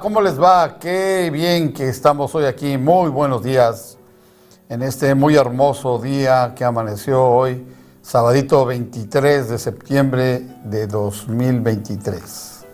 ¿Cómo 0.00 0.20
les 0.20 0.40
va? 0.40 0.78
Qué 0.78 1.30
bien 1.32 1.72
que 1.72 1.88
estamos 1.88 2.34
hoy 2.34 2.46
aquí. 2.46 2.76
Muy 2.78 3.10
buenos 3.10 3.42
días 3.42 3.96
en 4.68 4.82
este 4.82 5.14
muy 5.14 5.36
hermoso 5.36 5.98
día 5.98 6.52
que 6.56 6.64
amaneció 6.64 7.24
hoy, 7.24 7.66
sabadito 8.02 8.64
23 8.64 9.50
de 9.50 9.58
septiembre 9.58 10.40
de 10.64 10.86
2023. 10.86 12.64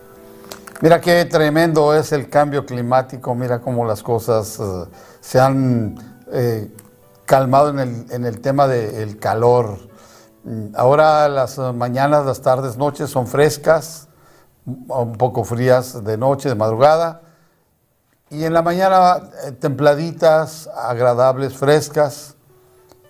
Mira 0.81 1.01
qué 1.01 1.25
tremendo 1.27 1.95
es 1.95 2.13
el 2.13 2.31
cambio 2.31 2.65
climático, 2.65 3.35
mira 3.35 3.61
cómo 3.61 3.85
las 3.85 4.03
cosas 4.03 4.59
eh, 4.59 4.63
se 5.21 5.41
han 5.41 5.97
eh, 6.33 6.73
calmado 7.27 7.71
en 7.71 7.79
el, 7.81 8.07
en 8.11 8.25
el 8.25 8.41
tema 8.41 8.67
del 8.67 9.19
calor. 9.19 9.79
Mm, 10.45 10.75
Ahora 10.75 11.29
las 11.29 11.59
eh, 11.59 11.73
mañanas, 11.75 12.25
las 12.25 12.41
tardes, 12.41 12.79
noches 12.79 13.11
son 13.11 13.27
frescas 13.27 14.10
un 14.67 15.13
poco 15.17 15.45
frías 15.45 16.05
de 16.05 16.17
noche, 16.17 16.49
de 16.49 16.55
madrugada, 16.55 17.23
y 18.31 18.45
en 18.45 18.53
la 18.53 18.63
mañana 18.63 19.31
eh, 19.45 19.53
templaditas, 19.53 20.69
agradables, 20.69 21.57
frescas, 21.57 22.37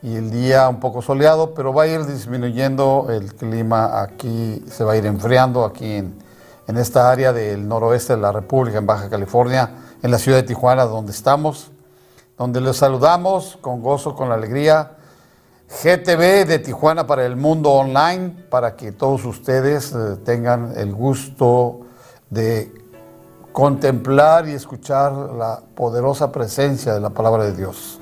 y 0.02 0.16
el 0.16 0.30
día 0.30 0.68
un 0.68 0.80
poco 0.80 1.02
soleado, 1.02 1.52
pero 1.52 1.74
va 1.74 1.82
a 1.82 1.86
ir 1.86 2.06
disminuyendo 2.06 3.08
el 3.10 3.34
clima 3.34 4.00
aquí, 4.00 4.64
se 4.66 4.82
va 4.82 4.92
a 4.92 4.96
ir 4.96 5.04
enfriando 5.04 5.64
aquí 5.66 5.92
en, 5.92 6.18
en 6.66 6.78
esta 6.78 7.10
área 7.10 7.32
del 7.32 7.68
noroeste 7.68 8.14
de 8.14 8.22
la 8.22 8.32
República, 8.32 8.78
en 8.78 8.86
Baja 8.86 9.10
California, 9.10 9.70
en 10.02 10.10
la 10.10 10.18
ciudad 10.18 10.38
de 10.38 10.44
Tijuana, 10.44 10.84
donde 10.84 11.12
estamos, 11.12 11.70
donde 12.38 12.62
les 12.62 12.78
saludamos 12.78 13.58
con 13.60 13.82
gozo, 13.82 14.14
con 14.14 14.32
alegría. 14.32 14.92
GTV 15.70 16.46
de 16.46 16.58
Tijuana 16.58 17.06
para 17.06 17.24
el 17.24 17.36
mundo 17.36 17.70
online, 17.70 18.34
para 18.50 18.74
que 18.74 18.90
todos 18.90 19.24
ustedes 19.24 19.92
eh, 19.92 20.16
tengan 20.24 20.72
el 20.76 20.92
gusto 20.92 21.82
de 22.28 22.72
contemplar 23.52 24.48
y 24.48 24.52
escuchar 24.52 25.12
la 25.12 25.62
poderosa 25.76 26.32
presencia 26.32 26.92
de 26.92 27.00
la 27.00 27.10
palabra 27.10 27.44
de 27.44 27.52
Dios. 27.52 28.00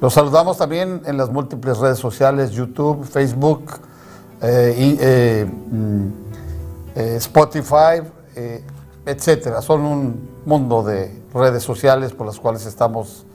Los 0.00 0.14
saludamos 0.14 0.56
también 0.56 1.02
en 1.04 1.16
las 1.16 1.30
múltiples 1.30 1.78
redes 1.78 1.98
sociales, 1.98 2.52
YouTube, 2.52 3.04
Facebook, 3.04 3.72
eh, 4.40 4.96
eh, 5.00 5.46
mm, 5.46 6.08
Spotify, 6.94 8.02
etcétera. 9.04 9.60
Son 9.62 9.80
un 9.82 10.30
mundo 10.46 10.82
de 10.82 11.22
redes 11.34 11.62
sociales 11.62 12.12
por 12.12 12.26
las 12.26 12.38
cuales 12.38 12.64
estamos 12.66 13.26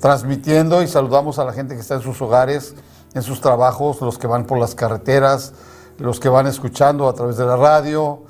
transmitiendo 0.00 0.82
y 0.82 0.88
saludamos 0.88 1.38
a 1.38 1.44
la 1.44 1.52
gente 1.52 1.74
que 1.74 1.80
está 1.80 1.96
en 1.96 2.02
sus 2.02 2.20
hogares, 2.22 2.74
en 3.14 3.22
sus 3.22 3.40
trabajos, 3.40 4.00
los 4.00 4.18
que 4.18 4.26
van 4.26 4.44
por 4.44 4.58
las 4.58 4.74
carreteras, 4.74 5.52
los 5.98 6.20
que 6.20 6.28
van 6.28 6.46
escuchando 6.46 7.08
a 7.08 7.12
través 7.14 7.36
de 7.36 7.46
la 7.46 7.56
radio, 7.56 8.20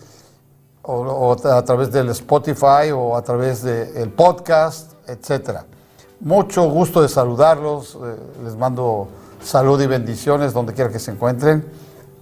o, 0.82 1.32
a 1.32 1.64
través 1.64 1.92
del 1.92 2.08
Spotify, 2.10 2.90
o 2.94 3.16
a 3.16 3.22
través 3.22 3.62
del 3.62 4.10
podcast, 4.10 4.92
etcétera. 5.06 5.66
Mucho 6.20 6.68
gusto 6.70 7.02
de 7.02 7.08
saludarlos, 7.08 7.96
eh, 8.02 8.16
les 8.44 8.56
mando 8.56 9.08
salud 9.42 9.80
y 9.80 9.86
bendiciones 9.86 10.52
donde 10.52 10.72
quiera 10.72 10.90
que 10.90 10.98
se 10.98 11.12
encuentren 11.12 11.64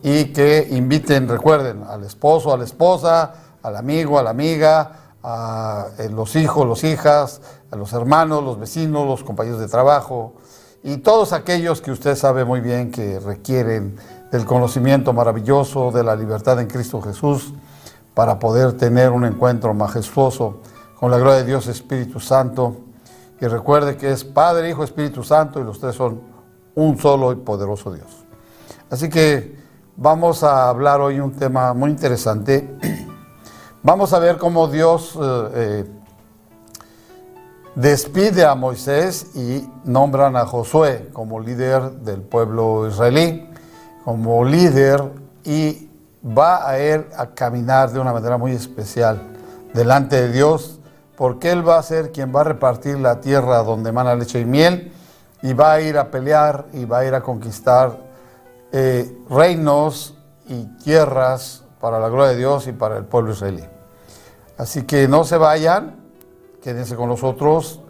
y 0.03 0.33
que 0.33 0.67
inviten, 0.71 1.29
recuerden, 1.29 1.85
al 1.85 2.05
esposo, 2.05 2.53
a 2.53 2.59
la 2.59 2.65
esposa, 2.65 3.35
al 3.63 3.77
amigo, 3.77 4.19
a 4.19 4.23
la 4.23 4.31
amiga, 4.31 4.93
a 5.23 5.87
eh, 5.99 6.11
los 6.11 6.37
hijos, 6.37 6.69
las 6.69 6.85
hijas, 6.85 7.41
a 7.71 7.77
los 7.77 7.93
hermanos, 7.93 8.43
los 8.45 8.59
vecinos, 8.59 9.07
los 9.07 9.25
compañeros 9.25 9.61
de 9.61 9.69
trabajo 9.69 10.35
y 10.87 10.99
todos 10.99 11.33
aquellos 11.33 11.81
que 11.81 11.91
usted 11.91 12.15
sabe 12.15 12.45
muy 12.45 12.61
bien 12.61 12.93
que 12.93 13.19
requieren 13.19 13.97
del 14.31 14.45
conocimiento 14.45 15.13
maravilloso 15.13 15.91
de 15.91 16.05
la 16.05 16.15
libertad 16.15 16.61
en 16.61 16.69
Cristo 16.69 17.03
Jesús 17.03 17.53
para 18.15 18.39
poder 18.39 18.75
tener 18.75 19.11
un 19.11 19.25
encuentro 19.25 19.75
majestuoso 19.75 20.61
con 20.95 21.11
la 21.11 21.19
gloria 21.19 21.39
de 21.39 21.45
Dios 21.45 21.67
Espíritu 21.67 22.21
Santo. 22.21 22.77
Y 23.41 23.47
recuerde 23.47 23.97
que 23.97 24.13
es 24.13 24.23
Padre, 24.23 24.71
Hijo, 24.71 24.85
Espíritu 24.85 25.25
Santo 25.25 25.59
y 25.59 25.65
los 25.65 25.81
tres 25.81 25.97
son 25.97 26.21
un 26.77 26.97
solo 27.01 27.33
y 27.33 27.35
poderoso 27.35 27.93
Dios. 27.93 28.25
Así 28.89 29.09
que 29.09 29.57
vamos 29.97 30.45
a 30.45 30.69
hablar 30.69 31.01
hoy 31.01 31.19
un 31.19 31.33
tema 31.33 31.75
muy 31.75 31.91
interesante. 31.91 32.79
Vamos 33.83 34.13
a 34.13 34.19
ver 34.19 34.37
cómo 34.37 34.67
Dios 34.67 35.17
eh, 35.21 35.49
eh, 35.55 35.85
despide 37.77 38.45
a 38.47 38.55
Moisés 38.55 39.37
y 39.37 39.69
nombran 39.85 40.35
a 40.35 40.47
Josué 40.47 41.11
como 41.13 41.39
líder 41.39 41.93
del 42.01 42.23
pueblo 42.23 42.89
israelí, 42.89 43.49
como 44.03 44.45
líder 44.45 45.05
y 45.45 45.89
va 46.27 46.69
a 46.69 46.81
ir 46.81 47.07
a 47.17 47.27
caminar 47.27 47.93
de 47.93 48.01
una 48.01 48.13
manera 48.13 48.39
muy 48.39 48.53
especial 48.53 49.21
delante 49.75 50.17
de 50.17 50.33
Dios, 50.33 50.81
porque 51.17 51.53
él 51.53 51.69
va 51.69 51.79
a 51.79 51.83
ser 51.83 52.13
quien 52.13 52.35
va 52.35 52.41
a 52.41 52.45
repartir 52.45 52.99
la 52.99 53.21
tierra 53.21 53.63
donde 53.63 53.91
emana 53.91 54.15
leche 54.15 54.41
y 54.41 54.47
miel 54.47 54.93
y 55.43 55.53
va 55.53 55.75
a 55.75 55.81
ir 55.83 55.99
a 55.99 56.11
pelear 56.11 56.67
y 56.73 56.87
va 56.87 57.01
a 57.01 57.05
ir 57.05 57.15
a 57.15 57.21
conquistar 57.21 57.99
eh, 58.73 59.19
reinos 59.29 60.17
y 60.49 60.65
tierras 60.83 61.63
para 61.79 62.01
la 62.01 62.09
gloria 62.09 62.31
de 62.31 62.37
Dios 62.39 62.67
y 62.69 62.73
para 62.73 62.97
el 62.97 63.05
pueblo 63.05 63.33
israelí. 63.33 63.65
Así 64.57 64.85
que 64.85 65.09
no 65.09 65.25
se 65.25 65.37
vayan, 65.37 66.06
quédense 66.67 66.97
con 66.97 67.09
nosotros. 67.09 67.81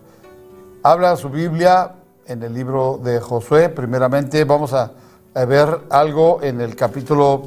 Habla 0.83 1.17
su 1.17 1.31
Biblia 1.31 1.95
en 2.27 2.43
el 2.43 2.53
libro 2.53 3.01
de 3.03 3.23
Josué. 3.23 3.71
Primeramente 3.71 4.45
vamos 4.45 4.75
a, 4.75 4.93
ver 5.33 5.85
algo 5.89 6.43
en 6.43 6.61
el 6.61 6.77
capítulo 6.77 7.45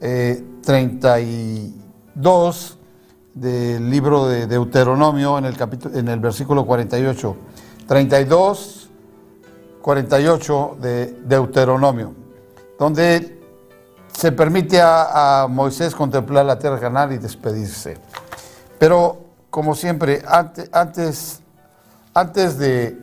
eh, 0.00 0.42
32 0.64 2.78
del 3.32 3.88
libro 3.88 4.26
de 4.26 4.48
Deuteronomio, 4.48 5.38
en 5.38 5.44
el, 5.44 5.56
capítulo, 5.56 5.96
en 5.96 6.08
el 6.08 6.18
versículo 6.18 6.66
48. 6.66 7.36
32, 7.86 8.90
48 9.82 10.78
de 10.80 11.06
Deuteronomio, 11.22 12.12
donde 12.76 13.40
se 14.12 14.32
permite 14.32 14.80
a, 14.80 15.42
a 15.42 15.46
Moisés 15.46 15.94
contemplar 15.94 16.44
la 16.44 16.58
tierra 16.58 16.80
canal 16.80 17.12
y 17.12 17.18
despedirse. 17.18 17.98
Pero, 18.80 19.21
como 19.52 19.74
siempre, 19.74 20.22
antes, 20.26 21.42
antes, 22.14 22.58
de 22.58 22.98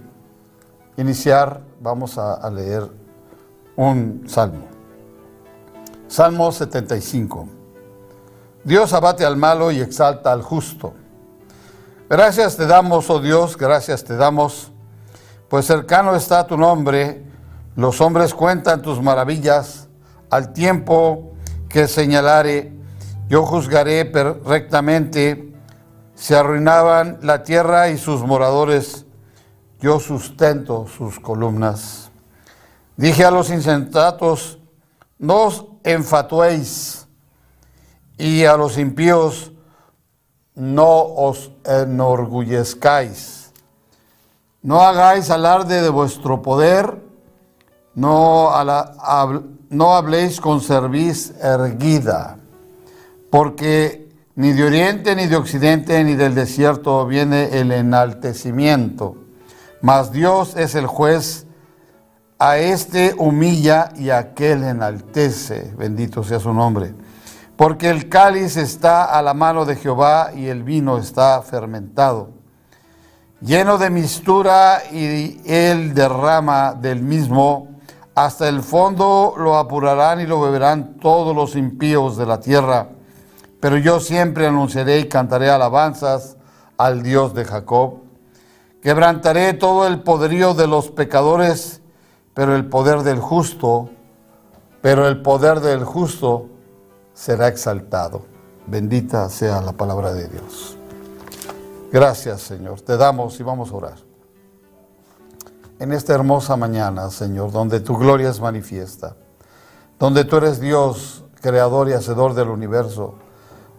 iniciar, 0.98 1.62
vamos 1.80 2.18
a, 2.18 2.34
a, 2.34 2.50
leer 2.50 2.90
un 3.76 4.24
salmo. 4.28 4.66
Salmo 6.08 6.52
75. 6.52 7.48
Dios 8.64 8.94
abate 8.94 9.24
al 9.24 9.38
malo 9.38 9.70
y 9.70 9.80
exalta 9.80 10.32
al 10.32 10.42
justo. 10.42 10.96
Gracias 12.10 12.58
te 12.58 12.66
damos, 12.66 13.12
oh 13.12 13.20
Dios, 13.20 13.56
gracias 13.56 14.04
te 14.04 14.16
damos, 14.16 14.72
pues 15.50 15.68
cercano 15.68 16.16
está 16.16 16.48
tu 16.48 16.58
nombre, 16.58 17.28
los 17.76 18.02
hombres 18.02 18.34
cuentan 18.34 18.82
tus 18.82 19.00
maravillas, 19.00 19.88
al 20.32 20.52
tiempo 20.52 21.34
que 21.70 21.88
señalare, 21.88 22.74
yo 23.28 23.46
juzgaré 23.46 24.12
rectamente 24.44 25.49
se 26.20 26.36
arruinaban 26.36 27.18
la 27.22 27.44
tierra 27.44 27.90
y 27.90 27.98
sus 27.98 28.24
moradores, 28.24 29.06
yo 29.80 30.02
sustento 30.02 30.86
sus 30.86 31.18
columnas. 31.18 32.12
Dije 32.98 33.24
a 33.24 33.32
los 33.32 33.50
insensatos, 33.50 34.60
no 35.18 35.44
os 35.44 35.66
enfatuéis, 35.86 37.08
y 38.18 38.44
a 38.44 38.58
los 38.58 38.78
impíos, 38.78 39.54
no 40.56 41.04
os 41.04 41.52
enorgullezcáis. 41.64 43.54
No 44.62 44.82
hagáis 44.82 45.30
alarde 45.30 45.82
de 45.82 45.90
vuestro 45.90 46.42
poder, 46.42 47.02
no, 47.96 48.52
no 49.70 49.96
habléis 49.96 50.42
con 50.42 50.60
cerviz 50.60 51.34
erguida, 51.42 52.38
porque 53.32 54.09
ni 54.40 54.54
de 54.54 54.64
oriente, 54.64 55.16
ni 55.16 55.28
de 55.28 55.36
occidente, 55.36 56.02
ni 56.04 56.16
del 56.16 56.34
desierto 56.34 57.06
viene 57.06 57.60
el 57.60 57.74
enaltecimiento, 57.74 59.18
mas 59.82 60.14
Dios 60.14 60.56
es 60.56 60.76
el 60.76 60.88
juez, 60.88 61.46
a 62.40 62.58
este 62.58 63.14
humilla 63.18 63.90
y 63.98 64.12
a 64.12 64.20
aquel 64.20 64.64
enaltece, 64.64 65.74
bendito 65.78 66.24
sea 66.24 66.40
su 66.40 66.54
nombre. 66.54 66.94
Porque 67.58 67.90
el 67.90 68.08
cáliz 68.08 68.56
está 68.56 69.04
a 69.04 69.22
la 69.22 69.34
mano 69.34 69.66
de 69.66 69.76
Jehová 69.76 70.32
y 70.34 70.48
el 70.48 70.64
vino 70.64 70.98
está 70.98 71.42
fermentado 71.42 72.40
lleno 73.42 73.78
de 73.78 73.90
mistura 73.90 74.82
y 74.92 75.42
él 75.46 75.94
derrama 75.94 76.74
del 76.74 77.02
mismo, 77.02 77.68
hasta 78.16 78.50
el 78.50 78.62
fondo 78.62 79.34
lo 79.38 79.58
apurarán 79.58 80.20
y 80.20 80.26
lo 80.26 80.42
beberán 80.42 80.98
todos 81.00 81.36
los 81.36 81.56
impíos 81.56 82.18
de 82.18 82.26
la 82.26 82.40
tierra. 82.40 82.90
Pero 83.60 83.78
yo 83.78 84.00
siempre 84.00 84.48
anunciaré 84.48 85.00
y 85.00 85.10
cantaré 85.10 85.50
alabanzas 85.50 86.38
al 86.78 87.04
Dios 87.04 87.34
de 87.34 87.46
Jacob. 87.46 88.00
Quebrantaré 88.82 89.54
todo 89.54 89.86
el 89.86 90.02
poderío 90.02 90.54
de 90.54 90.68
los 90.68 90.90
pecadores, 90.92 91.82
pero 92.34 92.56
el 92.56 92.68
poder 92.68 93.04
del 93.04 93.20
justo, 93.20 93.90
pero 94.82 95.08
el 95.08 95.22
poder 95.22 95.60
del 95.60 95.84
justo 95.84 96.48
será 97.14 97.50
exaltado. 97.50 98.22
Bendita 98.66 99.28
sea 99.30 99.62
la 99.62 99.74
palabra 99.74 100.14
de 100.14 100.30
Dios. 100.30 100.78
Gracias, 101.92 102.42
Señor. 102.42 102.80
Te 102.82 102.96
damos 102.96 103.40
y 103.40 103.44
vamos 103.44 103.72
a 103.72 103.76
orar. 103.76 104.10
En 105.80 105.92
esta 105.92 106.14
hermosa 106.14 106.56
mañana, 106.56 107.10
Señor, 107.10 107.52
donde 107.52 107.80
tu 107.80 107.98
gloria 107.98 108.30
es 108.30 108.40
manifiesta, 108.40 109.16
donde 109.98 110.24
tú 110.24 110.38
eres 110.38 110.60
Dios, 110.60 111.24
creador 111.42 111.90
y 111.90 111.94
hacedor 111.94 112.36
del 112.36 112.50
universo, 112.50 113.16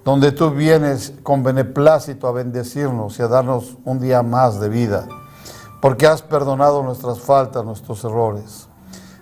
donde 0.05 0.33
tú 0.33 0.51
vienes 0.51 1.15
con 1.23 1.43
beneplácito 1.43 2.29
a 2.29 2.33
bendecirnos 2.33 3.19
y 3.19 3.23
a 3.23 3.29
darnos 3.29 3.77
un 3.85 4.01
día 4.01 4.23
más 4.23 4.61
de 4.61 4.69
vida, 4.69 5.07
porque 5.81 6.07
has 6.07 6.23
perdonado 6.23 6.83
nuestras 6.83 7.21
faltas, 7.21 7.65
nuestros 7.65 8.05
errores, 8.05 8.69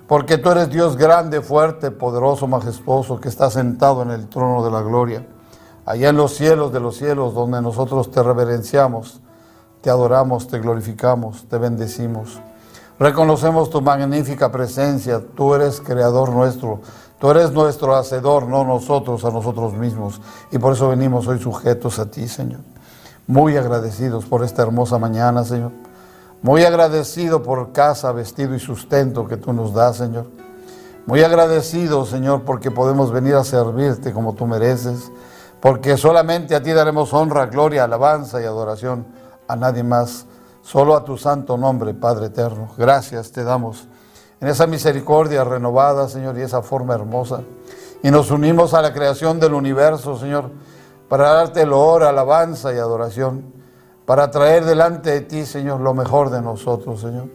porque 0.07 0.39
tú 0.39 0.51
eres 0.51 0.71
Dios 0.71 0.97
grande, 0.97 1.41
fuerte, 1.41 1.91
poderoso, 1.91 2.47
majestuoso, 2.47 3.21
que 3.21 3.29
está 3.29 3.51
sentado 3.51 4.03
en 4.03 4.11
el 4.11 4.29
trono 4.29 4.65
de 4.65 4.71
la 4.71 4.83
gloria 4.83 5.27
allá 5.89 6.11
en 6.11 6.19
los 6.19 6.35
cielos 6.35 6.71
de 6.71 6.81
los 6.81 6.99
cielos, 6.99 7.33
donde 7.33 7.63
nosotros 7.63 8.11
te 8.11 8.23
reverenciamos, 8.23 9.23
te 9.81 9.89
adoramos, 9.89 10.47
te 10.47 10.59
glorificamos, 10.59 11.49
te 11.49 11.57
bendecimos. 11.57 12.39
Reconocemos 12.99 13.71
tu 13.71 13.81
magnífica 13.81 14.53
presencia, 14.53 15.23
tú 15.35 15.55
eres 15.55 15.81
creador 15.81 16.29
nuestro, 16.29 16.83
tú 17.19 17.31
eres 17.31 17.53
nuestro 17.53 17.94
hacedor, 17.97 18.47
no 18.47 18.65
nosotros 18.65 19.25
a 19.25 19.31
nosotros 19.31 19.75
mismos. 19.75 20.20
Y 20.50 20.59
por 20.59 20.73
eso 20.73 20.88
venimos 20.88 21.26
hoy 21.26 21.38
sujetos 21.38 21.99
a 21.99 22.11
ti, 22.11 22.29
Señor. 22.29 22.61
Muy 23.26 23.56
agradecidos 23.56 24.25
por 24.25 24.44
esta 24.44 24.62
hermosa 24.62 24.99
mañana, 24.99 25.44
Señor. 25.44 25.73
Muy 26.43 26.65
agradecido 26.65 27.43
por 27.43 27.73
casa, 27.73 28.12
vestido 28.12 28.55
y 28.55 28.61
sustento 28.61 29.26
que 29.26 29.37
tú 29.37 29.53
nos 29.53 29.75
das, 29.75 29.97
Señor. 29.97 30.26
Muy 31.06 31.23
agradecido, 31.23 32.05
Señor, 32.05 32.43
porque 32.43 32.70
podemos 32.70 33.11
venir 33.11 33.35
a 33.35 33.44
servirte 33.44 34.12
como 34.12 34.35
tú 34.35 34.47
mereces 34.47 35.11
porque 35.61 35.97
solamente 35.97 36.55
a 36.55 36.62
ti 36.62 36.73
daremos 36.73 37.12
honra, 37.12 37.47
gloria, 37.47 37.85
alabanza 37.85 38.41
y 38.41 38.44
adoración, 38.44 39.06
a 39.49 39.56
nadie 39.56 39.82
más, 39.82 40.26
solo 40.62 40.94
a 40.94 41.05
tu 41.05 41.17
santo 41.17 41.56
nombre, 41.56 41.94
Padre 41.94 42.26
eterno. 42.26 42.69
Gracias 42.76 43.32
te 43.32 43.43
damos 43.43 43.88
en 44.40 44.49
esa 44.49 44.67
misericordia 44.67 45.44
renovada, 45.44 46.08
Señor, 46.08 46.38
y 46.38 46.43
esa 46.43 46.62
forma 46.62 46.94
hermosa. 46.94 47.43
Y 48.02 48.11
nos 48.11 48.31
unimos 48.31 48.75
a 48.75 48.82
la 48.82 48.93
creación 48.93 49.40
del 49.40 49.55
universo, 49.55 50.17
Señor, 50.17 50.50
para 51.08 51.32
darte 51.32 51.67
loor, 51.67 52.05
alabanza 52.05 52.73
y 52.73 52.76
adoración, 52.79 53.44
para 54.06 54.31
traer 54.31 54.64
delante 54.64 55.11
de 55.11 55.20
ti, 55.23 55.44
Señor, 55.44 55.81
lo 55.81 55.94
mejor 55.94 56.31
de 56.31 56.40
nosotros, 56.40 57.00
Señor, 57.00 57.26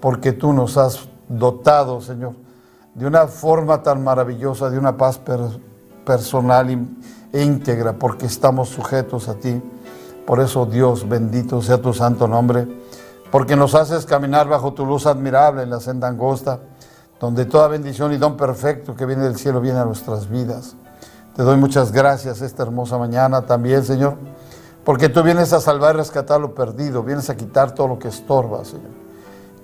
porque 0.00 0.32
tú 0.32 0.52
nos 0.52 0.76
has 0.76 1.08
dotado, 1.28 2.00
Señor, 2.00 2.32
de 2.94 3.06
una 3.06 3.28
forma 3.28 3.82
tan 3.82 4.02
maravillosa, 4.02 4.70
de 4.70 4.78
una 4.78 4.96
paz 4.96 5.18
per- 5.18 5.60
personal 6.04 6.68
e 7.32 7.42
íntegra, 7.42 7.92
porque 7.92 8.26
estamos 8.26 8.70
sujetos 8.70 9.28
a 9.28 9.34
ti. 9.34 9.62
Por 10.26 10.40
eso, 10.40 10.66
Dios, 10.66 11.08
bendito 11.08 11.62
sea 11.62 11.80
tu 11.80 11.94
santo 11.94 12.26
nombre, 12.26 12.66
porque 13.30 13.56
nos 13.56 13.74
haces 13.74 14.06
caminar 14.06 14.48
bajo 14.48 14.72
tu 14.72 14.86
luz 14.86 15.06
admirable 15.06 15.62
en 15.62 15.70
la 15.70 15.80
senda 15.80 16.08
angosta, 16.08 16.60
donde 17.20 17.44
toda 17.44 17.68
bendición 17.68 18.12
y 18.12 18.16
don 18.16 18.36
perfecto 18.36 18.94
que 18.94 19.06
viene 19.06 19.24
del 19.24 19.36
cielo 19.36 19.60
viene 19.60 19.78
a 19.78 19.84
nuestras 19.84 20.28
vidas. 20.28 20.76
Te 21.34 21.42
doy 21.42 21.56
muchas 21.56 21.92
gracias 21.92 22.40
esta 22.40 22.62
hermosa 22.62 22.98
mañana 22.98 23.42
también, 23.42 23.84
Señor, 23.84 24.16
porque 24.84 25.08
tú 25.08 25.22
vienes 25.22 25.52
a 25.52 25.60
salvar 25.60 25.94
y 25.94 25.98
rescatar 25.98 26.40
lo 26.40 26.54
perdido, 26.54 27.02
vienes 27.02 27.28
a 27.30 27.36
quitar 27.36 27.72
todo 27.72 27.88
lo 27.88 27.98
que 27.98 28.08
estorba, 28.08 28.64
Señor. 28.64 29.08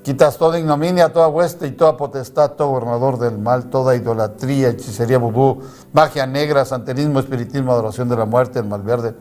Quitas 0.05 0.37
toda 0.37 0.59
ignominia, 0.59 1.11
toda 1.15 1.29
hueste 1.29 1.67
y 1.67 1.71
toda 1.71 1.97
potestad, 1.97 2.53
todo 2.53 2.69
gobernador 2.69 3.19
del 3.19 3.39
mal, 3.39 3.71
toda 3.71 3.97
idolatría, 3.97 4.69
hechicería, 4.69 5.17
vudú, 5.17 5.63
magia 5.95 6.27
negra, 6.27 6.67
santerismo, 6.67 7.21
espiritismo, 7.21 7.73
adoración 7.73 8.11
de 8.11 8.17
la 8.17 8.27
muerte, 8.27 8.59
el 8.59 8.67
mal 8.67 8.83
verde. 8.83 9.15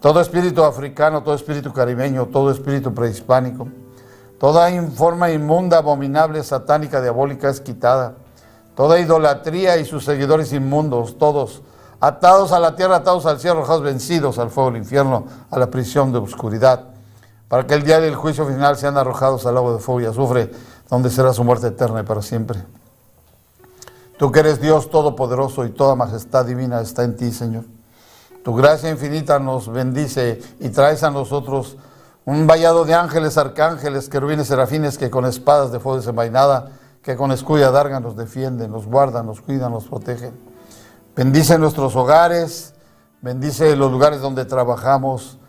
Todo 0.00 0.20
espíritu 0.20 0.62
africano, 0.62 1.22
todo 1.22 1.34
espíritu 1.34 1.72
caribeño, 1.72 2.26
todo 2.26 2.50
espíritu 2.50 2.92
prehispánico. 2.94 3.68
Toda 4.38 4.70
forma 4.90 5.30
inmunda, 5.30 5.78
abominable, 5.78 6.42
satánica, 6.44 7.00
diabólica 7.00 7.48
es 7.48 7.60
quitada. 7.60 8.14
Toda 8.74 9.00
idolatría 9.00 9.78
y 9.78 9.84
sus 9.84 10.04
seguidores 10.04 10.52
inmundos, 10.52 11.16
todos 11.16 11.62
atados 11.98 12.52
a 12.52 12.60
la 12.60 12.76
tierra, 12.76 12.96
atados 12.96 13.24
al 13.24 13.40
cielo, 13.40 13.56
arrojados 13.56 13.82
vencidos 13.82 14.38
al 14.38 14.50
fuego 14.50 14.70
del 14.70 14.82
infierno, 14.82 15.24
a 15.50 15.58
la 15.58 15.70
prisión 15.70 16.12
de 16.12 16.18
oscuridad 16.18 16.96
para 17.48 17.66
que 17.66 17.74
el 17.74 17.84
día 17.84 18.00
del 18.00 18.14
juicio 18.14 18.46
final 18.46 18.76
sean 18.76 18.96
arrojados 18.96 19.46
al 19.46 19.56
agua 19.56 19.74
de 19.74 19.78
fuego 19.78 20.00
y 20.00 20.06
azufre, 20.06 20.50
donde 20.90 21.10
será 21.10 21.32
su 21.32 21.44
muerte 21.44 21.68
eterna 21.68 22.00
y 22.00 22.02
para 22.02 22.22
siempre. 22.22 22.64
Tú 24.18 24.32
que 24.32 24.40
eres 24.40 24.60
Dios 24.60 24.90
todopoderoso 24.90 25.64
y 25.64 25.70
toda 25.70 25.94
majestad 25.94 26.46
divina 26.46 26.80
está 26.80 27.04
en 27.04 27.16
ti, 27.16 27.30
Señor. 27.30 27.64
Tu 28.46 28.54
gracia 28.54 28.88
infinita 28.90 29.40
nos 29.40 29.68
bendice 29.68 30.40
y 30.60 30.68
traes 30.68 31.02
a 31.02 31.10
nosotros 31.10 31.76
un 32.24 32.46
vallado 32.46 32.84
de 32.84 32.94
ángeles, 32.94 33.38
arcángeles, 33.38 34.08
querubines, 34.08 34.46
serafines 34.46 34.98
que 34.98 35.10
con 35.10 35.24
espadas 35.24 35.72
de 35.72 35.80
fuego 35.80 35.98
desenvainada, 35.98 36.70
que 37.02 37.16
con 37.16 37.32
escudo 37.32 37.58
y 37.58 37.62
adarga 37.64 37.98
nos 37.98 38.16
defienden, 38.16 38.70
nos 38.70 38.86
guardan, 38.86 39.26
nos 39.26 39.40
cuidan, 39.40 39.72
nos 39.72 39.86
protegen. 39.86 40.38
Bendice 41.16 41.58
nuestros 41.58 41.96
hogares, 41.96 42.74
bendice 43.20 43.74
los 43.74 43.90
lugares 43.90 44.20
donde 44.20 44.44
trabajamos, 44.44 45.40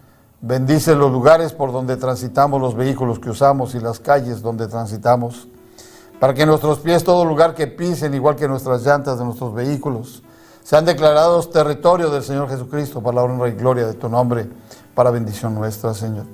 Bendice 0.42 0.96
los 0.96 1.12
lugares 1.12 1.54
por 1.54 1.72
donde 1.72 1.98
transitamos, 1.98 2.60
los 2.60 2.74
vehículos 2.74 3.20
que 3.20 3.30
usamos 3.30 3.76
y 3.76 3.80
las 3.80 4.00
calles 4.00 4.42
donde 4.42 4.68
transitamos, 4.68 5.48
para 6.20 6.34
que 6.34 6.48
nuestros 6.48 6.80
pies, 6.80 7.04
todo 7.04 7.26
lugar 7.26 7.54
que 7.54 7.68
pisen, 7.68 8.16
igual 8.16 8.36
que 8.36 8.48
nuestras 8.48 8.84
llantas 8.84 9.20
de 9.20 9.26
nuestros 9.26 9.54
vehículos, 9.54 10.24
sean 10.68 10.84
declarados 10.84 11.50
territorio 11.50 12.10
del 12.10 12.24
Señor 12.24 12.50
Jesucristo 12.50 13.02
para 13.02 13.16
la 13.16 13.24
honra 13.24 13.48
y 13.48 13.54
gloria 13.54 13.88
de 13.88 13.94
tu 13.94 14.10
nombre, 14.10 14.50
para 14.94 15.12
bendición 15.12 15.56
nuestra, 15.56 15.94
Señor. 15.94 16.26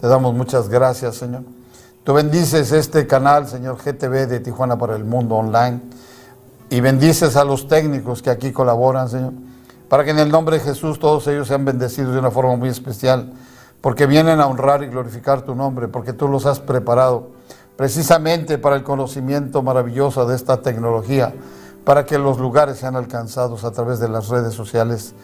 Te 0.00 0.08
damos 0.08 0.34
muchas 0.34 0.68
gracias, 0.68 1.14
Señor. 1.14 1.42
Tú 2.02 2.14
bendices 2.14 2.72
este 2.72 3.06
canal, 3.06 3.46
Señor 3.46 3.76
GTV 3.76 4.26
de 4.26 4.40
Tijuana 4.40 4.76
para 4.76 4.96
el 4.96 5.04
Mundo 5.04 5.36
Online, 5.36 5.80
y 6.68 6.80
bendices 6.80 7.36
a 7.36 7.44
los 7.44 7.68
técnicos 7.68 8.22
que 8.22 8.30
aquí 8.30 8.50
colaboran, 8.50 9.08
Señor 9.08 9.34
para 9.90 10.04
que 10.04 10.10
en 10.10 10.20
el 10.20 10.30
nombre 10.30 10.58
de 10.58 10.64
Jesús 10.64 11.00
todos 11.00 11.26
ellos 11.26 11.48
sean 11.48 11.64
bendecidos 11.64 12.12
de 12.12 12.20
una 12.20 12.30
forma 12.30 12.54
muy 12.54 12.68
especial, 12.68 13.32
porque 13.80 14.06
vienen 14.06 14.40
a 14.40 14.46
honrar 14.46 14.84
y 14.84 14.86
glorificar 14.86 15.42
tu 15.42 15.56
nombre, 15.56 15.88
porque 15.88 16.12
tú 16.12 16.28
los 16.28 16.46
has 16.46 16.60
preparado 16.60 17.30
precisamente 17.76 18.56
para 18.56 18.76
el 18.76 18.84
conocimiento 18.84 19.64
maravilloso 19.64 20.26
de 20.26 20.36
esta 20.36 20.62
tecnología, 20.62 21.34
para 21.84 22.04
que 22.06 22.18
los 22.18 22.38
lugares 22.38 22.78
sean 22.78 22.96
alcanzados 22.96 23.64
a 23.64 23.72
través 23.72 23.98
de 24.00 24.08
las 24.08 24.28
redes 24.28 24.54
sociales. 24.54 25.14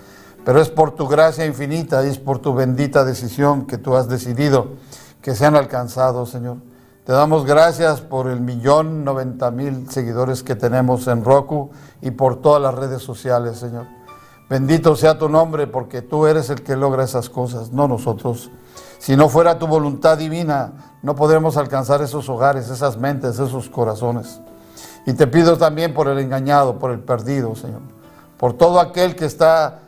Pero 0.44 0.60
es 0.60 0.70
por 0.70 0.92
tu 0.92 1.08
gracia 1.08 1.44
infinita 1.44 2.04
y 2.06 2.10
es 2.10 2.18
por 2.18 2.38
tu 2.38 2.54
bendita 2.54 3.04
decisión 3.04 3.66
que 3.66 3.78
tú 3.78 3.96
has 3.96 4.08
decidido 4.08 4.68
que 5.20 5.34
sean 5.34 5.56
alcanzados, 5.56 6.30
Señor. 6.30 6.58
Te 7.04 7.12
damos 7.12 7.44
gracias 7.44 8.00
por 8.00 8.28
el 8.28 8.40
millón 8.40 9.04
noventa 9.04 9.50
mil 9.50 9.90
seguidores 9.90 10.42
que 10.42 10.54
tenemos 10.54 11.06
en 11.08 11.25
Roku 11.25 11.70
y 12.00 12.12
por 12.12 12.40
todas 12.40 12.62
las 12.62 12.75
redes 12.75 13.02
sociales, 13.02 13.58
Señor. 13.58 13.86
Bendito 14.48 14.94
sea 14.94 15.18
tu 15.18 15.28
nombre 15.28 15.66
porque 15.66 16.02
tú 16.02 16.26
eres 16.26 16.50
el 16.50 16.62
que 16.62 16.76
logra 16.76 17.02
esas 17.02 17.28
cosas, 17.28 17.72
no 17.72 17.88
nosotros. 17.88 18.50
Si 18.98 19.16
no 19.16 19.28
fuera 19.28 19.58
tu 19.58 19.66
voluntad 19.66 20.18
divina, 20.18 20.94
no 21.02 21.16
podremos 21.16 21.56
alcanzar 21.56 22.02
esos 22.02 22.28
hogares, 22.28 22.70
esas 22.70 22.96
mentes, 22.96 23.40
esos 23.40 23.68
corazones. 23.68 24.40
Y 25.06 25.14
te 25.14 25.26
pido 25.28 25.56
también 25.56 25.94
por 25.94 26.08
el 26.08 26.18
engañado, 26.18 26.78
por 26.78 26.90
el 26.90 26.98
perdido, 26.98 27.54
Señor. 27.54 27.80
Por 28.36 28.54
todo 28.54 28.80
aquel 28.80 29.14
que 29.14 29.25
está 29.25 29.78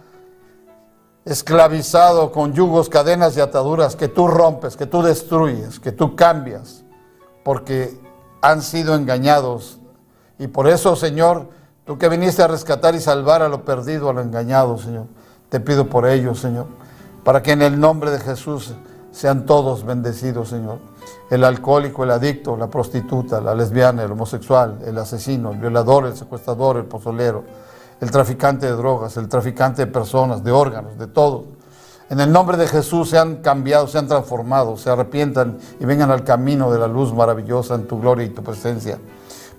esclavizado 1.25 2.32
con 2.32 2.54
yugos, 2.54 2.88
cadenas 2.88 3.37
y 3.37 3.40
ataduras 3.40 3.96
que 3.96 4.08
tú 4.08 4.28
rompes, 4.28 4.76
que 4.76 4.87
tú 4.87 5.02
destruyes, 5.02 5.80
que 5.80 5.92
tú 5.92 6.16
cambias, 6.16 6.84
porque 7.44 8.00
han 8.40 8.62
sido 8.62 8.94
engañados 8.94 9.78
Y 10.38 10.46
por 10.46 10.68
eso, 10.68 10.94
Señor, 10.94 11.48
tú 11.84 11.98
que 11.98 12.08
viniste 12.08 12.42
a 12.42 12.46
rescatar 12.46 12.94
y 12.94 13.00
salvar 13.00 13.42
a 13.42 13.48
lo 13.48 13.64
perdido, 13.64 14.08
a 14.08 14.12
lo 14.12 14.20
engañado, 14.20 14.78
Señor, 14.78 15.06
te 15.48 15.58
pido 15.58 15.88
por 15.88 16.06
ellos, 16.06 16.38
Señor, 16.38 16.66
para 17.25 17.42
que 17.42 17.50
en 17.50 17.62
el 17.62 17.80
nombre 17.80 18.12
de 18.12 18.20
Jesús 18.20 18.72
sean 19.10 19.46
todos 19.46 19.84
bendecidos, 19.84 20.50
Señor. 20.50 20.78
El 21.30 21.44
alcohólico, 21.44 22.04
el 22.04 22.10
adicto, 22.10 22.56
la 22.56 22.68
prostituta, 22.68 23.40
la 23.40 23.54
lesbiana, 23.54 24.02
el 24.02 24.12
homosexual, 24.12 24.78
el 24.84 24.96
asesino, 24.98 25.52
el 25.52 25.58
violador, 25.58 26.06
el 26.06 26.16
secuestrador, 26.16 26.76
el 26.76 26.84
pozolero, 26.84 27.44
el 28.00 28.10
traficante 28.10 28.66
de 28.66 28.72
drogas, 28.72 29.16
el 29.16 29.28
traficante 29.28 29.84
de 29.84 29.92
personas, 29.92 30.42
de 30.42 30.52
órganos, 30.52 30.98
de 30.98 31.06
todo. 31.06 31.58
En 32.10 32.20
el 32.20 32.32
nombre 32.32 32.56
de 32.56 32.66
Jesús 32.66 33.10
sean 33.10 33.36
cambiados, 33.36 33.92
sean 33.92 34.08
transformados, 34.08 34.80
se 34.80 34.90
arrepientan 34.90 35.58
y 35.78 35.84
vengan 35.84 36.10
al 36.10 36.24
camino 36.24 36.70
de 36.70 36.78
la 36.78 36.86
luz 36.86 37.12
maravillosa 37.12 37.74
en 37.74 37.86
tu 37.86 38.00
gloria 38.00 38.24
y 38.24 38.30
tu 38.30 38.42
presencia. 38.42 38.98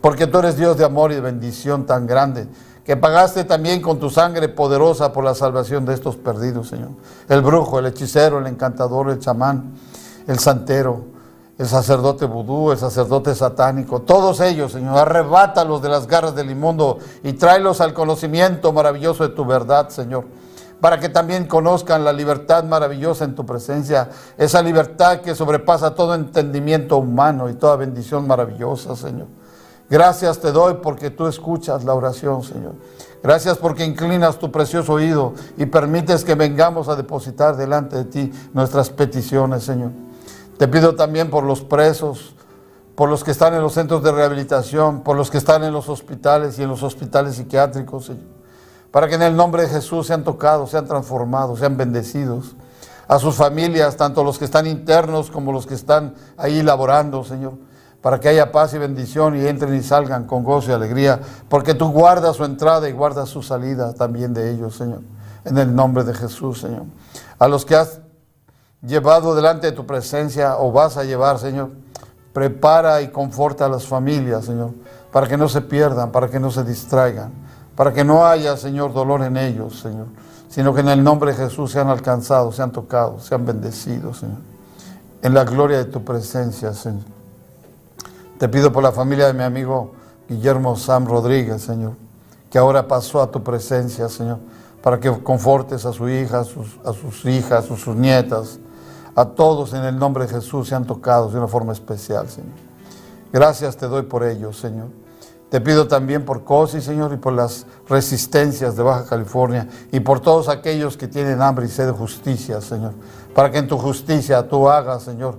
Porque 0.01 0.25
tú 0.25 0.39
eres 0.39 0.58
Dios 0.58 0.77
de 0.77 0.86
amor 0.86 1.12
y 1.12 1.15
de 1.15 1.22
bendición 1.22 1.86
tan 1.86 2.08
grande, 2.08 2.48
que 2.84 2.98
pagaste 2.98 3.44
también 3.44 3.82
con 3.82 4.00
tu 4.00 4.10
sangre 4.10 4.50
poderosa 4.50 5.13
por 5.13 5.24
la 5.24 5.36
salvación 5.36 5.86
de 5.86 5.94
estos 5.94 6.15
perdidos, 6.15 6.70
Señor. 6.70 6.89
El 7.27 7.41
brujo, 7.41 7.77
el 7.77 7.86
hechicero, 7.86 8.39
el 8.39 8.48
encantador, 8.48 9.12
el 9.12 9.20
chamán, 9.20 9.75
el 10.25 10.39
santero, 10.39 11.03
el 11.60 11.68
sacerdote 11.68 12.25
vudú, 12.25 12.72
el 12.72 12.80
sacerdote 12.80 13.36
satánico, 13.36 14.01
todos 14.01 14.39
ellos, 14.39 14.72
Señor, 14.72 14.98
arrebátalos 14.98 15.82
de 15.82 15.89
las 15.89 16.08
garras 16.08 16.34
del 16.34 16.50
inmundo 16.50 16.98
y 17.22 17.34
tráelos 17.34 17.82
al 17.82 17.94
conocimiento 17.94 18.74
maravilloso 18.74 19.28
de 19.28 19.36
tu 19.36 19.46
verdad, 19.46 19.89
Señor 19.89 20.25
para 20.82 21.00
que 21.00 21.10
también 21.10 21.46
conozcan 21.46 22.04
la 22.04 22.13
libertad 22.13 22.63
maravillosa 22.63 23.25
en 23.25 23.36
tu 23.36 23.46
presencia, 23.46 24.10
esa 24.38 24.62
libertad 24.62 25.20
que 25.20 25.36
sobrepasa 25.36 25.94
todo 25.94 26.16
entendimiento 26.16 26.98
humano 26.98 27.50
y 27.50 27.54
toda 27.54 27.75
bendición 27.75 28.25
maravillosa, 28.25 28.96
Señor. 28.96 29.28
Gracias 29.89 30.39
te 30.39 30.51
doy 30.51 30.75
porque 30.75 31.10
tú 31.10 31.28
escuchas 31.28 31.84
la 31.84 31.96
oración, 31.96 32.44
Señor. 32.44 32.75
Gracias 33.24 33.58
porque 33.58 33.84
inclinas 33.84 34.38
tu 34.38 34.51
precioso 34.51 34.94
oído 34.94 35.34
y 35.58 35.66
permites 35.66 36.24
que 36.24 36.36
vengamos 36.36 36.88
a 36.88 36.96
depositar 36.96 37.58
delante 37.58 37.98
de 37.98 38.06
ti 38.06 38.32
nuestras 38.54 38.89
peticiones, 38.92 39.63
Señor. 39.63 39.92
Te 40.60 40.68
pido 40.68 40.94
también 40.94 41.32
por 41.32 41.44
los 41.44 41.62
presos, 41.62 42.36
por 42.94 43.10
los 43.10 43.24
que 43.24 43.32
están 43.32 43.56
en 43.56 43.63
los 43.63 43.74
centros 43.74 44.04
de 44.04 44.12
rehabilitación, 44.12 45.01
por 45.01 45.18
los 45.18 45.32
que 45.32 45.39
están 45.39 45.63
en 45.63 45.74
los 45.74 45.89
hospitales 45.89 46.60
y 46.60 46.62
en 46.62 46.70
los 46.70 46.84
hospitales 46.84 47.38
psiquiátricos, 47.38 48.06
Señor 48.06 48.39
para 48.92 49.08
que 49.08 49.16
en 49.16 49.22
el 49.22 49.36
nombre 49.36 49.63
de 49.63 49.70
Jesús 49.70 50.08
sean 50.08 50.24
tocados, 50.24 50.72
sean 50.72 50.86
transformados, 50.86 51.60
sean 51.60 51.78
bendecidos. 51.78 52.56
A 53.08 53.18
sus 53.18 53.36
familias, 53.36 53.98
tanto 53.98 54.24
los 54.24 54.38
que 54.38 54.46
están 54.46 54.68
internos 54.68 55.32
como 55.32 55.51
los 55.51 55.66
que 55.66 55.74
están 55.74 56.13
ahí 56.38 56.62
laborando, 56.62 57.24
Señor, 57.24 57.54
para 58.01 58.20
que 58.20 58.30
haya 58.30 58.51
paz 58.51 58.74
y 58.75 58.78
bendición 58.78 59.36
y 59.36 59.48
entren 59.48 59.74
y 59.75 59.82
salgan 59.82 60.25
con 60.25 60.44
gozo 60.44 60.70
y 60.70 60.74
alegría, 60.74 61.20
porque 61.50 61.74
tú 61.74 61.92
guardas 61.92 62.36
su 62.36 62.46
entrada 62.46 62.88
y 62.88 62.92
guardas 62.92 63.30
su 63.30 63.42
salida 63.42 63.94
también 63.94 64.34
de 64.34 64.51
ellos, 64.51 64.75
Señor, 64.75 65.01
en 65.44 65.58
el 65.58 65.74
nombre 65.74 66.04
de 66.04 66.13
Jesús, 66.13 66.60
Señor. 66.60 66.84
A 67.39 67.48
los 67.48 67.66
que 67.66 67.75
has 67.75 68.00
llevado 68.82 69.36
delante 69.36 69.68
de 69.68 69.74
tu 69.74 69.86
presencia 69.86 70.58
o 70.58 70.72
vas 70.72 70.98
a 70.98 71.04
llevar, 71.04 71.40
Señor, 71.40 71.72
prepara 72.34 73.02
y 73.02 73.10
conforta 73.10 73.66
a 73.66 73.70
las 73.70 73.86
familias, 73.86 74.46
Señor, 74.46 74.72
para 75.12 75.28
que 75.28 75.38
no 75.38 75.50
se 75.50 75.62
pierdan, 75.62 76.12
para 76.12 76.30
que 76.30 76.40
no 76.40 76.52
se 76.52 76.64
distraigan 76.64 77.50
para 77.80 77.94
que 77.94 78.04
no 78.04 78.28
haya, 78.28 78.58
Señor, 78.58 78.92
dolor 78.92 79.24
en 79.24 79.38
ellos, 79.38 79.80
Señor, 79.80 80.08
sino 80.50 80.74
que 80.74 80.82
en 80.82 80.90
el 80.90 81.02
nombre 81.02 81.32
de 81.32 81.38
Jesús 81.38 81.72
sean 81.72 81.88
alcanzados, 81.88 82.58
sean 82.58 82.74
tocados, 82.74 83.24
sean 83.24 83.46
bendecidos, 83.46 84.18
Señor, 84.18 84.40
en 85.22 85.34
la 85.34 85.46
gloria 85.46 85.78
de 85.78 85.86
tu 85.86 86.04
presencia, 86.04 86.74
Señor. 86.74 87.04
Te 88.38 88.50
pido 88.50 88.74
por 88.74 88.84
la 88.84 88.92
familia 88.92 89.28
de 89.28 89.34
mi 89.34 89.44
amigo 89.44 89.94
Guillermo 90.28 90.76
Sam 90.76 91.06
Rodríguez, 91.06 91.62
Señor, 91.62 91.94
que 92.52 92.58
ahora 92.58 92.86
pasó 92.86 93.22
a 93.22 93.32
tu 93.32 93.46
presencia, 93.46 94.10
Señor, 94.10 94.40
para 94.84 95.00
que 95.00 95.10
confortes 95.24 95.86
a 95.86 95.94
su 95.94 96.10
hija, 96.10 96.42
a 96.42 96.44
sus, 96.44 96.78
a 96.84 96.92
sus 96.92 97.24
hijas, 97.24 97.72
a 97.72 97.78
sus 97.78 97.96
nietas, 97.96 98.60
a 99.20 99.26
todos 99.26 99.74
en 99.74 99.84
el 99.84 100.00
nombre 100.00 100.26
de 100.26 100.34
Jesús 100.36 100.70
sean 100.70 100.86
tocados 100.86 101.34
de 101.34 101.40
una 101.40 101.50
forma 101.50 101.74
especial, 101.74 102.30
Señor. 102.30 102.54
Gracias 103.34 103.76
te 103.76 103.86
doy 103.86 104.04
por 104.04 104.24
ellos, 104.24 104.58
Señor. 104.58 104.88
Te 105.50 105.60
pido 105.60 105.90
también 105.90 106.24
por 106.24 106.46
COSI, 106.46 106.80
Señor, 106.80 107.12
y 107.12 107.18
por 107.18 107.34
las 107.34 107.66
resistencias 107.90 108.78
de 108.78 108.84
Baja 108.84 109.04
California 109.04 109.68
y 109.92 110.00
por 110.00 110.22
todos 110.22 110.48
aquellos 110.48 110.96
que 110.96 111.10
tienen 111.10 111.42
hambre 111.42 111.66
y 111.66 111.70
sed 111.70 111.88
de 111.88 111.92
justicia, 111.92 112.62
Señor. 112.62 112.94
Para 113.36 113.52
que 113.52 113.58
en 113.58 113.68
tu 113.68 113.78
justicia 113.78 114.48
tú 114.48 114.70
hagas, 114.70 115.04
Señor, 115.04 115.38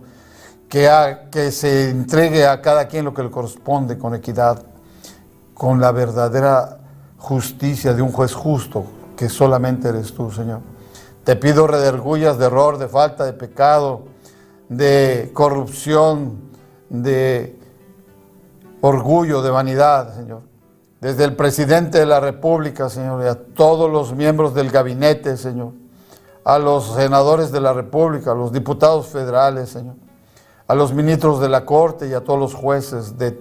que, 0.68 1.16
que 1.30 1.50
se 1.50 1.88
entregue 1.88 2.46
a 2.46 2.60
cada 2.60 2.86
quien 2.86 3.06
lo 3.06 3.14
que 3.14 3.22
le 3.22 3.30
corresponde 3.30 3.96
con 3.96 4.14
equidad, 4.14 4.62
con 5.54 5.80
la 5.80 5.90
verdadera 5.90 6.80
justicia 7.16 7.94
de 7.94 8.02
un 8.02 8.12
juez 8.12 8.34
justo, 8.34 8.84
que 9.16 9.30
solamente 9.30 9.88
eres 9.88 10.12
tú, 10.12 10.30
Señor. 10.30 10.60
Te 11.30 11.36
pido 11.36 11.68
redergullas 11.68 12.38
de 12.38 12.46
error, 12.46 12.76
de 12.76 12.88
falta 12.88 13.24
de 13.24 13.32
pecado, 13.32 14.06
de 14.68 15.30
corrupción, 15.32 16.50
de 16.88 17.56
orgullo, 18.80 19.40
de 19.40 19.50
vanidad, 19.50 20.12
Señor. 20.16 20.42
Desde 21.00 21.22
el 21.22 21.36
presidente 21.36 22.00
de 22.00 22.06
la 22.06 22.18
República, 22.18 22.88
Señor, 22.88 23.22
y 23.24 23.28
a 23.28 23.36
todos 23.36 23.88
los 23.88 24.12
miembros 24.12 24.54
del 24.54 24.72
gabinete, 24.72 25.36
Señor. 25.36 25.74
A 26.42 26.58
los 26.58 26.96
senadores 26.96 27.52
de 27.52 27.60
la 27.60 27.74
República, 27.74 28.32
a 28.32 28.34
los 28.34 28.50
diputados 28.50 29.06
federales, 29.06 29.68
Señor. 29.68 29.94
A 30.66 30.74
los 30.74 30.92
ministros 30.92 31.38
de 31.38 31.48
la 31.48 31.64
Corte 31.64 32.08
y 32.08 32.12
a 32.12 32.24
todos 32.24 32.40
los 32.40 32.54
jueces 32.54 33.18
de 33.18 33.40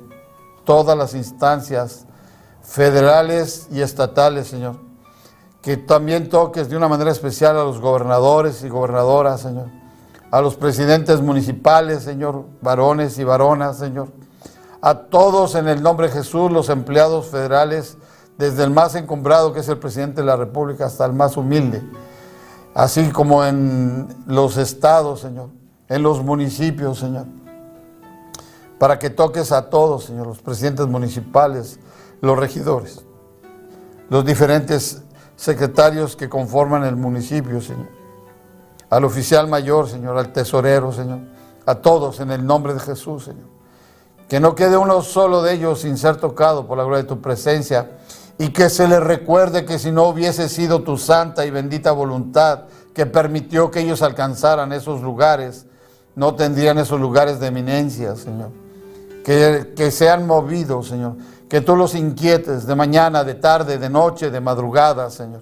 todas 0.63 0.95
las 0.95 1.15
instancias 1.15 2.05
federales 2.61 3.67
y 3.71 3.81
estatales, 3.81 4.47
Señor. 4.47 4.88
Que 5.61 5.77
también 5.77 6.29
toques 6.29 6.69
de 6.69 6.77
una 6.77 6.87
manera 6.87 7.11
especial 7.11 7.57
a 7.57 7.63
los 7.63 7.79
gobernadores 7.79 8.63
y 8.63 8.69
gobernadoras, 8.69 9.41
Señor. 9.41 9.67
A 10.31 10.41
los 10.41 10.55
presidentes 10.55 11.21
municipales, 11.21 12.03
Señor, 12.03 12.45
varones 12.61 13.17
y 13.17 13.23
varonas, 13.23 13.77
Señor. 13.77 14.09
A 14.81 14.95
todos 14.95 15.55
en 15.55 15.67
el 15.67 15.81
nombre 15.83 16.07
de 16.07 16.13
Jesús, 16.13 16.51
los 16.51 16.69
empleados 16.69 17.27
federales, 17.27 17.97
desde 18.39 18.63
el 18.63 18.71
más 18.71 18.95
encumbrado 18.95 19.51
que 19.51 19.59
es 19.59 19.67
el 19.67 19.77
presidente 19.77 20.21
de 20.21 20.27
la 20.27 20.37
República 20.37 20.85
hasta 20.85 21.05
el 21.05 21.11
más 21.11 21.35
humilde, 21.35 21.83
así 22.73 23.09
como 23.09 23.43
en 23.43 24.07
los 24.27 24.55
estados, 24.55 25.19
Señor, 25.19 25.49
en 25.89 26.01
los 26.01 26.23
municipios, 26.23 26.99
Señor, 26.99 27.25
para 28.79 28.97
que 28.97 29.09
toques 29.09 29.51
a 29.51 29.69
todos, 29.69 30.05
Señor, 30.05 30.25
los 30.25 30.41
presidentes 30.41 30.87
municipales, 30.87 31.79
los 32.21 32.39
regidores, 32.39 33.03
los 34.09 34.23
diferentes 34.23 35.03
secretarios 35.39 36.15
que 36.15 36.27
conforman 36.27 36.83
el 36.83 36.95
municipio, 36.95 37.61
Señor, 37.61 37.87
al 38.89 39.05
oficial 39.05 39.47
mayor, 39.47 39.87
Señor, 39.87 40.17
al 40.17 40.33
tesorero, 40.33 40.91
Señor, 40.91 41.19
a 41.65 41.75
todos 41.75 42.19
en 42.19 42.31
el 42.31 42.45
nombre 42.45 42.73
de 42.73 42.79
Jesús, 42.79 43.25
Señor 43.25 43.59
que 44.29 44.39
no 44.39 44.53
quede 44.53 44.77
uno 44.77 45.01
solo 45.01 45.41
de 45.41 45.53
ellos 45.53 45.81
sin 45.81 45.97
ser 45.97 46.17
tocado 46.17 46.67
por 46.67 46.77
la 46.77 46.83
gloria 46.83 47.01
de 47.01 47.09
tu 47.09 47.19
presencia, 47.19 47.97
y 48.37 48.49
que 48.49 48.69
se 48.69 48.87
les 48.87 49.01
recuerde 49.01 49.65
que 49.65 49.79
si 49.79 49.91
no 49.91 50.07
hubiese 50.07 50.47
sido 50.47 50.83
tu 50.83 50.97
santa 50.97 51.45
y 51.45 51.49
bendita 51.49 51.91
voluntad 51.91 52.65
que 52.93 53.05
permitió 53.05 53.71
que 53.71 53.81
ellos 53.81 54.01
alcanzaran 54.01 54.71
esos 54.71 55.01
lugares, 55.01 55.65
no 56.15 56.35
tendrían 56.35 56.77
esos 56.77 57.01
lugares 57.01 57.39
de 57.39 57.47
eminencia, 57.47 58.15
Señor. 58.15 58.51
Que, 59.25 59.73
que 59.75 59.91
sean 59.91 60.25
movidos, 60.25 60.87
Señor. 60.87 61.15
Que 61.49 61.61
tú 61.61 61.75
los 61.75 61.95
inquietes 61.95 62.67
de 62.67 62.75
mañana, 62.75 63.23
de 63.23 63.33
tarde, 63.33 63.77
de 63.77 63.89
noche, 63.89 64.29
de 64.29 64.39
madrugada, 64.39 65.09
Señor. 65.09 65.41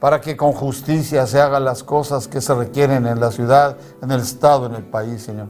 Para 0.00 0.20
que 0.20 0.36
con 0.36 0.52
justicia 0.52 1.26
se 1.26 1.40
hagan 1.40 1.64
las 1.64 1.84
cosas 1.84 2.26
que 2.26 2.40
se 2.40 2.54
requieren 2.54 3.06
en 3.06 3.20
la 3.20 3.30
ciudad, 3.30 3.76
en 4.02 4.10
el 4.10 4.20
estado, 4.20 4.66
en 4.66 4.74
el 4.74 4.84
país, 4.84 5.22
Señor. 5.22 5.48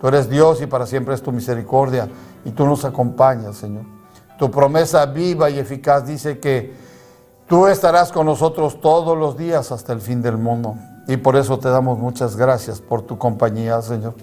Tú 0.00 0.06
eres 0.06 0.28
Dios 0.28 0.60
y 0.62 0.66
para 0.66 0.86
siempre 0.86 1.14
es 1.14 1.22
tu 1.22 1.32
misericordia 1.32 2.08
y 2.44 2.50
tú 2.50 2.66
nos 2.66 2.84
acompañas, 2.84 3.56
Señor. 3.56 3.84
Tu 4.38 4.50
promesa 4.50 5.04
viva 5.06 5.50
y 5.50 5.58
eficaz 5.58 6.06
dice 6.06 6.38
que 6.38 6.72
tú 7.48 7.66
estarás 7.66 8.12
con 8.12 8.26
nosotros 8.26 8.80
todos 8.80 9.18
los 9.18 9.36
días 9.36 9.72
hasta 9.72 9.92
el 9.92 10.00
fin 10.00 10.22
del 10.22 10.36
mundo. 10.36 10.76
Y 11.08 11.16
por 11.16 11.36
eso 11.36 11.58
te 11.58 11.68
damos 11.68 11.98
muchas 11.98 12.36
gracias 12.36 12.80
por 12.80 13.02
tu 13.02 13.18
compañía, 13.18 13.80
Señor. 13.82 14.14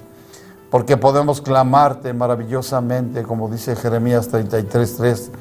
Porque 0.69 0.97
podemos 0.97 1.41
clamarte 1.41 2.13
maravillosamente, 2.13 3.23
como 3.23 3.49
dice 3.49 3.75
Jeremías 3.75 4.29
33:3. 4.29 5.31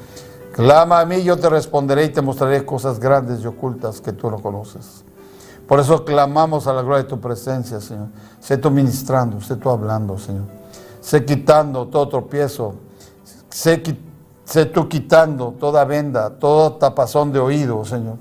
Clama 0.53 1.01
a 1.01 1.05
mí, 1.05 1.23
yo 1.23 1.37
te 1.37 1.49
responderé 1.49 2.05
y 2.05 2.09
te 2.09 2.21
mostraré 2.21 2.65
cosas 2.65 2.99
grandes 2.99 3.41
y 3.41 3.47
ocultas 3.47 3.99
que 3.99 4.13
tú 4.13 4.31
no 4.31 4.39
conoces. 4.39 5.03
Por 5.67 5.79
eso 5.79 6.05
clamamos 6.05 6.67
a 6.67 6.73
la 6.73 6.81
gloria 6.81 7.03
de 7.03 7.09
tu 7.09 7.19
presencia, 7.19 7.81
Señor. 7.81 8.07
Sé 8.39 8.57
tú 8.57 8.69
ministrando, 8.71 9.41
sé 9.41 9.55
tú 9.55 9.69
hablando, 9.69 10.17
Señor. 10.17 10.45
Sé 11.01 11.25
quitando 11.25 11.87
todo 11.87 12.07
tropiezo. 12.07 12.75
Sé, 13.49 14.65
tú 14.65 14.87
quitando 14.87 15.55
toda 15.59 15.83
venda, 15.85 16.29
todo 16.29 16.73
tapazón 16.73 17.31
de 17.31 17.39
oído, 17.39 17.83
Señor. 17.83 18.17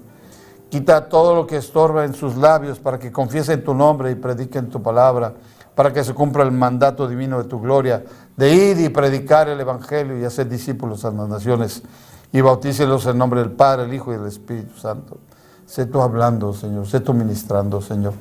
Quita 0.71 1.09
todo 1.09 1.35
lo 1.35 1.47
que 1.47 1.59
estorba 1.59 2.05
en 2.05 2.15
sus 2.15 2.37
labios 2.37 2.79
para 2.79 2.99
que 2.99 3.13
confiesen 3.13 3.63
tu 3.63 3.75
nombre 3.75 4.11
y 4.11 4.15
prediquen 4.15 4.71
tu 4.71 4.83
palabra, 4.83 5.35
para 5.75 5.93
que 5.93 6.05
se 6.05 6.15
cumpla 6.15 6.45
el 6.45 6.53
mandato 6.53 7.09
divino 7.09 7.43
de 7.43 7.49
tu 7.49 7.61
gloria, 7.61 8.05
de 8.37 8.55
ir 8.55 8.81
y 8.81 8.89
predicar 8.89 9.49
el 9.49 9.61
Evangelio 9.61 10.19
y 10.19 10.25
hacer 10.25 10.49
discípulos 10.49 11.05
a 11.05 11.11
las 11.11 11.29
naciones 11.29 11.83
y 12.33 12.41
bautícelos 12.41 13.07
en 13.07 13.19
nombre 13.19 13.41
del 13.41 13.53
Padre, 13.53 13.85
el 13.85 13.95
Hijo 13.95 14.13
y 14.13 14.17
del 14.17 14.27
Espíritu 14.27 14.79
Santo. 14.79 15.19
Sé 15.67 15.87
tú 15.87 16.01
hablando, 16.01 16.53
Señor, 16.53 16.87
sé 16.87 17.01
tú 17.01 17.15
ministrando, 17.15 17.81
Señor. 17.81 18.13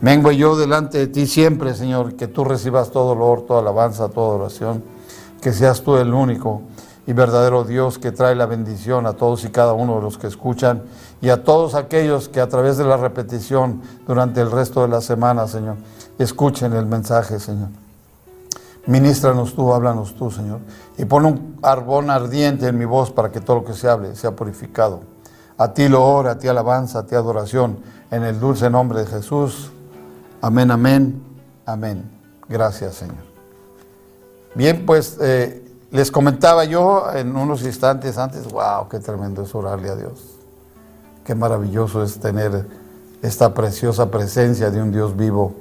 Vengo 0.00 0.32
yo 0.32 0.56
delante 0.56 0.98
de 0.98 1.06
ti 1.06 1.26
siempre, 1.26 1.74
Señor, 1.74 2.16
que 2.16 2.26
tú 2.26 2.44
recibas 2.44 2.90
todo 2.90 3.12
honor, 3.12 3.46
toda 3.46 3.60
alabanza, 3.60 4.08
toda 4.08 4.34
oración, 4.34 4.82
que 5.40 5.52
seas 5.52 5.82
tú 5.82 5.96
el 5.96 6.12
único 6.12 6.62
y 7.06 7.12
verdadero 7.12 7.64
Dios 7.64 7.98
que 7.98 8.12
trae 8.12 8.34
la 8.34 8.46
bendición 8.46 9.06
a 9.06 9.14
todos 9.14 9.44
y 9.44 9.50
cada 9.50 9.72
uno 9.72 9.96
de 9.96 10.02
los 10.02 10.18
que 10.18 10.26
escuchan 10.26 10.82
y 11.20 11.30
a 11.30 11.42
todos 11.44 11.74
aquellos 11.74 12.28
que 12.28 12.40
a 12.40 12.48
través 12.48 12.76
de 12.76 12.84
la 12.84 12.96
repetición 12.96 13.82
durante 14.06 14.40
el 14.40 14.50
resto 14.50 14.82
de 14.82 14.88
la 14.88 15.00
semana, 15.00 15.46
Señor, 15.48 15.76
escuchen 16.18 16.72
el 16.72 16.86
mensaje, 16.86 17.38
Señor. 17.40 17.68
Ministranos 18.86 19.54
tú, 19.54 19.72
háblanos 19.72 20.14
tú, 20.16 20.30
Señor. 20.30 20.60
Y 20.98 21.04
pon 21.04 21.24
un 21.24 21.58
arbón 21.62 22.10
ardiente 22.10 22.66
en 22.66 22.78
mi 22.78 22.84
voz 22.84 23.10
para 23.12 23.30
que 23.30 23.40
todo 23.40 23.58
lo 23.58 23.64
que 23.64 23.74
se 23.74 23.88
hable 23.88 24.16
sea 24.16 24.32
purificado. 24.32 25.00
A 25.56 25.72
ti 25.72 25.88
lo 25.88 26.04
ora, 26.04 26.32
a 26.32 26.38
ti 26.38 26.48
alabanza, 26.48 27.00
a 27.00 27.06
ti 27.06 27.14
adoración, 27.14 27.78
en 28.10 28.24
el 28.24 28.40
dulce 28.40 28.68
nombre 28.68 29.00
de 29.00 29.06
Jesús. 29.06 29.70
Amén, 30.40 30.70
amén, 30.70 31.22
amén. 31.64 32.10
Gracias, 32.48 32.96
Señor. 32.96 33.32
Bien, 34.54 34.84
pues 34.84 35.16
eh, 35.20 35.64
les 35.92 36.10
comentaba 36.10 36.64
yo 36.64 37.04
en 37.14 37.36
unos 37.36 37.62
instantes 37.62 38.18
antes, 38.18 38.50
wow, 38.50 38.88
qué 38.88 38.98
tremendo 38.98 39.42
es 39.42 39.54
orarle 39.54 39.90
a 39.90 39.96
Dios. 39.96 40.24
Qué 41.24 41.34
maravilloso 41.36 42.02
es 42.02 42.18
tener 42.18 42.66
esta 43.22 43.54
preciosa 43.54 44.10
presencia 44.10 44.70
de 44.70 44.82
un 44.82 44.90
Dios 44.90 45.16
vivo 45.16 45.54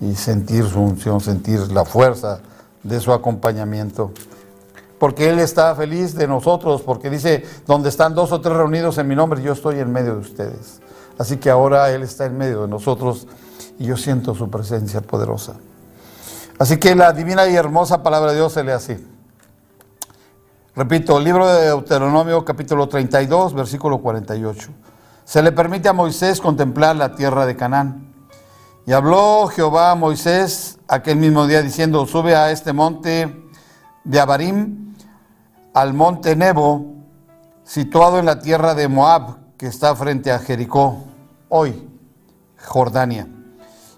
y 0.00 0.14
sentir 0.14 0.64
su 0.68 0.80
unción, 0.80 1.20
sentir 1.20 1.72
la 1.72 1.84
fuerza 1.84 2.40
de 2.82 3.00
su 3.00 3.12
acompañamiento. 3.12 4.12
Porque 4.98 5.28
Él 5.28 5.38
está 5.38 5.74
feliz 5.74 6.14
de 6.14 6.26
nosotros, 6.26 6.82
porque 6.82 7.10
dice, 7.10 7.44
donde 7.66 7.88
están 7.88 8.14
dos 8.14 8.32
o 8.32 8.40
tres 8.40 8.56
reunidos 8.56 8.98
en 8.98 9.08
mi 9.08 9.14
nombre, 9.14 9.42
yo 9.42 9.52
estoy 9.52 9.78
en 9.78 9.92
medio 9.92 10.14
de 10.14 10.20
ustedes. 10.20 10.80
Así 11.18 11.36
que 11.36 11.50
ahora 11.50 11.90
Él 11.90 12.02
está 12.02 12.26
en 12.26 12.36
medio 12.36 12.62
de 12.62 12.68
nosotros 12.68 13.26
y 13.78 13.84
yo 13.84 13.96
siento 13.96 14.34
su 14.34 14.50
presencia 14.50 15.00
poderosa. 15.00 15.54
Así 16.58 16.78
que 16.78 16.94
la 16.94 17.12
divina 17.12 17.46
y 17.46 17.54
hermosa 17.54 18.02
palabra 18.02 18.30
de 18.30 18.38
Dios 18.38 18.52
se 18.52 18.64
lee 18.64 18.70
así. 18.70 18.96
Repito, 20.74 21.18
el 21.18 21.24
libro 21.24 21.46
de 21.46 21.66
Deuteronomio 21.66 22.44
capítulo 22.44 22.88
32, 22.88 23.54
versículo 23.54 23.98
48. 23.98 24.68
Se 25.24 25.42
le 25.42 25.52
permite 25.52 25.88
a 25.88 25.92
Moisés 25.92 26.40
contemplar 26.40 26.96
la 26.96 27.14
tierra 27.14 27.46
de 27.46 27.56
Canaán. 27.56 28.15
Y 28.88 28.92
habló 28.92 29.48
Jehová 29.48 29.90
a 29.90 29.94
Moisés 29.96 30.78
aquel 30.86 31.16
mismo 31.16 31.48
día 31.48 31.60
diciendo, 31.60 32.06
sube 32.06 32.36
a 32.36 32.52
este 32.52 32.72
monte 32.72 33.50
de 34.04 34.20
Abarim, 34.20 34.94
al 35.74 35.92
monte 35.92 36.36
Nebo, 36.36 36.94
situado 37.64 38.20
en 38.20 38.26
la 38.26 38.38
tierra 38.38 38.76
de 38.76 38.86
Moab, 38.86 39.38
que 39.56 39.66
está 39.66 39.96
frente 39.96 40.30
a 40.30 40.38
Jericó, 40.38 40.98
hoy, 41.48 41.88
Jordania. 42.64 43.26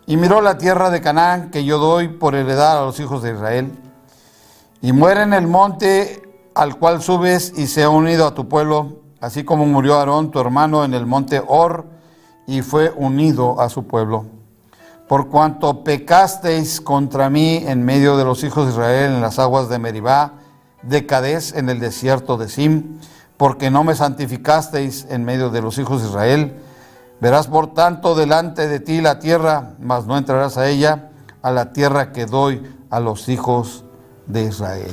Y 0.07 0.17
miró 0.17 0.41
la 0.41 0.57
tierra 0.57 0.89
de 0.89 1.03
Canaán 1.03 1.51
que 1.51 1.67
yo 1.67 1.77
doy 1.77 2.09
por 2.09 2.35
heredad 2.35 2.79
a 2.79 2.87
los 2.87 2.99
hijos 2.99 3.23
de 3.23 3.35
Israel. 3.35 3.71
Y 4.81 4.93
muere 4.93 5.21
en 5.21 5.35
el 5.35 5.47
monte 5.47 6.23
al 6.55 6.79
cual 6.79 7.03
subes 7.03 7.53
y 7.59 7.67
se 7.67 7.83
ha 7.83 7.91
unido 7.91 8.27
a 8.27 8.33
tu 8.33 8.49
pueblo, 8.49 9.03
así 9.21 9.45
como 9.45 9.67
murió 9.67 9.99
Aarón, 9.99 10.31
tu 10.31 10.41
hermano, 10.41 10.83
en 10.83 10.95
el 10.95 11.05
monte 11.05 11.43
Or, 11.47 11.85
y 12.47 12.63
fue 12.63 12.91
unido 12.97 13.61
a 13.61 13.69
su 13.69 13.87
pueblo 13.87 14.38
por 15.09 15.29
cuanto 15.29 15.83
pecasteis 15.83 16.83
contra 16.83 17.31
mí 17.31 17.65
en 17.67 17.83
medio 17.83 18.19
de 18.19 18.25
los 18.25 18.45
hijos 18.45 18.67
de 18.67 18.73
Israel 18.73 19.15
en 19.15 19.23
las 19.23 19.39
aguas 19.39 19.71
de 19.71 19.79
Meribá, 19.79 20.35
de 20.83 21.07
Cadés 21.07 21.55
en 21.55 21.71
el 21.71 21.81
desierto 21.81 22.37
de 22.37 22.49
Sim, 22.49 23.01
porque 23.39 23.71
no 23.71 23.85
me 23.85 23.95
santificasteis 23.95 25.07
en 25.09 25.25
medio 25.25 25.49
de 25.49 25.63
los 25.63 25.79
hijos 25.79 26.03
de 26.03 26.09
Israel. 26.09 26.63
Verás 27.21 27.47
por 27.47 27.73
tanto 27.73 28.15
delante 28.15 28.69
de 28.69 28.81
ti 28.81 29.01
la 29.01 29.19
tierra, 29.19 29.71
mas 29.81 30.05
no 30.07 30.19
entrarás 30.19 30.59
a 30.59 30.69
ella, 30.69 31.11
a 31.41 31.51
la 31.53 31.73
tierra 31.73 32.13
que 32.13 32.27
doy 32.27 32.63
a 32.91 33.01
los 33.01 33.31
hijos 33.31 33.85
de 34.27 34.45
Israel. 34.45 34.93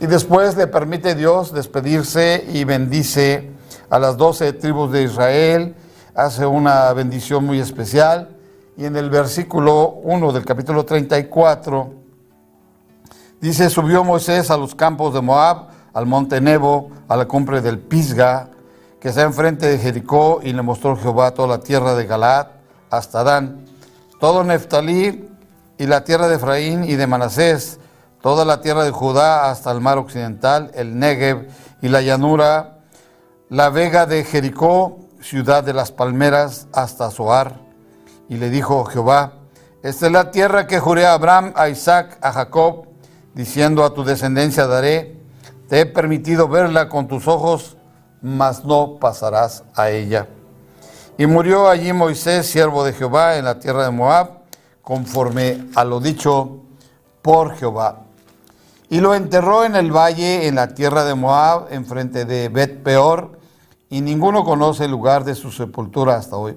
Y 0.00 0.06
después 0.06 0.56
le 0.56 0.66
permite 0.66 1.14
Dios 1.14 1.52
despedirse 1.52 2.44
y 2.52 2.64
bendice 2.64 3.52
a 3.90 3.98
las 3.98 4.16
doce 4.16 4.54
tribus 4.54 4.90
de 4.90 5.02
Israel, 5.02 5.74
hace 6.14 6.46
una 6.46 6.90
bendición 6.94 7.44
muy 7.44 7.60
especial 7.60 8.31
y 8.76 8.86
en 8.86 8.96
el 8.96 9.10
versículo 9.10 10.00
1 10.02 10.32
del 10.32 10.44
capítulo 10.44 10.84
34 10.84 11.92
dice, 13.40 13.68
subió 13.68 14.02
Moisés 14.02 14.50
a 14.50 14.56
los 14.56 14.74
campos 14.74 15.12
de 15.12 15.20
Moab, 15.20 15.68
al 15.92 16.06
monte 16.06 16.40
Nebo, 16.40 16.90
a 17.08 17.16
la 17.16 17.26
cumbre 17.26 17.60
del 17.60 17.78
Pisga, 17.78 18.48
que 18.98 19.08
está 19.10 19.22
enfrente 19.22 19.66
de 19.66 19.78
Jericó, 19.78 20.40
y 20.42 20.52
le 20.52 20.62
mostró 20.62 20.96
Jehová 20.96 21.32
toda 21.32 21.48
la 21.48 21.60
tierra 21.60 21.94
de 21.94 22.06
Galaad 22.06 22.46
hasta 22.88 23.24
Dan, 23.24 23.66
todo 24.20 24.44
Neftalí 24.44 25.28
y 25.76 25.86
la 25.86 26.04
tierra 26.04 26.28
de 26.28 26.36
Efraín 26.36 26.84
y 26.84 26.94
de 26.94 27.06
Manasés, 27.06 27.78
toda 28.22 28.44
la 28.44 28.60
tierra 28.60 28.84
de 28.84 28.90
Judá 28.90 29.50
hasta 29.50 29.70
el 29.70 29.80
mar 29.80 29.98
occidental, 29.98 30.70
el 30.74 30.98
Negev 30.98 31.48
y 31.82 31.88
la 31.88 32.00
llanura, 32.00 32.78
la 33.50 33.68
vega 33.68 34.06
de 34.06 34.24
Jericó, 34.24 34.98
ciudad 35.20 35.62
de 35.64 35.74
las 35.74 35.90
palmeras, 35.90 36.68
hasta 36.72 37.10
Zoar 37.10 37.71
y 38.32 38.38
le 38.38 38.48
dijo 38.48 38.86
Jehová, 38.86 39.34
esta 39.82 40.06
es 40.06 40.12
la 40.12 40.30
tierra 40.30 40.66
que 40.66 40.80
juré 40.80 41.04
a 41.04 41.12
Abraham, 41.12 41.52
a 41.54 41.68
Isaac, 41.68 42.16
a 42.22 42.32
Jacob, 42.32 42.86
diciendo 43.34 43.84
a 43.84 43.92
tu 43.92 44.04
descendencia 44.04 44.66
daré, 44.66 45.20
te 45.68 45.80
he 45.80 45.86
permitido 45.86 46.48
verla 46.48 46.88
con 46.88 47.08
tus 47.08 47.28
ojos, 47.28 47.76
mas 48.22 48.64
no 48.64 48.96
pasarás 48.98 49.64
a 49.74 49.90
ella. 49.90 50.28
Y 51.18 51.26
murió 51.26 51.68
allí 51.68 51.92
Moisés, 51.92 52.46
siervo 52.46 52.84
de 52.84 52.94
Jehová, 52.94 53.36
en 53.36 53.44
la 53.44 53.58
tierra 53.58 53.84
de 53.84 53.90
Moab, 53.90 54.30
conforme 54.80 55.66
a 55.74 55.84
lo 55.84 56.00
dicho 56.00 56.62
por 57.20 57.54
Jehová. 57.56 58.04
Y 58.88 59.00
lo 59.00 59.14
enterró 59.14 59.66
en 59.66 59.76
el 59.76 59.94
valle, 59.94 60.46
en 60.46 60.54
la 60.54 60.68
tierra 60.72 61.04
de 61.04 61.14
Moab, 61.14 61.66
enfrente 61.70 62.24
de 62.24 62.48
Bet 62.48 62.82
Peor, 62.82 63.38
y 63.90 64.00
ninguno 64.00 64.42
conoce 64.42 64.86
el 64.86 64.90
lugar 64.90 65.24
de 65.24 65.34
su 65.34 65.52
sepultura 65.52 66.16
hasta 66.16 66.36
hoy. 66.36 66.56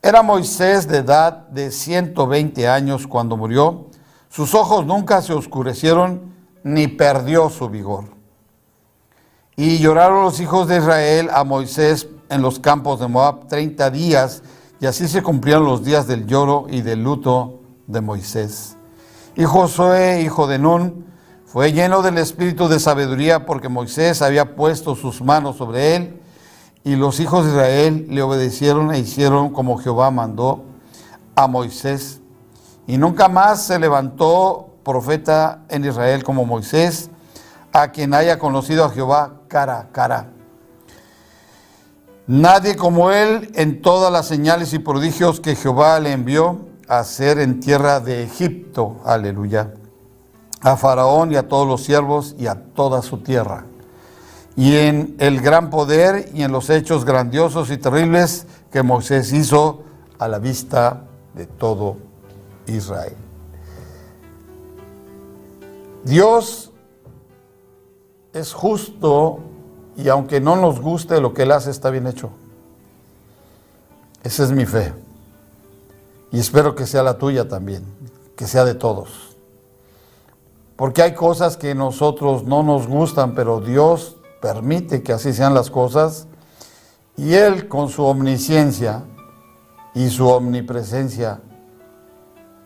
Era 0.00 0.22
Moisés 0.22 0.86
de 0.86 0.98
edad 0.98 1.48
de 1.48 1.72
120 1.72 2.68
años 2.68 3.06
cuando 3.08 3.36
murió. 3.36 3.86
Sus 4.28 4.54
ojos 4.54 4.86
nunca 4.86 5.20
se 5.22 5.32
oscurecieron 5.32 6.34
ni 6.62 6.86
perdió 6.86 7.50
su 7.50 7.68
vigor. 7.68 8.04
Y 9.56 9.78
lloraron 9.78 10.22
los 10.22 10.38
hijos 10.38 10.68
de 10.68 10.78
Israel 10.78 11.30
a 11.32 11.42
Moisés 11.42 12.06
en 12.30 12.42
los 12.42 12.60
campos 12.60 13.00
de 13.00 13.08
Moab 13.08 13.48
30 13.48 13.90
días, 13.90 14.42
y 14.80 14.86
así 14.86 15.08
se 15.08 15.22
cumplieron 15.22 15.64
los 15.64 15.82
días 15.82 16.06
del 16.06 16.26
lloro 16.26 16.66
y 16.70 16.82
del 16.82 17.02
luto 17.02 17.58
de 17.88 18.00
Moisés. 18.00 18.76
Y 19.34 19.44
Josué, 19.44 20.22
hijo 20.22 20.46
de 20.46 20.60
Nun, 20.60 21.06
fue 21.44 21.72
lleno 21.72 22.02
del 22.02 22.18
espíritu 22.18 22.68
de 22.68 22.78
sabiduría 22.78 23.46
porque 23.46 23.68
Moisés 23.68 24.22
había 24.22 24.54
puesto 24.54 24.94
sus 24.94 25.22
manos 25.22 25.56
sobre 25.56 25.96
él 25.96 26.17
y 26.88 26.96
los 26.96 27.20
hijos 27.20 27.44
de 27.44 27.50
Israel 27.50 28.06
le 28.08 28.22
obedecieron 28.22 28.94
e 28.94 28.98
hicieron 28.98 29.50
como 29.50 29.76
Jehová 29.76 30.10
mandó 30.10 30.64
a 31.34 31.46
Moisés. 31.46 32.22
Y 32.86 32.96
nunca 32.96 33.28
más 33.28 33.62
se 33.64 33.78
levantó 33.78 34.70
profeta 34.84 35.64
en 35.68 35.84
Israel 35.84 36.24
como 36.24 36.46
Moisés, 36.46 37.10
a 37.74 37.88
quien 37.88 38.14
haya 38.14 38.38
conocido 38.38 38.86
a 38.86 38.88
Jehová 38.88 39.34
cara 39.48 39.80
a 39.80 39.88
cara. 39.88 40.30
Nadie 42.26 42.74
como 42.74 43.10
él 43.10 43.52
en 43.54 43.82
todas 43.82 44.10
las 44.10 44.26
señales 44.26 44.72
y 44.72 44.78
prodigios 44.78 45.40
que 45.40 45.56
Jehová 45.56 46.00
le 46.00 46.12
envió 46.12 46.60
a 46.88 47.00
hacer 47.00 47.38
en 47.38 47.60
tierra 47.60 48.00
de 48.00 48.22
Egipto. 48.22 48.96
Aleluya. 49.04 49.74
A 50.62 50.78
Faraón 50.78 51.32
y 51.32 51.36
a 51.36 51.48
todos 51.48 51.68
los 51.68 51.84
siervos 51.84 52.34
y 52.38 52.46
a 52.46 52.54
toda 52.54 53.02
su 53.02 53.18
tierra 53.18 53.66
y 54.58 54.74
en 54.74 55.14
el 55.20 55.40
gran 55.40 55.70
poder 55.70 56.30
y 56.34 56.42
en 56.42 56.50
los 56.50 56.68
hechos 56.68 57.04
grandiosos 57.04 57.70
y 57.70 57.76
terribles 57.76 58.44
que 58.72 58.82
Moisés 58.82 59.32
hizo 59.32 59.84
a 60.18 60.26
la 60.26 60.40
vista 60.40 61.04
de 61.34 61.46
todo 61.46 61.96
Israel. 62.66 63.14
Dios 66.02 66.72
es 68.32 68.52
justo 68.52 69.38
y 69.96 70.08
aunque 70.08 70.40
no 70.40 70.56
nos 70.56 70.80
guste 70.80 71.20
lo 71.20 71.32
que 71.34 71.44
Él 71.44 71.52
hace 71.52 71.70
está 71.70 71.90
bien 71.90 72.08
hecho. 72.08 72.30
Esa 74.24 74.42
es 74.42 74.50
mi 74.50 74.66
fe. 74.66 74.92
Y 76.32 76.40
espero 76.40 76.74
que 76.74 76.84
sea 76.84 77.04
la 77.04 77.16
tuya 77.16 77.46
también, 77.46 77.84
que 78.34 78.48
sea 78.48 78.64
de 78.64 78.74
todos. 78.74 79.36
Porque 80.74 81.02
hay 81.02 81.14
cosas 81.14 81.56
que 81.56 81.76
nosotros 81.76 82.42
no 82.42 82.64
nos 82.64 82.88
gustan, 82.88 83.36
pero 83.36 83.60
Dios 83.60 84.16
permite 84.40 85.02
que 85.02 85.12
así 85.12 85.32
sean 85.32 85.54
las 85.54 85.70
cosas 85.70 86.26
Y 87.16 87.34
Él 87.34 87.68
con 87.68 87.88
su 87.88 88.04
omnisciencia 88.04 89.02
y 89.94 90.08
su 90.10 90.28
omnipresencia 90.28 91.40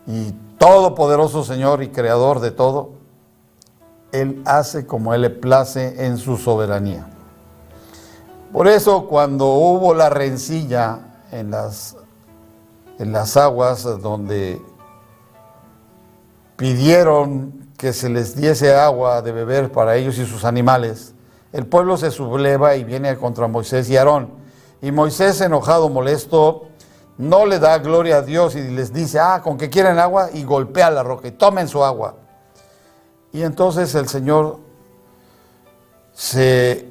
y 0.05 0.33
todopoderoso 0.57 1.43
Señor 1.43 1.81
y 1.81 1.89
creador 1.89 2.39
de 2.39 2.51
todo, 2.51 2.91
Él 4.11 4.41
hace 4.45 4.85
como 4.85 5.13
Él 5.13 5.21
le 5.21 5.29
place 5.29 6.05
en 6.05 6.17
su 6.17 6.37
soberanía. 6.37 7.07
Por 8.51 8.67
eso 8.67 9.07
cuando 9.07 9.47
hubo 9.47 9.95
la 9.95 10.09
rencilla 10.09 10.99
en 11.31 11.49
las, 11.49 11.97
en 12.99 13.11
las 13.11 13.35
aguas 13.35 13.83
donde 14.01 14.61
pidieron 16.55 17.71
que 17.77 17.91
se 17.91 18.09
les 18.09 18.35
diese 18.35 18.75
agua 18.75 19.21
de 19.21 19.31
beber 19.31 19.71
para 19.71 19.95
ellos 19.95 20.17
y 20.19 20.25
sus 20.25 20.45
animales, 20.45 21.12
el 21.53 21.67
pueblo 21.67 21.97
se 21.97 22.09
subleva 22.11 22.75
y 22.75 22.83
viene 22.83 23.15
contra 23.15 23.47
Moisés 23.47 23.87
y 23.89 23.95
Aarón. 23.95 24.31
Y 24.81 24.91
Moisés, 24.91 25.39
enojado, 25.39 25.87
molesto, 25.87 26.63
no 27.17 27.45
le 27.45 27.59
da 27.59 27.77
gloria 27.77 28.17
a 28.17 28.21
Dios 28.23 28.55
y 28.55 28.61
les 28.61 28.91
dice, 28.91 29.19
ah, 29.19 29.41
con 29.43 29.57
que 29.57 29.69
quieren 29.69 29.99
agua, 29.99 30.29
y 30.33 30.43
golpea 30.43 30.89
la 30.89 31.03
roca 31.03 31.27
y 31.27 31.31
tomen 31.31 31.67
su 31.67 31.83
agua. 31.83 32.15
Y 33.31 33.43
entonces 33.43 33.93
el 33.95 34.09
Señor 34.09 34.59
se 36.11 36.87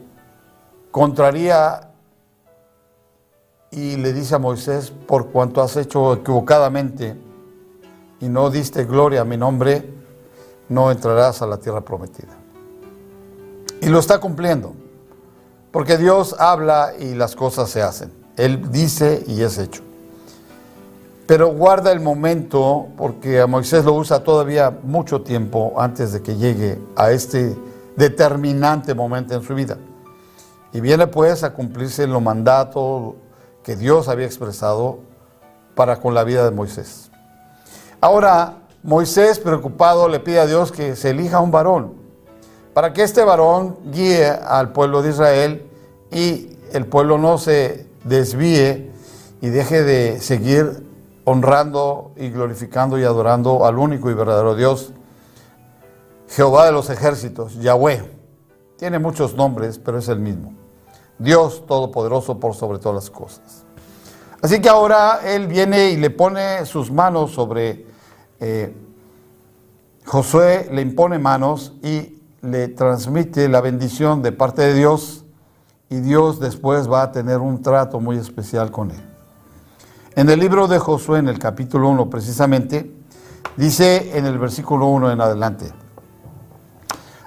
contraría 0.92 1.90
y 3.72 3.96
le 3.96 4.12
dice 4.12 4.36
a 4.36 4.38
Moisés, 4.38 4.90
por 4.90 5.30
cuanto 5.30 5.60
has 5.60 5.76
hecho 5.76 6.12
equivocadamente 6.14 7.16
y 8.20 8.28
no 8.28 8.48
diste 8.50 8.84
gloria 8.84 9.22
a 9.22 9.24
mi 9.24 9.36
nombre, 9.36 9.92
no 10.68 10.90
entrarás 10.92 11.42
a 11.42 11.46
la 11.46 11.56
tierra 11.56 11.80
prometida. 11.80 12.41
Y 13.82 13.86
lo 13.88 13.98
está 13.98 14.20
cumpliendo, 14.20 14.74
porque 15.72 15.98
Dios 15.98 16.36
habla 16.38 16.92
y 17.00 17.16
las 17.16 17.34
cosas 17.34 17.68
se 17.68 17.82
hacen. 17.82 18.12
Él 18.36 18.70
dice 18.70 19.24
y 19.26 19.42
es 19.42 19.58
hecho. 19.58 19.82
Pero 21.26 21.48
guarda 21.48 21.90
el 21.90 21.98
momento, 21.98 22.86
porque 22.96 23.40
a 23.40 23.48
Moisés 23.48 23.84
lo 23.84 23.94
usa 23.94 24.22
todavía 24.22 24.70
mucho 24.84 25.22
tiempo 25.22 25.74
antes 25.78 26.12
de 26.12 26.22
que 26.22 26.36
llegue 26.36 26.78
a 26.94 27.10
este 27.10 27.56
determinante 27.96 28.94
momento 28.94 29.34
en 29.34 29.42
su 29.42 29.52
vida. 29.52 29.78
Y 30.72 30.80
viene 30.80 31.08
pues 31.08 31.42
a 31.42 31.52
cumplirse 31.52 32.06
lo 32.06 32.20
mandato 32.20 33.16
que 33.64 33.74
Dios 33.74 34.06
había 34.06 34.26
expresado 34.26 35.00
para 35.74 35.98
con 35.98 36.14
la 36.14 36.22
vida 36.22 36.44
de 36.44 36.52
Moisés. 36.52 37.10
Ahora, 38.00 38.58
Moisés, 38.84 39.40
preocupado, 39.40 40.08
le 40.08 40.20
pide 40.20 40.38
a 40.38 40.46
Dios 40.46 40.70
que 40.70 40.94
se 40.94 41.10
elija 41.10 41.40
un 41.40 41.50
varón 41.50 42.01
para 42.74 42.92
que 42.92 43.02
este 43.02 43.22
varón 43.24 43.76
guíe 43.92 44.28
al 44.28 44.72
pueblo 44.72 45.02
de 45.02 45.10
Israel 45.10 45.70
y 46.10 46.56
el 46.72 46.86
pueblo 46.86 47.18
no 47.18 47.38
se 47.38 47.86
desvíe 48.04 48.90
y 49.40 49.48
deje 49.48 49.82
de 49.82 50.20
seguir 50.20 50.86
honrando 51.24 52.12
y 52.16 52.30
glorificando 52.30 52.98
y 52.98 53.04
adorando 53.04 53.66
al 53.66 53.78
único 53.78 54.10
y 54.10 54.14
verdadero 54.14 54.54
Dios, 54.54 54.92
Jehová 56.28 56.66
de 56.66 56.72
los 56.72 56.88
ejércitos, 56.90 57.54
Yahweh. 57.60 58.02
Tiene 58.78 58.98
muchos 58.98 59.34
nombres, 59.34 59.78
pero 59.78 59.98
es 59.98 60.08
el 60.08 60.18
mismo. 60.18 60.54
Dios 61.18 61.66
Todopoderoso 61.66 62.40
por 62.40 62.54
sobre 62.54 62.78
todas 62.78 63.04
las 63.04 63.10
cosas. 63.10 63.64
Así 64.40 64.60
que 64.60 64.68
ahora 64.68 65.20
Él 65.24 65.46
viene 65.46 65.90
y 65.90 65.96
le 65.96 66.10
pone 66.10 66.66
sus 66.66 66.90
manos 66.90 67.30
sobre 67.30 67.86
eh, 68.40 68.74
Josué, 70.04 70.68
le 70.72 70.82
impone 70.82 71.18
manos 71.20 71.74
y 71.82 72.21
le 72.42 72.66
transmite 72.66 73.48
la 73.48 73.60
bendición 73.60 74.20
de 74.20 74.32
parte 74.32 74.62
de 74.62 74.74
Dios 74.74 75.24
y 75.88 76.00
Dios 76.00 76.40
después 76.40 76.90
va 76.90 77.02
a 77.02 77.12
tener 77.12 77.38
un 77.38 77.62
trato 77.62 78.00
muy 78.00 78.16
especial 78.16 78.72
con 78.72 78.90
él. 78.90 79.00
En 80.16 80.28
el 80.28 80.40
libro 80.40 80.66
de 80.66 80.80
Josué, 80.80 81.20
en 81.20 81.28
el 81.28 81.38
capítulo 81.38 81.88
1 81.88 82.10
precisamente, 82.10 82.92
dice 83.56 84.18
en 84.18 84.26
el 84.26 84.38
versículo 84.38 84.86
1 84.86 85.12
en 85.12 85.20
adelante, 85.20 85.72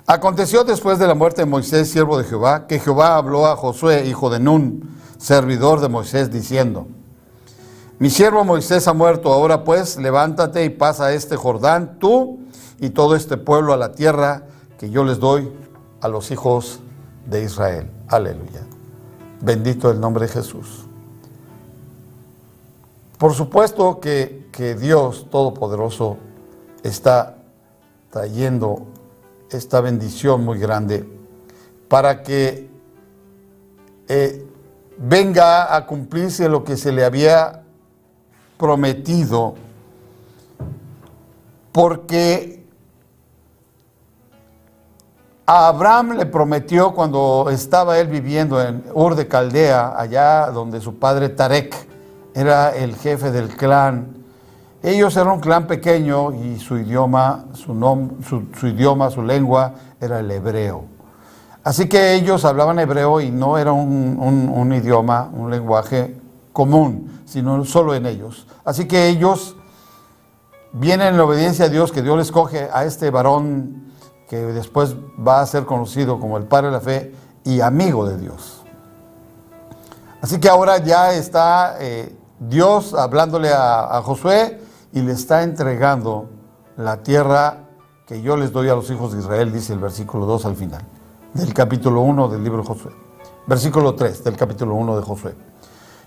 Aconteció 0.08 0.63
después 0.63 0.99
de 0.99 1.08
la 1.08 1.15
muerte 1.15 1.41
de 1.41 1.47
Moisés, 1.47 1.89
siervo 1.89 2.17
de 2.19 2.25
Jehová, 2.25 2.67
que 2.67 2.78
Jehová 2.78 3.15
habló 3.15 3.47
a 3.47 3.56
Josué, 3.56 4.06
hijo 4.06 4.30
de 4.30 4.39
Nun, 4.39 4.99
servidor 5.17 5.80
de 5.80 5.88
Moisés, 5.88 6.30
diciendo, 6.30 6.88
Mi 7.97 8.12
siervo 8.12 8.43
Moisés 8.43 8.88
ha 8.88 8.93
muerto, 8.93 9.34
ahora 9.34 9.63
pues 9.63 9.97
levántate 9.97 10.63
y 10.65 10.69
pasa 10.69 11.13
este 11.13 11.38
Jordán, 11.38 11.97
tú 11.99 12.39
y 12.80 12.89
todo 12.89 13.15
este 13.15 13.38
pueblo 13.38 13.73
a 13.73 13.78
la 13.78 13.93
tierra 13.93 14.43
que 14.78 14.90
yo 14.90 15.04
les 15.04 15.20
doy 15.20 15.52
a 16.02 16.08
los 16.08 16.32
hijos 16.32 16.80
de 17.26 17.44
Israel. 17.44 17.90
Aleluya. 18.08 18.62
Bendito 19.42 19.90
el 19.90 20.00
nombre 20.00 20.28
de 20.28 20.34
Jesús. 20.34 20.86
Por 23.18 23.34
supuesto 23.34 24.00
que, 24.00 24.48
que 24.52 24.76
Dios 24.76 25.28
Todopoderoso 25.30 26.18
está 26.84 27.38
trayendo 28.12 28.86
esta 29.50 29.82
bendición 29.82 30.44
muy 30.44 30.60
grande 30.60 31.06
para 31.88 32.24
que 32.24 32.70
eh, 34.08 34.46
venga 34.98 35.76
a 35.76 35.86
cumplirse 35.86 36.48
lo 36.50 36.64
que 36.64 36.78
se 36.78 36.92
le 36.92 37.04
había 37.04 37.64
prometido, 38.58 39.56
porque 41.72 42.64
a 45.45 45.67
Abraham 45.67 46.17
le 46.17 46.25
prometió 46.25 46.93
cuando 46.93 47.47
estaba 47.51 47.99
él 47.99 48.08
viviendo 48.08 48.62
en 48.62 48.84
Ur 48.93 49.15
de 49.15 49.27
Caldea, 49.27 49.93
allá 49.97 50.51
donde 50.51 50.81
su 50.81 50.97
padre 50.97 51.29
Tarek 51.29 51.75
era 52.34 52.75
el 52.75 52.95
jefe 52.95 53.31
del 53.31 53.55
clan 53.55 54.15
ellos 54.86 55.17
eran 55.17 55.34
un 55.34 55.39
clan 55.39 55.65
pequeño 55.65 56.31
y 56.31 56.60
su 56.60 56.77
idioma, 56.77 57.45
su, 57.53 57.73
su, 58.53 58.67
idioma, 58.67 59.10
su 59.10 59.23
lengua 59.23 59.73
era 59.99 60.19
el 60.19 60.29
hebreo. 60.29 60.86
Así 61.63 61.89
que 61.89 62.13
ellos 62.13 62.45
hablaban 62.45 62.77
hebreo 62.77 63.19
y 63.19 63.31
no 63.31 63.58
era 63.58 63.71
un, 63.71 64.71
idioma, 64.71 65.31
un 65.34 65.49
lenguaje 65.49 66.15
común, 66.53 67.19
sino 67.25 67.65
solo 67.65 67.95
en 67.95 68.05
ellos. 68.05 68.45
Así 68.63 68.86
que 68.86 69.08
ellos 69.08 69.55
vienen 70.71 71.15
en 71.15 71.19
obediencia 71.19 71.65
a 71.65 71.69
Dios, 71.69 71.91
que 71.91 72.03
Dios 72.03 72.15
les 72.19 72.31
coge 72.31 72.69
a 72.71 72.86
este 72.86 73.10
varón 73.10 73.85
que 74.28 74.38
después 74.38 74.96
va 75.26 75.42
a 75.42 75.46
ser 75.46 75.66
conocido 75.66 76.20
como 76.20 76.38
el 76.38 76.46
Padre 76.46 76.68
de 76.68 76.74
la 76.74 76.80
Fe 76.80 77.14
y 77.44 77.62
amigo 77.62 78.08
de 78.08 78.18
Dios. 78.18 78.64
Así 80.22 80.40
que 80.40 80.50
ahora 80.50 80.80
ya 80.80 81.14
está 81.14 81.78
eh, 81.80 82.16
Dios 82.40 82.94
hablándole 82.94 83.54
a, 83.54 83.98
a 83.98 84.02
Josué 84.02 84.60
y 84.92 85.02
le 85.02 85.12
está 85.12 85.44
entregando 85.44 86.30
la 86.78 87.04
tierra 87.04 87.66
que 88.08 88.22
yo 88.22 88.38
les 88.38 88.52
doy 88.52 88.70
a 88.70 88.76
los 88.76 88.90
hijos 88.90 89.14
de 89.14 89.20
Israel, 89.20 89.52
dice 89.52 89.74
el 89.74 89.80
versículo 89.80 90.26
2 90.26 90.46
al 90.46 90.56
final, 90.56 90.82
del 91.34 91.54
capítulo 91.54 92.02
1 92.02 92.30
del 92.30 92.44
libro 92.44 92.62
de 92.62 92.68
Josué. 92.68 92.92
Versículo 93.48 93.94
3 93.94 94.24
del 94.24 94.36
capítulo 94.36 94.76
1 94.76 94.96
de 94.96 95.02
Josué. 95.04 95.36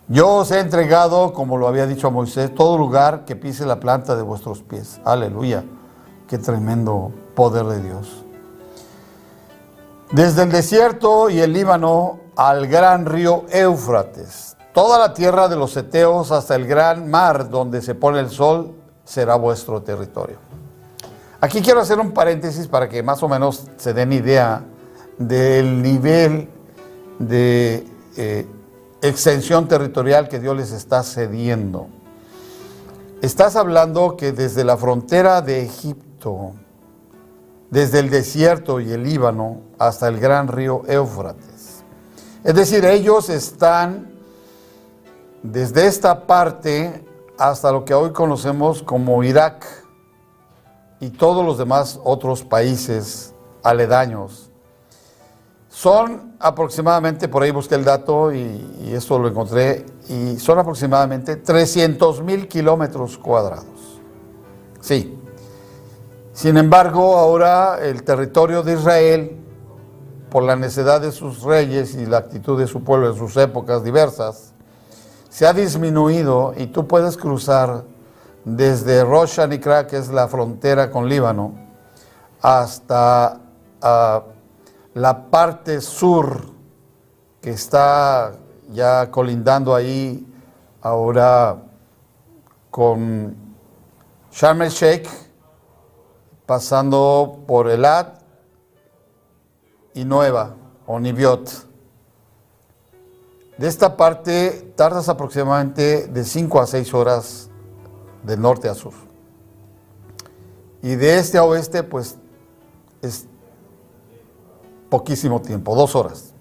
Yo 0.09 0.37
os 0.37 0.51
he 0.51 0.61
entregado, 0.61 1.33
como 1.33 1.57
lo 1.57 1.69
había 1.69 1.87
dicho 1.87 2.09
a 2.09 2.11
Moisés, 2.11 2.55
todo 2.55 2.79
lugar 2.79 3.25
que 3.25 3.37
pise 3.37 3.67
la 3.67 3.79
planta 3.79 4.17
de 4.17 4.23
vuestros 4.23 4.63
pies. 4.63 5.01
Aleluya. 5.05 5.65
Qué 6.27 6.39
tremendo 6.39 7.13
poder 7.39 7.67
de 7.67 7.81
Dios. 7.81 8.25
Desde 10.11 10.43
el 10.43 10.51
desierto 10.51 11.31
y 11.31 11.39
el 11.39 11.53
Líbano 11.53 12.19
al 12.35 12.67
gran 12.67 13.07
río 13.07 13.45
Éufrates, 13.51 14.57
toda 14.75 14.99
la 14.99 15.15
tierra 15.15 15.47
de 15.47 15.55
los 15.55 15.77
Eteos 15.77 16.33
hasta 16.33 16.57
el 16.57 16.67
gran 16.67 17.09
mar 17.09 17.49
donde 17.49 17.81
se 17.81 17.95
pone 17.95 18.19
el 18.19 18.31
sol, 18.31 18.75
será 19.05 19.37
vuestro 19.37 19.81
territorio. 19.83 20.39
Aquí 21.41 21.63
quiero 21.63 21.79
hacer 21.79 22.01
un 22.01 22.11
paréntesis 22.11 22.67
para 22.67 22.89
que 22.89 23.05
más 23.05 23.23
o 23.23 23.29
menos 23.29 23.69
se 23.77 23.95
den 23.95 24.13
idea 24.13 24.65
del 25.17 25.81
nivel 25.81 26.49
de 27.21 27.87
eh, 28.17 28.49
extensión 29.01 29.69
territorial 29.69 30.29
que 30.29 30.41
Dios 30.41 30.57
les 30.57 30.73
está 30.73 31.05
cediendo. 31.05 31.87
Estás 33.23 33.55
hablando 33.55 34.17
que 34.17 34.33
desde 34.33 34.65
la 34.65 34.77
frontera 34.77 35.41
de 35.41 35.63
Egipto, 35.63 36.55
desde 37.71 37.99
el 38.01 38.11
desierto 38.11 38.81
y 38.81 38.93
el 38.93 39.05
Líbano 39.05 39.63
hasta 39.79 40.09
el 40.09 40.19
gran 40.19 40.49
río 40.49 40.83
Éufrates. 40.87 41.85
Es 42.45 42.55
decir, 42.55 42.85
ellos 42.85 43.29
están 43.29 44.11
desde 45.43 45.87
esta 45.87 46.27
parte 46.27 47.05
hasta 47.39 47.71
lo 47.71 47.85
que 47.85 47.95
hoy 47.95 48.13
conocemos 48.13 48.83
como 48.83 49.23
Irak 49.23 49.65
y 51.01 51.11
todos 51.11 51.45
los 51.45 51.59
demás 51.59 52.01
otros 52.05 52.43
países 52.43 53.35
aledaños. 53.63 54.51
Son 55.69 56.35
aproximadamente, 56.41 57.29
por 57.29 57.43
ahí 57.43 57.51
busqué 57.51 57.77
el 57.77 57.85
dato 57.85 58.33
y, 58.33 58.91
esto 58.93 59.19
lo 59.19 59.29
encontré, 59.29 59.87
y 60.09 60.37
son 60.39 60.59
aproximadamente 60.59 61.37
300 61.37 62.23
mil 62.23 62.49
kilómetros 62.49 63.17
cuadrados. 63.19 64.01
Sí. 64.81 65.18
Sin 66.39 66.57
embargo, 66.57 67.19
ahora 67.19 67.81
el 67.83 68.05
territorio 68.05 68.63
de 68.63 68.75
Israel 68.75 69.37
por 70.31 70.45
la 70.45 70.55
necedad 70.55 71.01
de 71.01 71.11
sus 71.11 71.43
reyes 71.43 71.97
y 71.97 72.07
la 72.07 72.19
actitud 72.19 72.57
de 72.57 72.69
su 72.69 72.85
pueblo 72.85 73.11
en 73.11 73.17
sus 73.17 73.37
épocas 73.37 73.83
diversas, 73.83 74.53
se 75.29 75.49
ha 75.49 75.53
disminuido 75.53 76.55
y 76.57 76.69
tú 76.69 76.87
puedes 76.87 77.17
cruzar 77.17 77.83
desde 78.45 79.03
Rosh 79.03 79.41
Hanikra, 79.41 79.89
que 79.89 79.97
es 79.97 80.11
la 80.11 80.29
frontera 80.29 80.93
con 80.93 81.09
Líbano, 81.09 81.55
hasta 82.41 83.41
ah, 83.83 84.23
la 84.95 85.31
parte 85.31 85.81
sur 85.81 86.51
que 87.41 87.51
está 87.51 88.35
ya 88.71 89.11
colindando 89.11 89.75
ahí 89.75 90.25
ahora 90.83 91.57
con 92.71 93.35
Sharm 94.31 94.63
el 94.63 94.71
Sheikh, 94.71 95.28
pasando 96.49 97.45
por 97.47 97.69
Elat 97.69 98.23
y 99.93 100.07
Nueva 100.07 100.57
o 100.87 100.99
Nibiot. 100.99 101.47
De 103.59 103.69
esta 103.69 103.99
parte 103.99 104.73
tardas 104.75 105.11
aproximadamente 105.11 106.07
de 106.07 106.25
5 106.25 106.59
a 106.59 106.67
6 106.67 106.95
horas 106.95 107.51
de 108.23 108.39
norte 108.39 108.67
a 108.71 108.75
sur. 108.75 108.95
Y 110.81 110.95
de 110.95 111.19
este 111.19 111.37
a 111.37 111.45
oeste, 111.45 111.83
pues 111.83 112.17
es 113.03 113.27
poquísimo 114.89 115.43
tiempo, 115.43 115.77
dos 115.77 115.95
horas. 115.95 116.33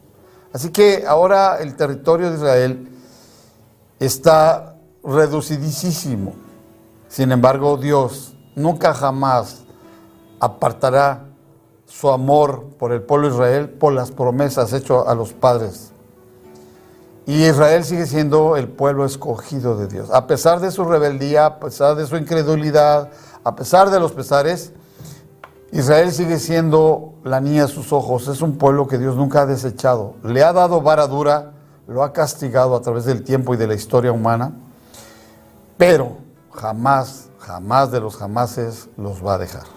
Así 0.53 0.69
que 0.69 1.03
ahora 1.05 1.57
el 1.59 1.75
territorio 1.75 2.29
de 2.29 2.37
Israel 2.37 2.97
está 3.99 4.77
reducidísimo. 5.03 6.33
Sin 7.09 7.33
embargo, 7.33 7.75
Dios 7.75 8.37
nunca 8.55 8.93
jamás 8.93 9.66
apartará 10.39 11.25
su 11.85 12.09
amor 12.09 12.65
por 12.77 12.91
el 12.91 13.01
pueblo 13.01 13.29
de 13.29 13.33
Israel 13.33 13.69
por 13.69 13.93
las 13.93 14.11
promesas 14.11 14.73
hechas 14.73 15.07
a 15.07 15.15
los 15.15 15.33
padres. 15.33 15.91
Y 17.25 17.45
Israel 17.45 17.83
sigue 17.83 18.05
siendo 18.05 18.55
el 18.55 18.69
pueblo 18.69 19.05
escogido 19.05 19.77
de 19.77 19.87
Dios. 19.87 20.09
A 20.11 20.27
pesar 20.27 20.61
de 20.61 20.71
su 20.71 20.85
rebeldía, 20.85 21.45
a 21.45 21.59
pesar 21.59 21.95
de 21.95 22.07
su 22.07 22.15
incredulidad, 22.15 23.09
a 23.43 23.55
pesar 23.55 23.89
de 23.89 23.99
los 23.99 24.13
pesares, 24.13 24.71
Israel 25.71 26.13
sigue 26.13 26.39
siendo 26.39 27.15
la 27.25 27.41
niña 27.41 27.63
de 27.63 27.67
sus 27.67 27.91
ojos. 27.91 28.29
Es 28.29 28.41
un 28.41 28.57
pueblo 28.57 28.87
que 28.87 28.97
Dios 28.97 29.17
nunca 29.17 29.41
ha 29.41 29.45
desechado. 29.45 30.15
Le 30.23 30.43
ha 30.43 30.53
dado 30.53 30.81
vara 30.81 31.07
dura, 31.07 31.51
lo 31.87 32.03
ha 32.03 32.13
castigado 32.13 32.75
a 32.75 32.81
través 32.81 33.03
del 33.03 33.23
tiempo 33.23 33.53
y 33.53 33.57
de 33.57 33.67
la 33.67 33.73
historia 33.73 34.11
humana, 34.11 34.53
pero 35.77 36.17
jamás, 36.53 37.27
jamás 37.39 37.91
de 37.91 37.99
los 37.99 38.15
jamases 38.15 38.87
los 38.97 39.25
va 39.25 39.35
a 39.35 39.37
dejar. 39.37 39.76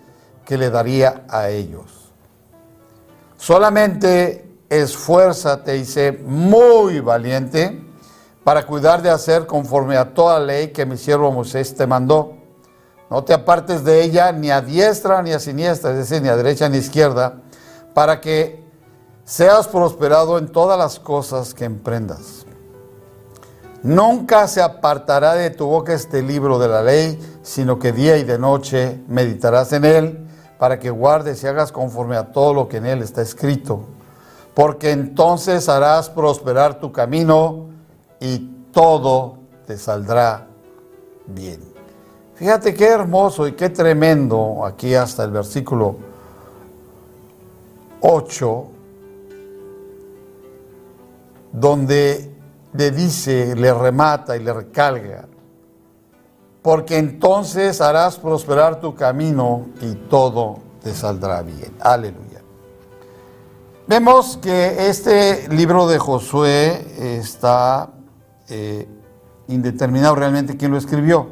que 0.51 0.57
le 0.57 0.69
daría 0.69 1.23
a 1.29 1.47
ellos. 1.47 2.11
Solamente 3.37 4.45
esfuérzate 4.67 5.77
y 5.77 5.85
sé 5.85 6.11
muy 6.11 6.99
valiente 6.99 7.81
para 8.43 8.67
cuidar 8.67 9.01
de 9.01 9.11
hacer 9.11 9.45
conforme 9.45 9.95
a 9.95 10.13
toda 10.13 10.41
ley 10.41 10.73
que 10.73 10.85
mi 10.85 10.97
siervo 10.97 11.31
Moisés 11.31 11.73
te 11.73 11.87
mandó 11.87 12.35
no 13.09 13.23
te 13.23 13.33
apartes 13.33 13.85
de 13.85 14.03
ella 14.03 14.33
ni 14.33 14.51
a 14.51 14.59
diestra 14.59 15.21
ni 15.21 15.31
a 15.31 15.39
siniestra, 15.39 15.91
es 15.91 15.97
decir, 15.97 16.21
ni 16.21 16.27
a 16.27 16.35
derecha 16.35 16.67
ni 16.67 16.75
a 16.75 16.79
izquierda, 16.81 17.41
para 17.93 18.19
que 18.19 18.61
seas 19.23 19.69
prosperado 19.69 20.37
en 20.37 20.49
todas 20.49 20.77
las 20.77 20.99
cosas 20.99 21.53
que 21.53 21.63
emprendas. 21.63 22.45
Nunca 23.83 24.49
se 24.49 24.61
apartará 24.61 25.33
de 25.35 25.49
tu 25.49 25.65
boca 25.65 25.93
este 25.93 26.21
libro 26.21 26.59
de 26.59 26.67
la 26.67 26.83
ley, 26.83 27.39
sino 27.41 27.79
que 27.79 27.93
día 27.93 28.17
y 28.17 28.25
de 28.25 28.37
noche 28.37 29.01
meditarás 29.07 29.71
en 29.71 29.85
él, 29.85 30.27
para 30.61 30.77
que 30.77 30.91
guardes 30.91 31.43
y 31.43 31.47
hagas 31.47 31.71
conforme 31.71 32.15
a 32.15 32.31
todo 32.31 32.53
lo 32.53 32.67
que 32.67 32.77
en 32.77 32.85
él 32.85 33.01
está 33.01 33.23
escrito. 33.23 33.79
Porque 34.53 34.91
entonces 34.91 35.67
harás 35.67 36.07
prosperar 36.07 36.79
tu 36.79 36.91
camino 36.91 37.65
y 38.19 38.37
todo 38.71 39.37
te 39.65 39.75
saldrá 39.75 40.45
bien. 41.25 41.61
Fíjate 42.35 42.75
qué 42.75 42.89
hermoso 42.89 43.47
y 43.47 43.53
qué 43.53 43.69
tremendo 43.69 44.63
aquí 44.63 44.93
hasta 44.93 45.23
el 45.23 45.31
versículo 45.31 45.95
8, 48.01 48.67
donde 51.53 52.35
le 52.73 52.91
dice, 52.91 53.55
le 53.55 53.73
remata 53.73 54.37
y 54.37 54.43
le 54.43 54.53
recalga, 54.53 55.25
porque 56.61 56.97
entonces 56.97 57.81
harás 57.81 58.17
prosperar 58.17 58.79
tu 58.79 58.93
camino 58.93 59.67
y 59.81 59.93
todo 59.95 60.59
te 60.83 60.93
saldrá 60.93 61.41
bien. 61.41 61.73
Aleluya. 61.79 62.41
Vemos 63.87 64.37
que 64.37 64.89
este 64.89 65.49
libro 65.49 65.87
de 65.87 65.97
Josué 65.97 67.17
está 67.17 67.89
eh, 68.47 68.87
indeterminado 69.47 70.15
realmente 70.15 70.55
quién 70.55 70.71
lo 70.71 70.77
escribió. 70.77 71.27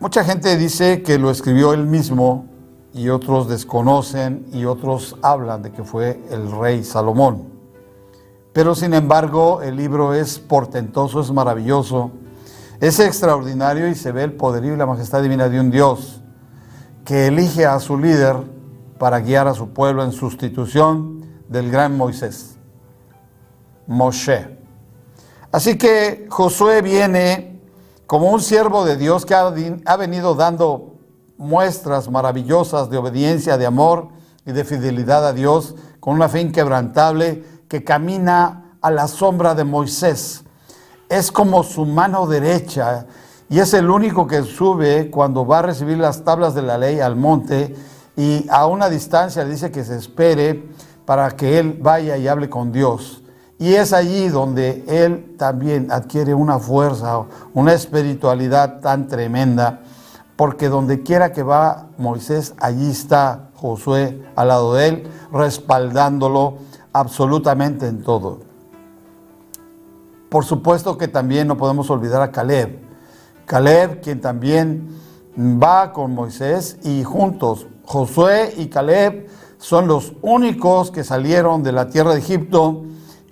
Mucha 0.00 0.22
gente 0.22 0.56
dice 0.56 1.02
que 1.02 1.18
lo 1.18 1.30
escribió 1.30 1.72
él 1.72 1.86
mismo 1.86 2.46
y 2.92 3.08
otros 3.08 3.48
desconocen 3.48 4.46
y 4.52 4.66
otros 4.66 5.16
hablan 5.22 5.62
de 5.62 5.72
que 5.72 5.82
fue 5.82 6.20
el 6.30 6.52
rey 6.52 6.84
Salomón. 6.84 7.48
Pero 8.52 8.74
sin 8.74 8.92
embargo 8.92 9.62
el 9.62 9.76
libro 9.76 10.14
es 10.14 10.38
portentoso, 10.38 11.20
es 11.20 11.32
maravilloso, 11.32 12.12
es 12.80 13.00
extraordinario 13.00 13.88
y 13.88 13.94
se 13.94 14.12
ve 14.12 14.24
el 14.24 14.32
poderío 14.32 14.74
y 14.74 14.76
la 14.76 14.86
majestad 14.86 15.22
divina 15.22 15.48
de 15.48 15.60
un 15.60 15.70
Dios 15.70 16.20
que 17.04 17.26
elige 17.26 17.66
a 17.66 17.78
su 17.80 17.98
líder 17.98 18.36
para 18.98 19.20
guiar 19.20 19.48
a 19.48 19.54
su 19.54 19.70
pueblo 19.70 20.02
en 20.02 20.12
sustitución 20.12 21.26
del 21.48 21.70
gran 21.70 21.96
Moisés, 21.96 22.56
Moshe. 23.86 24.58
Así 25.52 25.76
que 25.76 26.26
Josué 26.30 26.82
viene 26.82 27.60
como 28.06 28.30
un 28.30 28.40
siervo 28.40 28.84
de 28.84 28.96
Dios 28.96 29.24
que 29.24 29.34
ha, 29.34 29.96
venido 29.96 30.34
dando 30.34 30.94
muestras 31.36 32.10
maravillosas 32.10 32.90
de 32.90 32.96
obediencia, 32.96 33.56
de 33.56 33.66
amor 33.66 34.08
y 34.46 34.52
de 34.52 34.64
fidelidad 34.64 35.26
a 35.26 35.32
Dios, 35.32 35.74
con 36.00 36.14
una 36.14 36.28
fe 36.28 36.40
inquebrantable 36.40 37.44
que 37.68 37.84
camina 37.84 38.76
a 38.80 38.90
la 38.90 39.08
sombra 39.08 39.54
de 39.54 39.64
Moisés. 39.64 40.43
Es 41.08 41.30
como 41.30 41.62
su 41.62 41.84
mano 41.84 42.26
derecha 42.26 43.06
y 43.48 43.58
es 43.58 43.74
el 43.74 43.90
único 43.90 44.26
que 44.26 44.42
sube 44.42 45.10
cuando 45.10 45.46
va 45.46 45.60
a 45.60 45.62
recibir 45.62 45.98
las 45.98 46.24
tablas 46.24 46.54
de 46.54 46.62
la 46.62 46.78
ley 46.78 47.00
al 47.00 47.16
monte 47.16 47.74
y 48.16 48.46
a 48.48 48.66
una 48.66 48.88
distancia 48.88 49.44
le 49.44 49.50
dice 49.50 49.70
que 49.70 49.84
se 49.84 49.96
espere 49.96 50.68
para 51.04 51.30
que 51.32 51.58
él 51.58 51.78
vaya 51.80 52.16
y 52.16 52.28
hable 52.28 52.48
con 52.48 52.72
Dios. 52.72 53.22
Y 53.58 53.74
es 53.74 53.92
allí 53.92 54.28
donde 54.28 54.84
él 54.88 55.36
también 55.38 55.90
adquiere 55.90 56.34
una 56.34 56.58
fuerza, 56.58 57.22
una 57.52 57.72
espiritualidad 57.72 58.80
tan 58.80 59.06
tremenda, 59.08 59.80
porque 60.36 60.68
donde 60.68 61.02
quiera 61.02 61.32
que 61.32 61.42
va 61.42 61.88
Moisés, 61.98 62.54
allí 62.58 62.90
está 62.90 63.50
Josué 63.54 64.22
al 64.34 64.48
lado 64.48 64.74
de 64.74 64.88
él, 64.88 65.10
respaldándolo 65.32 66.58
absolutamente 66.92 67.86
en 67.86 68.02
todo. 68.02 68.53
Por 70.34 70.44
supuesto 70.44 70.98
que 70.98 71.06
también 71.06 71.46
no 71.46 71.56
podemos 71.56 71.88
olvidar 71.90 72.20
a 72.20 72.32
Caleb. 72.32 72.80
Caleb, 73.46 74.00
quien 74.00 74.20
también 74.20 74.88
va 75.38 75.92
con 75.92 76.12
Moisés 76.12 76.76
y 76.82 77.04
juntos, 77.04 77.68
Josué 77.84 78.52
y 78.56 78.66
Caleb 78.66 79.28
son 79.58 79.86
los 79.86 80.14
únicos 80.22 80.90
que 80.90 81.04
salieron 81.04 81.62
de 81.62 81.70
la 81.70 81.88
tierra 81.88 82.14
de 82.14 82.18
Egipto 82.18 82.82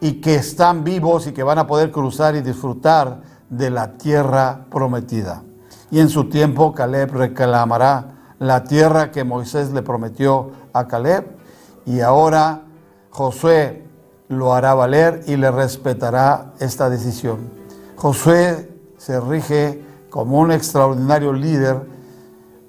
y 0.01 0.21
que 0.21 0.37
están 0.37 0.85
vivos 0.85 1.27
y 1.27 1.33
que 1.33 1.43
van 1.43 1.59
a 1.59 1.67
poder 1.67 1.91
cruzar 1.91 2.37
y 2.37 2.41
disfrutar 2.41 3.23
de 3.51 3.71
la 3.71 3.95
tierra 3.95 4.67
prometida. 4.71 5.43
Y 5.91 5.99
en 5.99 6.09
su 6.09 6.29
tiempo 6.29 6.73
Caleb 6.73 7.11
reclamará 7.15 8.35
la 8.38 8.62
tierra 8.62 9.11
que 9.11 9.25
Moisés 9.25 9.73
le 9.73 9.83
prometió 9.83 10.53
a 10.73 10.87
Caleb 10.87 11.37
y 11.85 11.99
ahora 11.99 12.62
Josué 13.11 13.88
lo 14.33 14.55
hará 14.55 14.75
valer 14.75 15.23
y 15.27 15.37
le 15.37 15.51
respetará 15.51 16.53
esta 16.59 16.90
decisión. 16.90 17.51
Josué 17.97 18.68
se 18.99 19.21
rige 19.21 19.83
como 20.11 20.38
un 20.38 20.53
extraordinario 20.53 21.33
líder, 21.33 21.81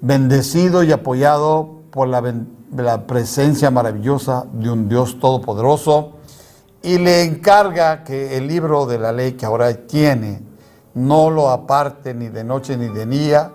bendecido 0.00 0.82
y 0.82 0.92
apoyado 0.92 1.80
por 1.90 2.08
la, 2.08 2.22
la 2.76 3.06
presencia 3.06 3.70
maravillosa 3.70 4.46
de 4.52 4.70
un 4.70 4.88
Dios 4.88 5.18
todopoderoso 5.18 6.12
y 6.82 6.98
le 6.98 7.22
encarga 7.22 8.04
que 8.04 8.36
el 8.36 8.46
libro 8.46 8.86
de 8.86 8.98
la 8.98 9.10
ley 9.10 9.32
que 9.32 9.46
ahora 9.46 9.72
tiene 9.86 10.42
no 10.94 11.30
lo 11.30 11.50
aparte 11.50 12.14
ni 12.14 12.28
de 12.28 12.44
noche 12.44 12.76
ni 12.76 12.88
de 12.88 13.06
día, 13.06 13.52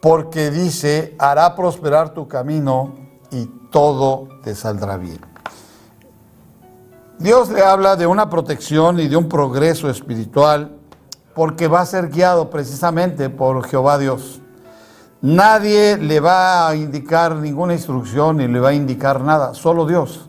porque 0.00 0.50
dice, 0.50 1.14
hará 1.18 1.54
prosperar 1.54 2.14
tu 2.14 2.28
camino 2.28 2.94
y 3.30 3.46
todo 3.70 4.28
te 4.42 4.54
saldrá 4.54 4.96
bien. 4.96 5.33
Dios 7.18 7.48
le 7.50 7.62
habla 7.62 7.94
de 7.94 8.08
una 8.08 8.28
protección 8.28 8.98
y 8.98 9.06
de 9.06 9.16
un 9.16 9.28
progreso 9.28 9.88
espiritual 9.88 10.76
porque 11.32 11.68
va 11.68 11.80
a 11.80 11.86
ser 11.86 12.08
guiado 12.08 12.50
precisamente 12.50 13.30
por 13.30 13.64
Jehová 13.68 13.98
Dios. 13.98 14.40
Nadie 15.22 15.96
le 15.96 16.18
va 16.18 16.68
a 16.68 16.74
indicar 16.74 17.36
ninguna 17.36 17.72
instrucción 17.72 18.38
ni 18.38 18.48
le 18.48 18.58
va 18.58 18.70
a 18.70 18.74
indicar 18.74 19.20
nada, 19.20 19.54
solo 19.54 19.86
Dios. 19.86 20.28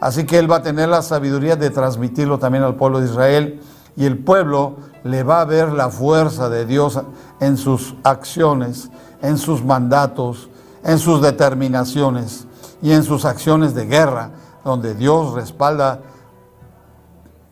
Así 0.00 0.24
que 0.24 0.38
Él 0.38 0.50
va 0.50 0.56
a 0.56 0.62
tener 0.62 0.88
la 0.88 1.02
sabiduría 1.02 1.56
de 1.56 1.70
transmitirlo 1.70 2.38
también 2.38 2.64
al 2.64 2.76
pueblo 2.76 3.00
de 3.00 3.06
Israel 3.06 3.60
y 3.96 4.04
el 4.04 4.18
pueblo 4.18 4.76
le 5.02 5.24
va 5.24 5.40
a 5.40 5.44
ver 5.44 5.72
la 5.72 5.90
fuerza 5.90 6.48
de 6.48 6.66
Dios 6.66 7.00
en 7.40 7.56
sus 7.56 7.96
acciones, 8.04 8.90
en 9.22 9.38
sus 9.38 9.64
mandatos, 9.64 10.48
en 10.84 10.98
sus 10.98 11.20
determinaciones 11.20 12.46
y 12.80 12.92
en 12.92 13.02
sus 13.02 13.24
acciones 13.24 13.74
de 13.74 13.86
guerra, 13.86 14.30
donde 14.64 14.94
Dios 14.94 15.34
respalda 15.34 16.00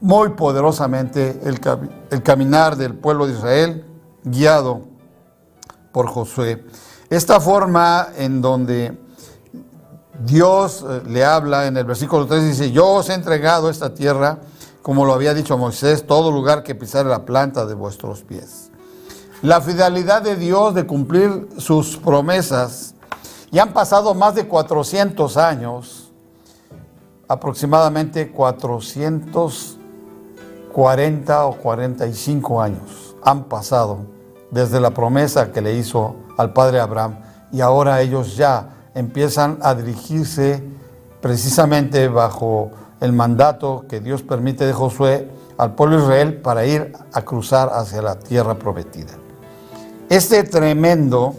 muy 0.00 0.30
poderosamente 0.30 1.40
el, 1.44 1.60
caminar 2.22 2.76
del 2.76 2.94
pueblo 2.94 3.26
de 3.26 3.34
Israel, 3.34 3.84
guiado 4.24 4.82
por 5.92 6.08
Josué. 6.08 6.64
Esta 7.10 7.40
forma 7.40 8.08
en 8.16 8.40
donde 8.40 8.98
Dios 10.24 10.84
eh, 10.88 11.02
le 11.06 11.24
habla 11.24 11.66
en 11.66 11.76
el 11.76 11.84
versículo 11.84 12.26
3 12.26 12.44
dice, 12.44 12.72
yo 12.72 12.88
os 12.88 13.08
he 13.08 13.14
entregado 13.14 13.68
esta 13.68 13.94
tierra, 13.94 14.38
como 14.82 15.04
lo 15.04 15.12
había 15.12 15.34
dicho 15.34 15.58
Moisés, 15.58 16.06
todo 16.06 16.30
lugar 16.30 16.62
que 16.62 16.74
pisare 16.74 17.08
la 17.08 17.24
planta 17.24 17.66
de 17.66 17.74
vuestros 17.74 18.22
pies. 18.22 18.70
La 19.42 19.60
fidelidad 19.60 20.22
de 20.22 20.36
Dios 20.36 20.74
de 20.74 20.86
cumplir 20.86 21.48
sus 21.58 21.96
promesas, 21.96 22.94
y 23.50 23.58
han 23.58 23.72
pasado 23.72 24.14
más 24.14 24.34
de 24.34 24.46
400 24.46 25.36
años, 25.36 26.12
aproximadamente 27.26 28.30
440 30.72 31.46
o 31.46 31.52
45 31.54 32.62
años 32.62 33.16
han 33.22 33.44
pasado 33.44 34.00
desde 34.50 34.80
la 34.80 34.90
promesa 34.90 35.52
que 35.52 35.60
le 35.60 35.74
hizo 35.74 36.16
al 36.36 36.52
padre 36.52 36.80
Abraham 36.80 37.18
y 37.52 37.60
ahora 37.60 38.00
ellos 38.00 38.36
ya 38.36 38.70
empiezan 38.94 39.58
a 39.62 39.74
dirigirse 39.74 40.62
precisamente 41.20 42.08
bajo 42.08 42.70
el 43.00 43.12
mandato 43.12 43.84
que 43.88 44.00
Dios 44.00 44.22
permite 44.22 44.66
de 44.66 44.72
Josué 44.72 45.30
al 45.58 45.74
pueblo 45.74 45.96
de 45.96 46.02
Israel 46.02 46.40
para 46.40 46.64
ir 46.66 46.92
a 47.12 47.22
cruzar 47.22 47.70
hacia 47.72 48.02
la 48.02 48.18
tierra 48.18 48.54
prometida. 48.54 49.12
Este 50.08 50.42
tremendo 50.42 51.34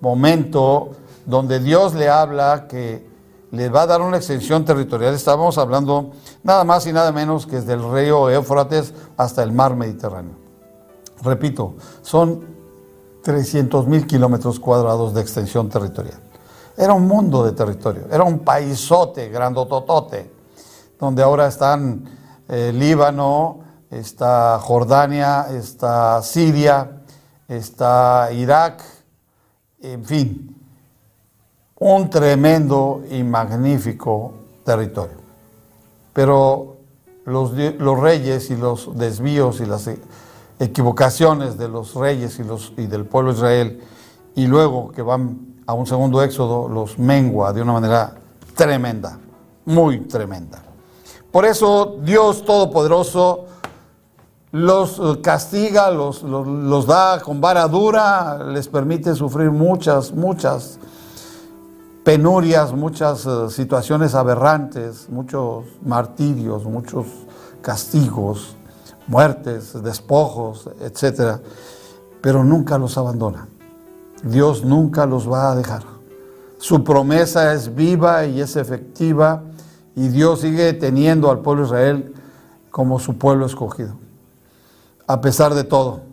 momento 0.00 0.90
donde 1.26 1.60
Dios 1.60 1.94
le 1.94 2.08
habla 2.08 2.66
que 2.68 3.07
le 3.50 3.68
va 3.68 3.82
a 3.82 3.86
dar 3.86 4.02
una 4.02 4.18
extensión 4.18 4.64
territorial, 4.64 5.14
estábamos 5.14 5.56
hablando 5.58 6.12
nada 6.42 6.64
más 6.64 6.86
y 6.86 6.92
nada 6.92 7.12
menos 7.12 7.46
que 7.46 7.56
desde 7.56 7.74
el 7.74 7.90
río 7.90 8.28
Éufrates 8.28 8.92
hasta 9.16 9.42
el 9.42 9.52
mar 9.52 9.74
Mediterráneo. 9.74 10.36
Repito, 11.22 11.74
son 12.02 12.44
300 13.22 13.86
mil 13.86 14.06
kilómetros 14.06 14.60
cuadrados 14.60 15.14
de 15.14 15.20
extensión 15.20 15.68
territorial. 15.68 16.20
Era 16.76 16.92
un 16.92 17.08
mundo 17.08 17.44
de 17.44 17.52
territorio, 17.52 18.04
era 18.10 18.22
un 18.22 18.40
paisote 18.40 19.28
grandototote, 19.30 20.30
donde 20.98 21.22
ahora 21.22 21.48
están 21.48 22.04
eh, 22.48 22.72
Líbano, 22.74 23.60
está 23.90 24.58
Jordania, 24.60 25.46
está 25.50 26.22
Siria, 26.22 27.02
está 27.48 28.30
Irak, 28.32 28.82
en 29.80 30.04
fin, 30.04 30.57
un 31.78 32.10
tremendo 32.10 33.02
y 33.10 33.22
magnífico 33.22 34.32
territorio. 34.64 35.16
Pero 36.12 36.76
los, 37.24 37.52
los 37.52 38.00
reyes 38.00 38.50
y 38.50 38.56
los 38.56 38.96
desvíos 38.96 39.60
y 39.60 39.66
las 39.66 39.88
equivocaciones 40.58 41.56
de 41.56 41.68
los 41.68 41.94
reyes 41.94 42.38
y, 42.38 42.44
los, 42.44 42.72
y 42.76 42.86
del 42.86 43.04
pueblo 43.04 43.32
de 43.32 43.38
Israel, 43.38 43.80
y 44.34 44.46
luego 44.46 44.90
que 44.90 45.02
van 45.02 45.56
a 45.66 45.74
un 45.74 45.86
segundo 45.86 46.22
éxodo, 46.22 46.68
los 46.68 46.98
mengua 46.98 47.52
de 47.52 47.62
una 47.62 47.74
manera 47.74 48.14
tremenda, 48.56 49.18
muy 49.66 50.00
tremenda. 50.00 50.62
Por 51.30 51.44
eso 51.44 51.98
Dios 52.02 52.44
Todopoderoso 52.44 53.44
los 54.50 55.00
castiga, 55.22 55.90
los, 55.90 56.22
los, 56.22 56.86
da 56.86 57.20
con 57.20 57.40
vara 57.40 57.68
dura, 57.68 58.38
les 58.46 58.66
permite 58.66 59.14
sufrir 59.14 59.50
muchas, 59.50 60.12
muchas 60.12 60.78
penurias, 62.04 62.72
muchas 62.72 63.26
eh, 63.26 63.50
situaciones 63.50 64.14
aberrantes, 64.14 65.08
muchos 65.08 65.64
martirios, 65.82 66.64
muchos 66.64 67.06
castigos 67.60 68.56
muertes, 69.08 69.82
despojos, 69.82 70.68
etc. 70.80 71.40
Pero 72.20 72.44
nunca 72.44 72.78
los 72.78 72.96
abandona. 72.96 73.48
Dios 74.22 74.64
nunca 74.64 75.06
los 75.06 75.30
va 75.30 75.50
a 75.50 75.56
dejar. 75.56 75.82
Su 76.58 76.84
promesa 76.84 77.52
es 77.54 77.74
viva 77.74 78.26
y 78.26 78.40
es 78.40 78.56
efectiva 78.56 79.42
y 79.96 80.08
Dios 80.08 80.40
sigue 80.40 80.72
teniendo 80.74 81.30
al 81.30 81.40
pueblo 81.40 81.62
de 81.62 81.68
Israel 81.68 82.14
como 82.70 82.98
su 82.98 83.16
pueblo 83.16 83.46
escogido, 83.46 83.94
a 85.06 85.20
pesar 85.20 85.54
de 85.54 85.64
todo. 85.64 86.07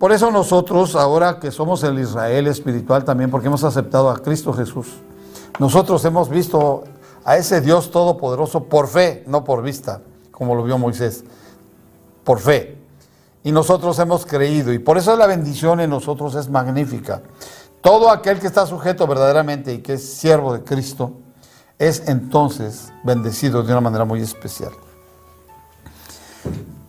Por 0.00 0.12
eso 0.12 0.30
nosotros, 0.30 0.96
ahora 0.96 1.38
que 1.38 1.50
somos 1.50 1.84
el 1.84 1.98
Israel 1.98 2.46
espiritual 2.46 3.04
también, 3.04 3.30
porque 3.30 3.48
hemos 3.48 3.64
aceptado 3.64 4.08
a 4.08 4.16
Cristo 4.16 4.54
Jesús, 4.54 4.86
nosotros 5.58 6.02
hemos 6.06 6.30
visto 6.30 6.84
a 7.22 7.36
ese 7.36 7.60
Dios 7.60 7.90
todopoderoso 7.90 8.64
por 8.64 8.88
fe, 8.88 9.22
no 9.26 9.44
por 9.44 9.62
vista, 9.62 10.00
como 10.30 10.54
lo 10.54 10.64
vio 10.64 10.78
Moisés 10.78 11.22
por 12.24 12.40
fe. 12.40 12.78
Y 13.44 13.52
nosotros 13.52 13.98
hemos 13.98 14.24
creído. 14.24 14.72
Y 14.72 14.78
por 14.78 14.96
eso 14.96 15.14
la 15.16 15.26
bendición 15.26 15.80
en 15.80 15.90
nosotros 15.90 16.34
es 16.34 16.48
magnífica. 16.48 17.20
Todo 17.82 18.10
aquel 18.10 18.38
que 18.38 18.46
está 18.46 18.64
sujeto 18.64 19.06
verdaderamente 19.06 19.74
y 19.74 19.78
que 19.82 19.92
es 19.94 20.14
siervo 20.14 20.54
de 20.54 20.64
Cristo 20.64 21.12
es 21.78 22.08
entonces 22.08 22.90
bendecido 23.04 23.62
de 23.62 23.70
una 23.70 23.82
manera 23.82 24.06
muy 24.06 24.22
especial. 24.22 24.72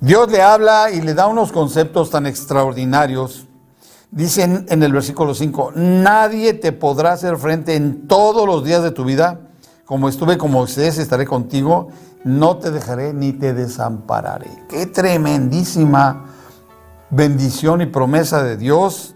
Dios 0.02 0.30
le 0.30 0.42
habla 0.42 0.92
y 0.92 1.02
le 1.02 1.14
da 1.14 1.28
unos 1.28 1.54
conceptos 1.54 2.10
tan 2.10 2.26
extraordinarios. 2.26 3.48
Dicen 4.12 4.66
en 4.68 4.84
el 4.84 4.92
versículo 4.92 5.34
5, 5.34 5.72
nadie 5.76 6.54
te 6.54 6.74
podrá 6.74 7.14
hacer 7.14 7.38
frente 7.38 7.76
en 7.76 8.08
todos 8.08 8.46
los 8.46 8.66
días 8.66 8.84
de 8.84 8.92
tu 8.92 9.06
vida. 9.06 9.40
Como 9.86 10.10
estuve 10.10 10.38
con 10.38 10.52
Moisés, 10.52 10.98
estaré 10.98 11.26
contigo 11.26 11.88
no 12.24 12.58
te 12.58 12.72
dejaré 12.72 13.14
ni 13.14 13.34
te 13.34 13.54
desampararé. 13.54 14.50
Qué 14.70 14.86
tremendísima 14.86 16.26
bendición 17.10 17.82
y 17.82 17.88
promesa 17.88 18.44
de 18.44 18.58
Dios, 18.58 19.16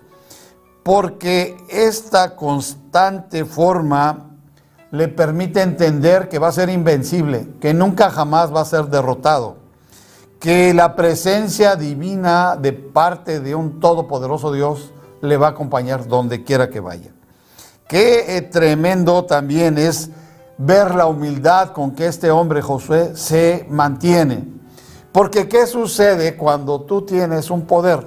porque 0.83 1.57
esta 1.69 2.35
constante 2.35 3.45
forma 3.45 4.31
le 4.91 5.07
permite 5.07 5.61
entender 5.61 6.29
que 6.29 6.39
va 6.39 6.47
a 6.47 6.51
ser 6.51 6.69
invencible, 6.69 7.49
que 7.59 7.73
nunca 7.73 8.09
jamás 8.09 8.53
va 8.53 8.61
a 8.61 8.65
ser 8.65 8.85
derrotado, 8.85 9.57
que 10.39 10.73
la 10.73 10.95
presencia 10.95 11.75
divina 11.75 12.55
de 12.55 12.73
parte 12.73 13.39
de 13.39 13.55
un 13.55 13.79
todopoderoso 13.79 14.51
Dios 14.51 14.93
le 15.21 15.37
va 15.37 15.47
a 15.47 15.51
acompañar 15.51 16.07
donde 16.07 16.43
quiera 16.43 16.69
que 16.69 16.79
vaya. 16.79 17.11
Qué 17.87 18.37
eh, 18.37 18.41
tremendo 18.41 19.25
también 19.25 19.77
es 19.77 20.09
ver 20.57 20.95
la 20.95 21.05
humildad 21.05 21.71
con 21.71 21.91
que 21.91 22.07
este 22.07 22.31
hombre 22.31 22.61
Josué 22.61 23.15
se 23.15 23.65
mantiene. 23.69 24.47
Porque 25.11 25.47
¿qué 25.47 25.65
sucede 25.67 26.35
cuando 26.35 26.81
tú 26.81 27.03
tienes 27.03 27.49
un 27.49 27.65
poder? 27.65 28.05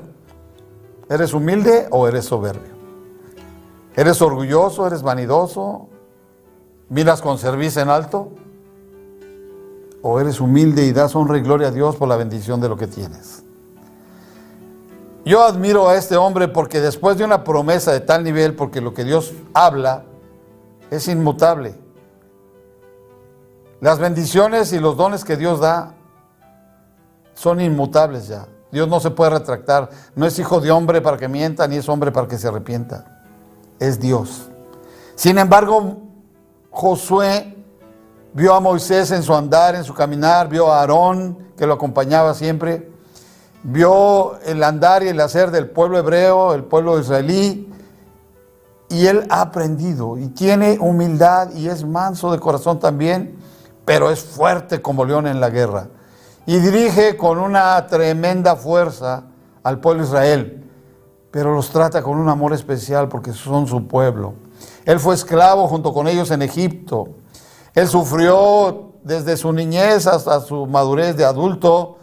¿Eres 1.09 1.33
humilde 1.33 1.87
o 1.91 2.07
eres 2.07 2.27
soberbio? 2.27 2.77
¿Eres 3.97 4.21
orgulloso? 4.21 4.87
¿Eres 4.87 5.03
vanidoso? 5.03 5.89
¿Miras 6.89 7.21
con 7.21 7.39
servicio 7.39 7.83
en 7.83 7.89
alto? 7.89 8.33
¿O 10.03 10.21
eres 10.21 10.41
humilde 10.41 10.85
y 10.85 10.93
das 10.93 11.15
honra 11.17 11.39
y 11.39 11.41
gloria 11.41 11.69
a 11.69 11.71
Dios 11.71 11.97
por 11.97 12.09
la 12.09 12.17
bendición 12.17 12.61
de 12.61 12.69
lo 12.69 12.77
que 12.77 12.87
tienes? 12.87 13.43
Yo 15.25 15.43
admiro 15.43 15.89
a 15.89 15.97
este 15.97 16.17
hombre 16.17 16.49
porque 16.49 16.81
después 16.81 17.19
de 17.19 17.25
una 17.25 17.45
promesa 17.45 17.93
de 17.93 18.01
tal 18.01 18.25
nivel, 18.25 18.55
porque 18.55 18.81
lo 18.81 18.95
que 18.95 19.05
Dios 19.05 19.33
habla 19.53 20.05
es 20.91 21.09
inmutable, 21.09 21.75
las 23.81 23.99
bendiciones 23.99 24.73
y 24.73 24.81
los 24.81 24.97
dones 24.97 25.25
que 25.25 25.37
Dios 25.37 25.61
da 25.61 25.95
son 27.35 27.61
inmutables 27.61 28.27
ya. 28.27 28.47
Dios 28.73 28.89
no 28.89 29.01
se 29.01 29.11
puede 29.11 29.31
retractar. 29.31 29.91
No 30.17 30.27
es 30.27 30.39
hijo 30.39 30.61
de 30.61 30.71
hombre 30.71 31.01
para 31.01 31.17
que 31.17 31.29
mienta, 31.29 31.69
ni 31.69 31.77
es 31.77 31.89
hombre 31.89 32.11
para 32.11 32.27
que 32.27 32.39
se 32.39 32.49
arrepienta. 32.49 33.23
Es 33.79 34.01
Dios. 34.01 34.49
Sin 35.15 35.39
embargo, 35.39 35.99
Josué 36.71 37.58
vio 38.33 38.55
a 38.55 38.61
Moisés 38.61 39.11
en 39.11 39.23
su 39.23 39.35
andar, 39.35 39.75
en 39.75 39.85
su 39.85 39.95
caminar, 39.95 40.49
vio 40.49 40.73
a 40.73 40.81
Aarón 40.81 41.49
que 41.57 41.67
lo 41.67 41.75
acompañaba 41.75 42.35
siempre, 42.35 42.91
vio 43.63 44.39
el 44.41 44.63
andar 44.63 45.03
y 45.03 45.09
el 45.09 45.21
hacer 45.21 45.51
del 45.51 45.69
pueblo 45.69 45.99
hebreo, 45.99 46.55
el 46.55 46.65
pueblo 46.65 46.99
israelí, 47.01 47.69
y 48.91 49.07
él 49.07 49.27
ha 49.29 49.43
aprendido 49.43 50.17
y 50.17 50.29
tiene 50.29 50.79
humildad 50.81 51.53
y 51.55 51.69
es 51.69 51.85
manso 51.85 52.33
de 52.33 52.39
corazón 52.39 52.79
también, 52.79 53.37
pero 53.85 54.11
es 54.11 54.21
fuerte 54.21 54.81
como 54.81 55.05
león 55.05 55.27
en 55.27 55.41
la 55.41 55.51
guerra. 55.51 55.89
Y 56.47 56.59
dirige 56.59 57.17
con 57.17 57.39
una 57.39 57.87
tremenda 57.87 58.57
fuerza 58.57 59.25
al 59.63 59.81
pueblo 59.81 60.05
Israel, 60.05 60.65
pero 61.31 61.55
los 61.55 61.69
trata 61.71 62.03
con 62.03 62.17
un 62.17 62.29
amor 62.29 62.55
especial 62.55 63.09
porque 63.09 63.33
son 63.33 63.67
su 63.67 63.87
pueblo. 63.87 64.35
Él 64.87 64.99
fue 64.99 65.15
esclavo 65.15 65.69
junto 65.69 65.93
con 65.93 66.09
ellos 66.09 66.31
en 66.31 66.41
Egipto. 66.41 67.09
Él 67.79 67.87
sufrió 67.87 68.95
desde 69.05 69.37
su 69.37 69.53
niñez 69.53 70.09
hasta 70.09 70.41
su 70.41 70.67
madurez 70.67 71.17
de 71.17 71.25
adulto 71.25 71.99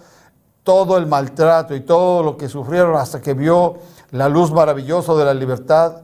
todo 0.63 0.97
el 0.97 1.05
maltrato 1.05 1.75
y 1.75 1.81
todo 1.81 2.23
lo 2.23 2.37
que 2.37 2.47
sufrieron 2.47 2.95
hasta 2.95 3.21
que 3.21 3.33
vio 3.33 3.75
la 4.11 4.29
luz 4.29 4.53
maravillosa 4.53 5.13
de 5.15 5.25
la 5.25 5.33
libertad 5.33 6.03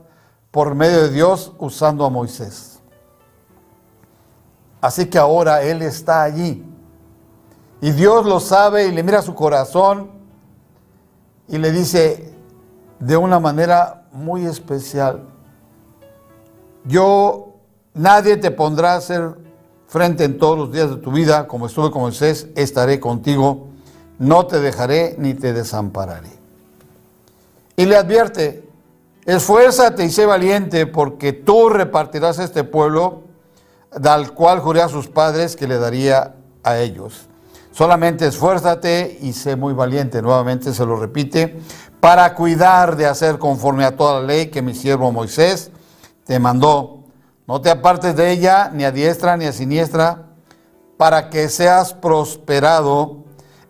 por 0.51 0.75
medio 0.75 1.03
de 1.03 1.09
Dios 1.09 1.53
usando 1.57 2.03
a 2.03 2.09
Moisés. 2.09 2.81
Así 4.81 5.05
que 5.05 5.17
ahora 5.17 5.61
Él 5.61 5.81
está 5.83 6.23
allí. 6.23 6.65
Y 7.79 7.91
Dios 7.91 8.25
lo 8.25 8.41
sabe 8.41 8.87
y 8.87 8.91
le 8.91 9.03
mira 9.03 9.21
su 9.21 9.33
corazón 9.33 10.11
y 11.47 11.57
le 11.57 11.71
dice 11.71 12.35
de 12.99 13.15
una 13.15 13.39
manera 13.39 14.03
muy 14.11 14.45
especial, 14.45 15.29
yo, 16.83 17.53
nadie 17.93 18.35
te 18.35 18.51
pondrá 18.51 18.95
a 18.95 18.97
hacer 18.97 19.40
frente 19.91 20.23
en 20.23 20.39
todos 20.39 20.57
los 20.57 20.71
días 20.71 20.89
de 20.89 20.95
tu 20.95 21.11
vida, 21.11 21.47
como 21.47 21.67
estuve 21.67 21.91
con 21.91 22.03
Moisés, 22.03 22.47
estaré 22.55 23.01
contigo, 23.01 23.67
no 24.19 24.47
te 24.47 24.61
dejaré 24.61 25.15
ni 25.17 25.33
te 25.33 25.51
desampararé. 25.51 26.31
Y 27.75 27.85
le 27.85 27.97
advierte, 27.97 28.71
Esfuérzate 29.25 30.03
y 30.03 30.09
sé 30.09 30.25
valiente, 30.25 30.87
porque 30.87 31.31
tú 31.31 31.69
repartirás 31.69 32.39
este 32.39 32.63
pueblo, 32.63 33.21
del 33.95 34.31
cual 34.31 34.59
juré 34.59 34.81
a 34.81 34.89
sus 34.89 35.07
padres 35.07 35.55
que 35.55 35.67
le 35.67 35.77
daría 35.77 36.33
a 36.63 36.77
ellos. 36.79 37.27
Solamente 37.71 38.25
esfuérzate 38.25 39.19
y 39.21 39.33
sé 39.33 39.55
muy 39.55 39.73
valiente, 39.73 40.23
nuevamente 40.23 40.73
se 40.73 40.85
lo 40.85 40.95
repite, 40.95 41.59
para 41.99 42.33
cuidar 42.33 42.95
de 42.95 43.05
hacer 43.05 43.37
conforme 43.37 43.85
a 43.85 43.95
toda 43.95 44.21
la 44.21 44.25
ley 44.25 44.47
que 44.47 44.63
mi 44.63 44.73
siervo 44.73 45.11
Moisés 45.11 45.69
te 46.25 46.39
mandó. 46.39 47.00
No 47.47 47.61
te 47.61 47.69
apartes 47.69 48.15
de 48.15 48.31
ella, 48.31 48.69
ni 48.73 48.83
a 48.83 48.91
diestra 48.91 49.37
ni 49.37 49.45
a 49.45 49.53
siniestra, 49.53 50.27
para 50.97 51.29
que 51.29 51.49
seas 51.49 51.93
prosperado 51.93 53.17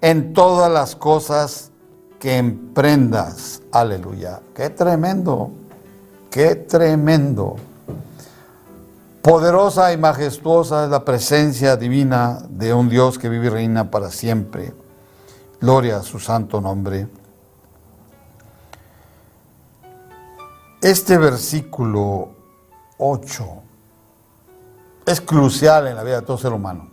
en 0.01 0.33
todas 0.33 0.71
las 0.71 0.95
cosas 0.95 1.71
que 2.19 2.37
emprendas. 2.37 3.61
Aleluya. 3.71 4.41
Qué 4.53 4.69
tremendo. 4.69 5.51
Qué 6.29 6.55
tremendo. 6.55 7.55
Poderosa 9.21 9.93
y 9.93 9.97
majestuosa 9.97 10.85
es 10.85 10.89
la 10.89 11.05
presencia 11.05 11.77
divina 11.77 12.41
de 12.49 12.73
un 12.73 12.89
Dios 12.89 13.19
que 13.19 13.29
vive 13.29 13.47
y 13.47 13.49
reina 13.49 13.91
para 13.91 14.09
siempre. 14.09 14.73
Gloria 15.59 15.97
a 15.97 16.03
su 16.03 16.19
santo 16.19 16.59
nombre. 16.59 17.07
Este 20.81 21.19
versículo 21.19 22.40
8 23.01 23.45
es 25.05 25.19
crucial 25.19 25.87
en 25.87 25.95
la 25.95 26.03
vida 26.03 26.19
de 26.19 26.25
todo 26.25 26.37
ser 26.37 26.53
humano. 26.53 26.87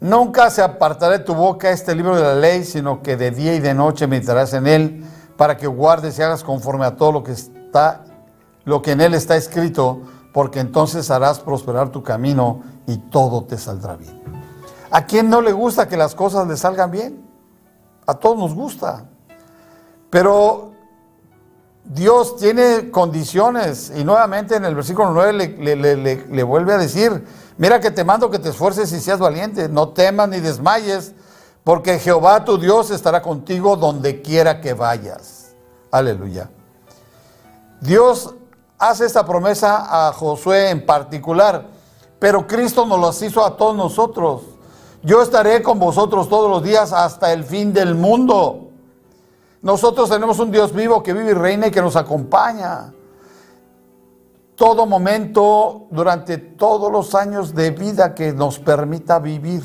Nunca 0.00 0.50
se 0.50 0.62
apartará 0.62 1.18
de 1.18 1.24
tu 1.24 1.34
boca 1.34 1.70
este 1.70 1.94
libro 1.94 2.16
de 2.16 2.22
la 2.22 2.34
ley, 2.34 2.64
sino 2.64 3.02
que 3.02 3.16
de 3.16 3.30
día 3.30 3.54
y 3.54 3.60
de 3.60 3.74
noche 3.74 4.06
meditarás 4.06 4.54
en 4.54 4.66
él, 4.66 5.04
para 5.36 5.56
que 5.56 5.66
guardes 5.66 6.18
y 6.18 6.22
hagas 6.22 6.42
conforme 6.42 6.86
a 6.86 6.96
todo 6.96 7.12
lo 7.12 7.22
que 7.22 7.32
está, 7.32 8.04
lo 8.64 8.82
que 8.82 8.92
en 8.92 9.00
él 9.00 9.14
está 9.14 9.36
escrito, 9.36 10.00
porque 10.32 10.60
entonces 10.60 11.10
harás 11.10 11.40
prosperar 11.40 11.90
tu 11.90 12.02
camino 12.02 12.62
y 12.86 12.96
todo 12.96 13.44
te 13.44 13.58
saldrá 13.58 13.96
bien. 13.96 14.22
¿A 14.90 15.06
quién 15.06 15.28
no 15.28 15.40
le 15.40 15.52
gusta 15.52 15.88
que 15.88 15.96
las 15.96 16.14
cosas 16.14 16.46
le 16.46 16.56
salgan 16.56 16.90
bien? 16.90 17.24
A 18.06 18.14
todos 18.14 18.38
nos 18.38 18.54
gusta. 18.54 19.04
Pero 20.10 20.73
Dios 21.84 22.36
tiene 22.36 22.90
condiciones 22.90 23.92
y 23.94 24.04
nuevamente 24.04 24.56
en 24.56 24.64
el 24.64 24.74
versículo 24.74 25.10
9 25.12 25.58
le, 26.30 26.42
vuelve 26.42 26.72
a 26.72 26.78
decir, 26.78 27.24
Mira 27.56 27.78
que 27.78 27.92
te 27.92 28.02
mando 28.02 28.30
que 28.30 28.40
te 28.40 28.48
esfuerces 28.48 28.92
y 28.92 29.00
seas 29.00 29.20
valiente, 29.20 29.68
no 29.68 29.90
temas 29.90 30.28
ni 30.28 30.40
desmayes, 30.40 31.12
porque 31.62 31.98
Jehová 32.00 32.44
tu 32.44 32.58
Dios 32.58 32.90
estará 32.90 33.22
contigo 33.22 33.76
donde 33.76 34.22
quiera 34.22 34.60
que 34.60 34.74
vayas. 34.74 35.54
Aleluya. 35.90 36.50
Dios 37.80 38.34
hace 38.76 39.06
esta 39.06 39.24
promesa 39.24 40.08
a 40.08 40.12
Josué 40.12 40.70
en 40.70 40.84
particular, 40.84 41.68
pero 42.18 42.46
Cristo 42.46 42.86
nos 42.86 43.00
las 43.00 43.22
hizo 43.22 43.44
a 43.44 43.56
todos 43.56 43.76
nosotros. 43.76 44.42
Yo 45.02 45.22
estaré 45.22 45.62
con 45.62 45.78
vosotros 45.78 46.28
todos 46.28 46.50
los 46.50 46.62
días 46.64 46.92
hasta 46.92 47.32
el 47.32 47.44
fin 47.44 47.72
del 47.72 47.94
mundo. 47.94 48.70
Nosotros 49.64 50.10
tenemos 50.10 50.38
un 50.40 50.50
Dios 50.50 50.74
vivo 50.74 51.02
que 51.02 51.14
vive 51.14 51.30
y 51.30 51.34
reina 51.34 51.68
y 51.68 51.70
que 51.70 51.80
nos 51.80 51.96
acompaña 51.96 52.92
todo 54.56 54.84
momento, 54.84 55.86
durante 55.90 56.36
todos 56.36 56.92
los 56.92 57.14
años 57.14 57.54
de 57.54 57.70
vida 57.70 58.14
que 58.14 58.34
nos 58.34 58.58
permita 58.58 59.18
vivir. 59.18 59.64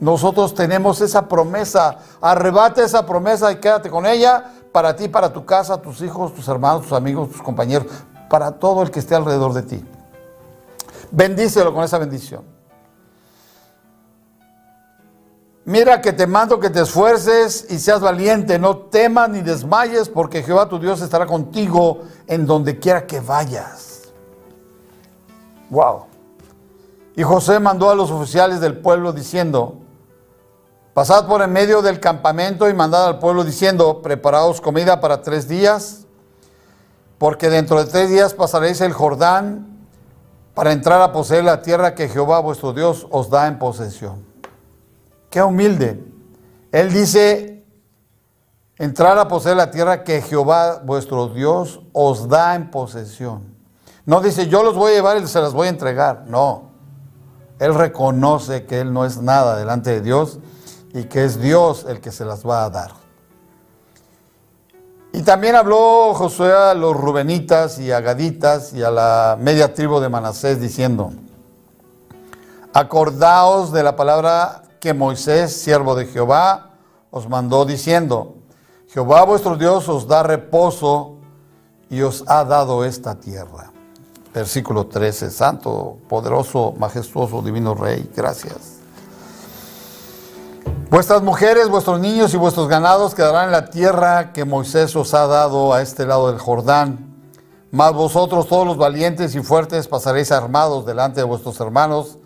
Nosotros 0.00 0.54
tenemos 0.54 1.02
esa 1.02 1.28
promesa, 1.28 1.98
arrebate 2.22 2.82
esa 2.82 3.04
promesa 3.04 3.52
y 3.52 3.56
quédate 3.56 3.90
con 3.90 4.06
ella 4.06 4.50
para 4.72 4.96
ti, 4.96 5.08
para 5.08 5.30
tu 5.30 5.44
casa, 5.44 5.82
tus 5.82 6.00
hijos, 6.00 6.34
tus 6.34 6.48
hermanos, 6.48 6.84
tus 6.84 6.92
amigos, 6.94 7.28
tus 7.30 7.42
compañeros, 7.42 7.86
para 8.30 8.52
todo 8.52 8.82
el 8.82 8.90
que 8.90 9.00
esté 9.00 9.14
alrededor 9.14 9.52
de 9.52 9.62
ti. 9.62 9.84
Bendícelo 11.10 11.74
con 11.74 11.84
esa 11.84 11.98
bendición. 11.98 12.59
Mira 15.70 16.00
que 16.00 16.12
te 16.12 16.26
mando 16.26 16.58
que 16.58 16.68
te 16.68 16.80
esfuerces 16.80 17.64
y 17.70 17.78
seas 17.78 18.00
valiente, 18.00 18.58
no 18.58 18.76
temas 18.76 19.30
ni 19.30 19.40
desmayes, 19.40 20.08
porque 20.08 20.42
Jehová 20.42 20.68
tu 20.68 20.80
Dios 20.80 21.00
estará 21.00 21.26
contigo 21.26 22.00
en 22.26 22.44
donde 22.44 22.80
quiera 22.80 23.06
que 23.06 23.20
vayas. 23.20 24.10
Wow. 25.70 26.06
Y 27.14 27.22
José 27.22 27.60
mandó 27.60 27.88
a 27.88 27.94
los 27.94 28.10
oficiales 28.10 28.60
del 28.60 28.78
pueblo 28.78 29.12
diciendo, 29.12 29.76
pasad 30.92 31.28
por 31.28 31.40
en 31.40 31.52
medio 31.52 31.82
del 31.82 32.00
campamento 32.00 32.68
y 32.68 32.74
mandad 32.74 33.06
al 33.06 33.20
pueblo 33.20 33.44
diciendo, 33.44 34.02
preparaos 34.02 34.60
comida 34.60 35.00
para 35.00 35.22
tres 35.22 35.46
días, 35.46 36.04
porque 37.16 37.48
dentro 37.48 37.78
de 37.78 37.88
tres 37.88 38.10
días 38.10 38.34
pasaréis 38.34 38.80
el 38.80 38.92
Jordán 38.92 39.86
para 40.52 40.72
entrar 40.72 41.00
a 41.00 41.12
poseer 41.12 41.44
la 41.44 41.62
tierra 41.62 41.94
que 41.94 42.08
Jehová 42.08 42.40
vuestro 42.40 42.72
Dios 42.72 43.06
os 43.12 43.30
da 43.30 43.46
en 43.46 43.60
posesión. 43.60 44.29
Qué 45.30 45.40
humilde. 45.40 46.04
Él 46.72 46.92
dice, 46.92 47.64
entrar 48.76 49.16
a 49.18 49.28
poseer 49.28 49.56
la 49.56 49.70
tierra 49.70 50.04
que 50.04 50.20
Jehová 50.20 50.80
vuestro 50.84 51.28
Dios 51.28 51.80
os 51.92 52.28
da 52.28 52.54
en 52.54 52.70
posesión. 52.70 53.54
No 54.06 54.20
dice, 54.20 54.48
yo 54.48 54.62
los 54.62 54.74
voy 54.74 54.92
a 54.92 54.94
llevar 54.96 55.16
y 55.18 55.26
se 55.26 55.40
las 55.40 55.52
voy 55.52 55.68
a 55.68 55.70
entregar. 55.70 56.24
No. 56.26 56.70
Él 57.60 57.74
reconoce 57.74 58.66
que 58.66 58.80
Él 58.80 58.92
no 58.92 59.04
es 59.04 59.20
nada 59.20 59.56
delante 59.56 59.90
de 59.90 60.00
Dios 60.00 60.40
y 60.92 61.04
que 61.04 61.24
es 61.24 61.40
Dios 61.40 61.86
el 61.88 62.00
que 62.00 62.10
se 62.10 62.24
las 62.24 62.46
va 62.46 62.64
a 62.64 62.70
dar. 62.70 62.92
Y 65.12 65.22
también 65.22 65.56
habló 65.56 66.14
Josué 66.14 66.52
a 66.52 66.74
los 66.74 66.96
rubenitas 66.96 67.78
y 67.78 67.90
a 67.92 68.00
gaditas 68.00 68.72
y 68.72 68.82
a 68.82 68.90
la 68.90 69.36
media 69.38 69.74
tribu 69.74 70.00
de 70.00 70.08
Manasés 70.08 70.60
diciendo, 70.60 71.12
acordaos 72.72 73.72
de 73.72 73.82
la 73.82 73.96
palabra 73.96 74.62
que 74.80 74.94
Moisés, 74.94 75.54
siervo 75.60 75.94
de 75.94 76.06
Jehová, 76.06 76.70
os 77.10 77.28
mandó 77.28 77.64
diciendo, 77.64 78.36
Jehová 78.88 79.24
vuestro 79.24 79.56
Dios 79.56 79.88
os 79.88 80.08
da 80.08 80.22
reposo 80.22 81.16
y 81.90 82.00
os 82.02 82.24
ha 82.26 82.44
dado 82.44 82.84
esta 82.84 83.14
tierra. 83.14 83.70
Versículo 84.32 84.86
13, 84.86 85.30
Santo, 85.30 85.98
poderoso, 86.08 86.74
majestuoso, 86.78 87.42
divino 87.42 87.74
Rey, 87.74 88.10
gracias. 88.16 88.78
Vuestras 90.88 91.22
mujeres, 91.22 91.68
vuestros 91.68 92.00
niños 92.00 92.32
y 92.34 92.36
vuestros 92.36 92.66
ganados 92.66 93.14
quedarán 93.14 93.46
en 93.46 93.52
la 93.52 93.70
tierra 93.70 94.32
que 94.32 94.44
Moisés 94.44 94.96
os 94.96 95.14
ha 95.14 95.26
dado 95.26 95.72
a 95.72 95.82
este 95.82 96.06
lado 96.06 96.30
del 96.30 96.40
Jordán. 96.40 97.14
Mas 97.70 97.92
vosotros, 97.92 98.48
todos 98.48 98.66
los 98.66 98.76
valientes 98.76 99.34
y 99.34 99.42
fuertes, 99.42 99.86
pasaréis 99.86 100.32
armados 100.32 100.86
delante 100.86 101.20
de 101.20 101.26
vuestros 101.26 101.60
hermanos 101.60 102.18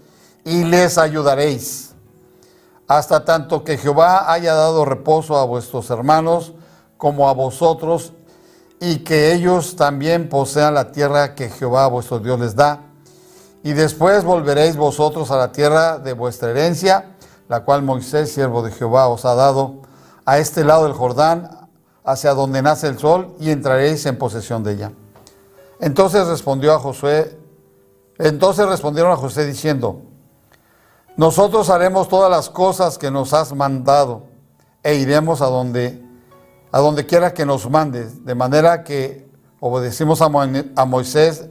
y 0.44 0.64
les 0.64 0.96
ayudaréis 0.96 1.93
hasta 2.86 3.24
tanto 3.24 3.64
que 3.64 3.78
Jehová 3.78 4.32
haya 4.32 4.54
dado 4.54 4.84
reposo 4.84 5.36
a 5.36 5.44
vuestros 5.44 5.90
hermanos 5.90 6.52
como 6.96 7.28
a 7.28 7.34
vosotros, 7.34 8.12
y 8.80 8.98
que 8.98 9.32
ellos 9.32 9.76
también 9.76 10.28
posean 10.28 10.74
la 10.74 10.92
tierra 10.92 11.34
que 11.34 11.48
Jehová 11.48 11.86
vuestro 11.86 12.18
Dios 12.18 12.38
les 12.38 12.54
da. 12.54 12.80
Y 13.62 13.72
después 13.72 14.24
volveréis 14.24 14.76
vosotros 14.76 15.30
a 15.30 15.36
la 15.36 15.52
tierra 15.52 15.98
de 15.98 16.12
vuestra 16.12 16.50
herencia, 16.50 17.14
la 17.48 17.64
cual 17.64 17.82
Moisés, 17.82 18.32
siervo 18.32 18.62
de 18.62 18.72
Jehová, 18.72 19.08
os 19.08 19.24
ha 19.24 19.34
dado, 19.34 19.82
a 20.26 20.38
este 20.38 20.64
lado 20.64 20.84
del 20.84 20.92
Jordán, 20.92 21.68
hacia 22.04 22.34
donde 22.34 22.60
nace 22.60 22.88
el 22.88 22.98
sol, 22.98 23.34
y 23.40 23.50
entraréis 23.50 24.04
en 24.06 24.18
posesión 24.18 24.62
de 24.62 24.72
ella. 24.72 24.92
Entonces 25.80 26.26
respondió 26.26 26.74
a 26.74 26.78
Josué, 26.78 27.38
entonces 28.18 28.66
respondieron 28.66 29.12
a 29.12 29.16
José 29.16 29.46
diciendo, 29.46 30.02
nosotros 31.16 31.70
haremos 31.70 32.08
todas 32.08 32.30
las 32.30 32.50
cosas 32.50 32.98
que 32.98 33.10
nos 33.10 33.32
has 33.32 33.52
mandado 33.54 34.24
e 34.82 34.96
iremos 34.96 35.40
a 35.40 35.46
donde 35.46 36.04
a 36.74 36.80
donde 36.80 37.06
quiera 37.06 37.32
que 37.32 37.46
nos 37.46 37.70
mandes, 37.70 38.24
de 38.24 38.34
manera 38.34 38.82
que 38.82 39.28
obedecimos 39.60 40.20
a, 40.20 40.24
a 40.24 40.84
Moisés 40.86 41.46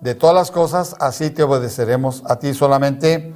de 0.00 0.16
todas 0.16 0.34
las 0.34 0.50
cosas, 0.50 0.96
así 0.98 1.30
te 1.30 1.44
obedeceremos 1.44 2.24
a 2.26 2.40
ti 2.40 2.52
solamente. 2.54 3.32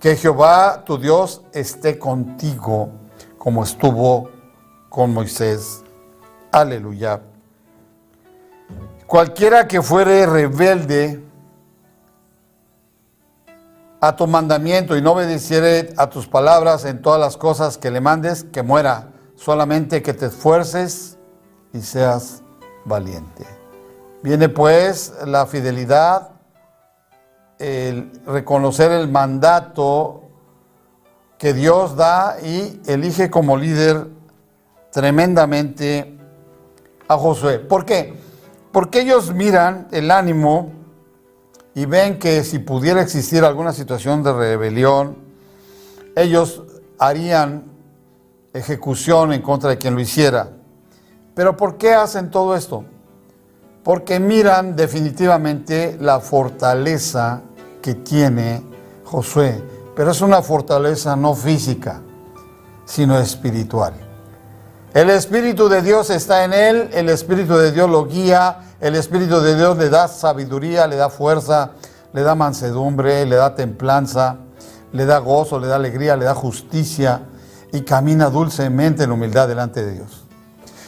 Que 0.00 0.16
Jehová 0.16 0.82
tu 0.84 0.98
Dios 0.98 1.42
esté 1.52 1.96
contigo 1.96 2.90
como 3.38 3.62
estuvo 3.62 4.30
con 4.88 5.14
Moisés. 5.14 5.84
Aleluya. 6.50 7.20
Cualquiera 9.06 9.68
que 9.68 9.82
fuere 9.82 10.26
rebelde 10.26 11.22
a 14.00 14.16
tu 14.16 14.26
mandamiento 14.26 14.96
y 14.96 15.02
no 15.02 15.12
obedeciere 15.12 15.92
a 15.96 16.08
tus 16.08 16.26
palabras 16.26 16.84
en 16.84 17.02
todas 17.02 17.20
las 17.20 17.36
cosas 17.36 17.76
que 17.76 17.90
le 17.90 18.00
mandes, 18.00 18.44
que 18.44 18.62
muera 18.62 19.08
solamente 19.36 20.02
que 20.02 20.14
te 20.14 20.26
esfuerces 20.26 21.18
y 21.72 21.80
seas 21.80 22.42
valiente. 22.84 23.44
Viene 24.22 24.48
pues 24.48 25.12
la 25.26 25.46
fidelidad, 25.46 26.30
el 27.58 28.10
reconocer 28.26 28.90
el 28.92 29.08
mandato 29.08 30.22
que 31.38 31.52
Dios 31.52 31.96
da 31.96 32.36
y 32.42 32.80
elige 32.86 33.30
como 33.30 33.56
líder 33.56 34.08
tremendamente 34.92 36.18
a 37.08 37.16
Josué. 37.16 37.58
¿Por 37.58 37.84
qué? 37.84 38.14
Porque 38.72 39.00
ellos 39.00 39.34
miran 39.34 39.88
el 39.90 40.10
ánimo 40.10 40.79
y 41.74 41.84
ven 41.84 42.18
que 42.18 42.44
si 42.44 42.58
pudiera 42.58 43.00
existir 43.00 43.44
alguna 43.44 43.72
situación 43.72 44.22
de 44.22 44.32
rebelión, 44.32 45.16
ellos 46.16 46.62
harían 46.98 47.64
ejecución 48.52 49.32
en 49.32 49.42
contra 49.42 49.70
de 49.70 49.78
quien 49.78 49.94
lo 49.94 50.00
hiciera. 50.00 50.50
Pero 51.34 51.56
¿por 51.56 51.76
qué 51.76 51.94
hacen 51.94 52.30
todo 52.30 52.56
esto? 52.56 52.84
Porque 53.84 54.20
miran 54.20 54.76
definitivamente 54.76 55.96
la 56.00 56.20
fortaleza 56.20 57.42
que 57.80 57.94
tiene 57.94 58.62
Josué. 59.04 59.62
Pero 59.96 60.10
es 60.10 60.20
una 60.20 60.42
fortaleza 60.42 61.16
no 61.16 61.34
física, 61.34 62.00
sino 62.84 63.18
espiritual. 63.18 64.09
El 64.92 65.08
Espíritu 65.08 65.68
de 65.68 65.82
Dios 65.82 66.10
está 66.10 66.42
en 66.42 66.52
él, 66.52 66.90
el 66.92 67.08
Espíritu 67.10 67.54
de 67.56 67.70
Dios 67.70 67.88
lo 67.88 68.06
guía, 68.06 68.58
el 68.80 68.96
Espíritu 68.96 69.40
de 69.40 69.54
Dios 69.54 69.78
le 69.78 69.88
da 69.88 70.08
sabiduría, 70.08 70.88
le 70.88 70.96
da 70.96 71.08
fuerza, 71.08 71.70
le 72.12 72.22
da 72.22 72.34
mansedumbre, 72.34 73.24
le 73.24 73.36
da 73.36 73.54
templanza, 73.54 74.38
le 74.92 75.06
da 75.06 75.18
gozo, 75.18 75.60
le 75.60 75.68
da 75.68 75.76
alegría, 75.76 76.16
le 76.16 76.24
da 76.24 76.34
justicia, 76.34 77.22
y 77.72 77.82
camina 77.82 78.30
dulcemente 78.30 79.04
en 79.04 79.12
humildad 79.12 79.46
delante 79.46 79.84
de 79.84 79.92
Dios. 79.92 80.24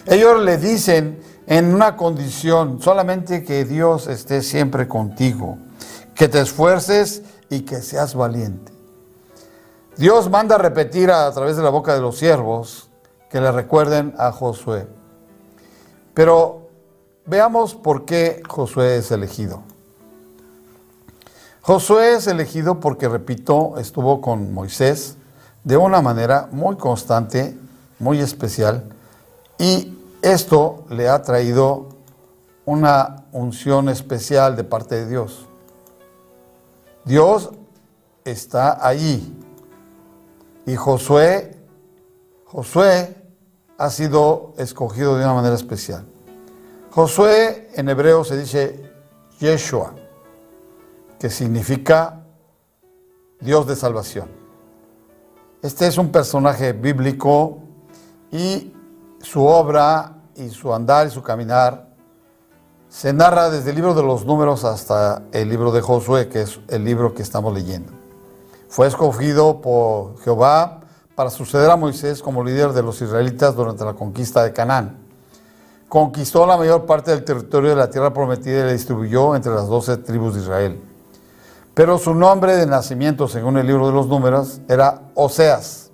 Ellos 0.06 0.42
le 0.42 0.58
dicen 0.58 1.22
en 1.46 1.72
una 1.72 1.96
condición, 1.96 2.82
solamente 2.82 3.44
que 3.44 3.64
Dios 3.64 4.08
esté 4.08 4.42
siempre 4.42 4.88
contigo, 4.88 5.58
que 6.16 6.26
te 6.26 6.40
esfuerces 6.40 7.22
y 7.50 7.60
que 7.60 7.80
seas 7.80 8.16
valiente. 8.16 8.72
Dios 9.96 10.28
manda 10.28 10.58
repetir 10.58 11.12
a, 11.12 11.30
través 11.30 11.56
de 11.56 11.62
la 11.62 11.70
boca 11.70 11.94
de 11.94 12.00
los 12.00 12.18
siervos 12.18 12.88
que 13.32 13.40
le 13.40 13.50
recuerden 13.50 14.14
a 14.18 14.30
Josué. 14.30 14.86
Pero 16.12 16.68
veamos 17.24 17.74
por 17.74 18.04
qué 18.04 18.42
Josué 18.46 18.98
es 18.98 19.10
elegido. 19.10 19.62
Josué 21.62 22.16
es 22.16 22.26
elegido 22.26 22.78
porque, 22.78 23.08
repito, 23.08 23.78
estuvo 23.78 24.20
con 24.20 24.52
Moisés, 24.52 25.16
de 25.64 25.78
una 25.78 26.02
manera 26.02 26.50
muy 26.52 26.76
constante, 26.76 27.56
muy 27.98 28.20
especial, 28.20 28.84
y 29.58 29.96
esto 30.20 30.84
le 30.90 31.08
ha 31.08 31.22
traído 31.22 31.88
una 32.66 33.24
unción 33.32 33.88
especial 33.88 34.56
de 34.56 34.64
parte 34.64 34.96
de 34.96 35.08
Dios. 35.08 35.46
Dios 37.06 37.50
está 38.26 38.86
allí. 38.86 39.38
Y 40.66 40.76
Josué, 40.76 41.56
Josué 42.44 43.21
ha 43.78 43.90
sido 43.90 44.52
escogido 44.58 45.16
de 45.16 45.24
una 45.24 45.34
manera 45.34 45.54
especial. 45.54 46.04
Josué 46.90 47.70
en 47.74 47.88
hebreo 47.88 48.24
se 48.24 48.36
dice 48.36 48.92
Yeshua, 49.38 49.94
que 51.18 51.30
significa 51.30 52.22
Dios 53.40 53.66
de 53.66 53.76
salvación. 53.76 54.28
Este 55.62 55.86
es 55.86 55.96
un 55.96 56.10
personaje 56.10 56.72
bíblico 56.72 57.58
y 58.30 58.72
su 59.20 59.44
obra 59.46 60.16
y 60.36 60.50
su 60.50 60.72
andar 60.74 61.06
y 61.06 61.10
su 61.10 61.22
caminar 61.22 61.92
se 62.92 63.12
narra 63.14 63.48
desde 63.48 63.70
el 63.70 63.76
libro 63.76 63.94
de 63.94 64.02
los 64.02 64.26
números 64.26 64.64
hasta 64.64 65.22
el 65.32 65.48
libro 65.48 65.72
de 65.72 65.80
Josué, 65.80 66.28
que 66.28 66.42
es 66.42 66.60
el 66.68 66.84
libro 66.84 67.14
que 67.14 67.22
estamos 67.22 67.54
leyendo. 67.54 67.90
Fue 68.68 68.86
escogido 68.86 69.62
por 69.62 70.20
Jehová 70.20 70.81
para 71.14 71.30
suceder 71.30 71.70
a 71.70 71.76
Moisés 71.76 72.22
como 72.22 72.42
líder 72.42 72.72
de 72.72 72.82
los 72.82 73.00
israelitas 73.02 73.54
durante 73.54 73.84
la 73.84 73.94
conquista 73.94 74.42
de 74.42 74.52
Canaán. 74.52 74.98
Conquistó 75.88 76.46
la 76.46 76.56
mayor 76.56 76.86
parte 76.86 77.10
del 77.10 77.24
territorio 77.24 77.70
de 77.70 77.76
la 77.76 77.90
tierra 77.90 78.12
prometida 78.12 78.60
y 78.60 78.62
la 78.64 78.72
distribuyó 78.72 79.36
entre 79.36 79.52
las 79.52 79.68
doce 79.68 79.98
tribus 79.98 80.34
de 80.34 80.40
Israel. 80.40 80.80
Pero 81.74 81.98
su 81.98 82.14
nombre 82.14 82.56
de 82.56 82.66
nacimiento, 82.66 83.28
según 83.28 83.58
el 83.58 83.66
libro 83.66 83.86
de 83.86 83.92
los 83.92 84.06
números, 84.06 84.60
era 84.68 85.02
Oseas. 85.14 85.90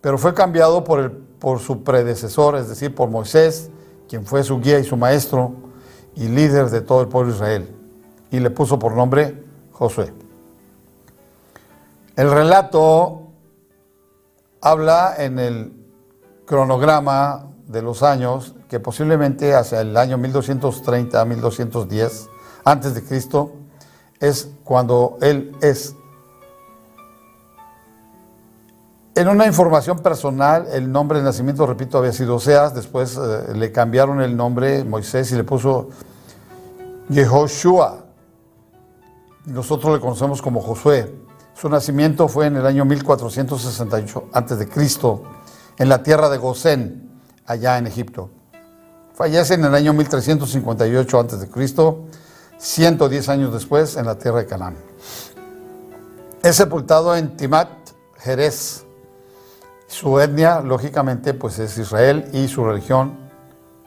Pero 0.00 0.18
fue 0.18 0.34
cambiado 0.34 0.84
por, 0.84 1.00
el, 1.00 1.10
por 1.10 1.60
su 1.60 1.82
predecesor, 1.82 2.56
es 2.56 2.68
decir, 2.68 2.94
por 2.94 3.10
Moisés, 3.10 3.70
quien 4.08 4.26
fue 4.26 4.42
su 4.44 4.60
guía 4.60 4.78
y 4.78 4.84
su 4.84 4.96
maestro 4.96 5.52
y 6.14 6.28
líder 6.28 6.70
de 6.70 6.80
todo 6.80 7.00
el 7.00 7.08
pueblo 7.08 7.30
de 7.30 7.36
Israel. 7.36 7.76
Y 8.30 8.40
le 8.40 8.50
puso 8.50 8.78
por 8.78 8.94
nombre 8.94 9.42
Josué. 9.72 10.12
El 12.16 12.30
relato 12.30 13.23
habla 14.64 15.14
en 15.18 15.38
el 15.38 15.72
cronograma 16.46 17.50
de 17.66 17.82
los 17.82 18.02
años 18.02 18.54
que 18.66 18.80
posiblemente 18.80 19.54
hacia 19.54 19.82
el 19.82 19.94
año 19.94 20.16
1230 20.16 21.20
a 21.20 21.24
1210 21.26 22.28
antes 22.64 22.94
de 22.94 23.04
Cristo 23.04 23.52
es 24.18 24.48
cuando 24.64 25.18
él 25.20 25.54
es. 25.60 25.94
En 29.14 29.28
una 29.28 29.46
información 29.46 29.98
personal, 29.98 30.66
el 30.72 30.90
nombre 30.90 31.18
de 31.18 31.24
nacimiento, 31.24 31.66
repito, 31.66 31.98
había 31.98 32.12
sido 32.12 32.36
Oseas, 32.36 32.74
después 32.74 33.18
eh, 33.18 33.54
le 33.54 33.70
cambiaron 33.70 34.22
el 34.22 34.34
nombre 34.34 34.82
Moisés 34.82 35.30
y 35.32 35.36
le 35.36 35.44
puso 35.44 35.90
Yehoshua. 37.10 38.06
Nosotros 39.44 39.92
le 39.92 40.00
conocemos 40.00 40.40
como 40.40 40.62
Josué. 40.62 41.14
Su 41.54 41.68
nacimiento 41.68 42.28
fue 42.28 42.46
en 42.46 42.56
el 42.56 42.66
año 42.66 42.84
1468 42.84 44.28
a.C., 44.32 44.68
en 45.78 45.88
la 45.88 46.02
tierra 46.02 46.28
de 46.28 46.38
Gosén, 46.38 47.10
allá 47.46 47.78
en 47.78 47.86
Egipto. 47.86 48.30
Fallece 49.14 49.54
en 49.54 49.64
el 49.64 49.74
año 49.74 49.92
1358 49.92 51.20
a.C 51.20 51.48
110 52.58 53.28
años 53.28 53.52
después 53.52 53.96
en 53.96 54.06
la 54.06 54.16
tierra 54.16 54.38
de 54.38 54.46
Canaán. 54.46 54.76
Es 56.42 56.56
sepultado 56.56 57.16
en 57.16 57.36
Timat, 57.36 57.68
Jerez. 58.18 58.84
Su 59.86 60.18
etnia, 60.18 60.60
lógicamente, 60.60 61.34
pues 61.34 61.58
es 61.58 61.76
Israel 61.78 62.28
y 62.32 62.48
su 62.48 62.64
religión, 62.64 63.16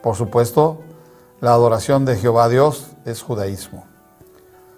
por 0.02 0.16
supuesto, 0.16 0.82
la 1.42 1.52
adoración 1.52 2.06
de 2.06 2.18
Jehová 2.18 2.50
Dios 2.50 2.92
es 3.06 3.22
judaísmo. 3.22 3.86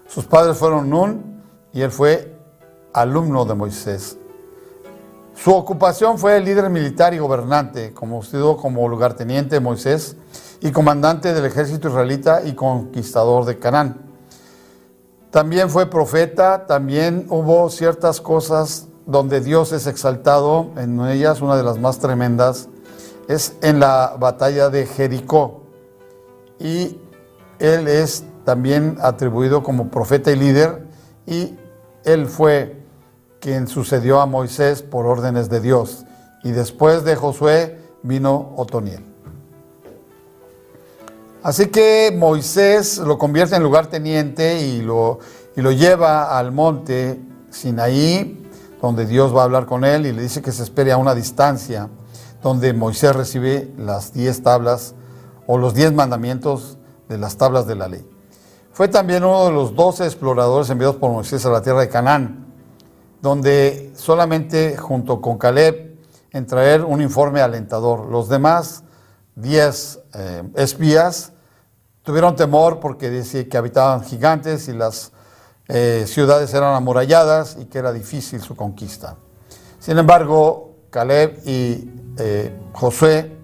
Sus 0.08 0.24
padres 0.24 0.56
fueron 0.56 0.90
Nun 0.90 1.42
y 1.72 1.82
él 1.82 1.90
fue 1.90 2.29
alumno 2.92 3.44
de 3.44 3.54
Moisés. 3.54 4.18
Su 5.34 5.54
ocupación 5.54 6.18
fue 6.18 6.36
el 6.36 6.44
líder 6.44 6.68
militar 6.68 7.14
y 7.14 7.18
gobernante, 7.18 7.94
estuvo 7.94 8.56
como 8.56 8.88
lugarteniente 8.88 9.56
de 9.56 9.60
Moisés 9.60 10.16
y 10.60 10.70
comandante 10.70 11.32
del 11.32 11.46
ejército 11.46 11.88
israelita 11.88 12.42
y 12.44 12.54
conquistador 12.54 13.46
de 13.46 13.58
Canaán. 13.58 14.02
También 15.30 15.70
fue 15.70 15.88
profeta, 15.88 16.66
también 16.66 17.26
hubo 17.30 17.70
ciertas 17.70 18.20
cosas 18.20 18.88
donde 19.06 19.40
Dios 19.40 19.72
es 19.72 19.86
exaltado, 19.86 20.70
en 20.76 21.00
ellas 21.06 21.40
una 21.40 21.56
de 21.56 21.62
las 21.62 21.78
más 21.78 21.98
tremendas 22.00 22.68
es 23.28 23.54
en 23.62 23.80
la 23.80 24.16
batalla 24.18 24.68
de 24.68 24.86
Jericó. 24.86 25.62
y 26.58 26.98
él 27.58 27.88
es 27.88 28.24
también 28.44 28.96
atribuido 29.00 29.62
como 29.62 29.90
profeta 29.90 30.32
y 30.32 30.36
líder 30.36 30.86
y 31.26 31.56
él 32.04 32.26
fue 32.26 32.79
quien 33.40 33.66
sucedió 33.66 34.20
a 34.20 34.26
Moisés 34.26 34.82
por 34.82 35.06
órdenes 35.06 35.48
de 35.48 35.60
Dios. 35.60 36.04
Y 36.44 36.52
después 36.52 37.04
de 37.04 37.16
Josué 37.16 37.78
vino 38.02 38.52
Otoniel. 38.56 39.04
Así 41.42 41.68
que 41.68 42.14
Moisés 42.16 42.98
lo 42.98 43.16
convierte 43.16 43.56
en 43.56 43.62
lugarteniente 43.62 44.60
y 44.60 44.82
lo, 44.82 45.20
y 45.56 45.62
lo 45.62 45.72
lleva 45.72 46.38
al 46.38 46.52
monte 46.52 47.18
Sinaí, 47.48 48.46
donde 48.82 49.06
Dios 49.06 49.34
va 49.34 49.42
a 49.42 49.44
hablar 49.44 49.64
con 49.64 49.84
él 49.84 50.06
y 50.06 50.12
le 50.12 50.22
dice 50.22 50.42
que 50.42 50.52
se 50.52 50.62
espere 50.62 50.92
a 50.92 50.98
una 50.98 51.14
distancia, 51.14 51.88
donde 52.42 52.74
Moisés 52.74 53.16
recibe 53.16 53.72
las 53.78 54.12
diez 54.12 54.42
tablas 54.42 54.94
o 55.46 55.56
los 55.56 55.74
diez 55.74 55.92
mandamientos 55.92 56.78
de 57.08 57.16
las 57.16 57.36
tablas 57.36 57.66
de 57.66 57.74
la 57.74 57.88
ley. 57.88 58.06
Fue 58.72 58.88
también 58.88 59.24
uno 59.24 59.46
de 59.46 59.52
los 59.52 59.74
doce 59.74 60.04
exploradores 60.04 60.70
enviados 60.70 60.96
por 60.96 61.10
Moisés 61.10 61.44
a 61.44 61.50
la 61.50 61.62
tierra 61.62 61.80
de 61.80 61.88
Canaán, 61.88 62.49
donde 63.22 63.92
solamente 63.96 64.76
junto 64.76 65.20
con 65.20 65.38
Caleb 65.38 65.96
en 66.32 66.46
traer 66.46 66.84
un 66.84 67.02
informe 67.02 67.40
alentador. 67.40 68.06
Los 68.06 68.28
demás 68.28 68.82
diez 69.34 70.00
eh, 70.14 70.42
espías 70.56 71.32
tuvieron 72.02 72.36
temor 72.36 72.80
porque 72.80 73.10
decía 73.10 73.48
que 73.48 73.56
habitaban 73.56 74.04
gigantes 74.04 74.68
y 74.68 74.72
las 74.72 75.12
eh, 75.68 76.04
ciudades 76.06 76.52
eran 76.54 76.74
amuralladas 76.74 77.56
y 77.60 77.66
que 77.66 77.78
era 77.78 77.92
difícil 77.92 78.40
su 78.40 78.56
conquista. 78.56 79.16
Sin 79.78 79.98
embargo, 79.98 80.76
Caleb 80.90 81.40
y 81.46 81.90
eh, 82.18 82.52
Josué, 82.72 83.36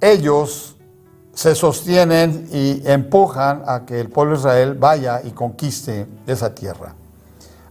ellos 0.00 0.76
se 1.34 1.54
sostienen 1.54 2.48
y 2.52 2.82
empujan 2.86 3.62
a 3.66 3.84
que 3.86 4.00
el 4.00 4.08
pueblo 4.08 4.34
de 4.34 4.40
Israel 4.40 4.74
vaya 4.74 5.20
y 5.22 5.30
conquiste 5.30 6.06
esa 6.26 6.54
tierra. 6.54 6.94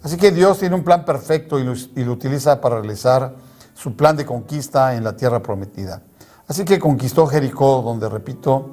Así 0.03 0.17
que 0.17 0.31
Dios 0.31 0.57
tiene 0.57 0.75
un 0.75 0.83
plan 0.83 1.05
perfecto 1.05 1.59
y 1.59 1.63
lo, 1.63 2.11
utiliza 2.11 2.59
para 2.59 2.79
realizar 2.79 3.35
su 3.75 3.95
plan 3.95 4.17
de 4.17 4.25
conquista 4.25 4.95
en 4.95 5.03
la 5.03 5.15
tierra 5.15 5.41
prometida. 5.43 6.01
Así 6.47 6.65
que 6.65 6.79
conquistó 6.79 7.27
Jericó, 7.27 7.81
donde, 7.83 8.09
repito, 8.09 8.71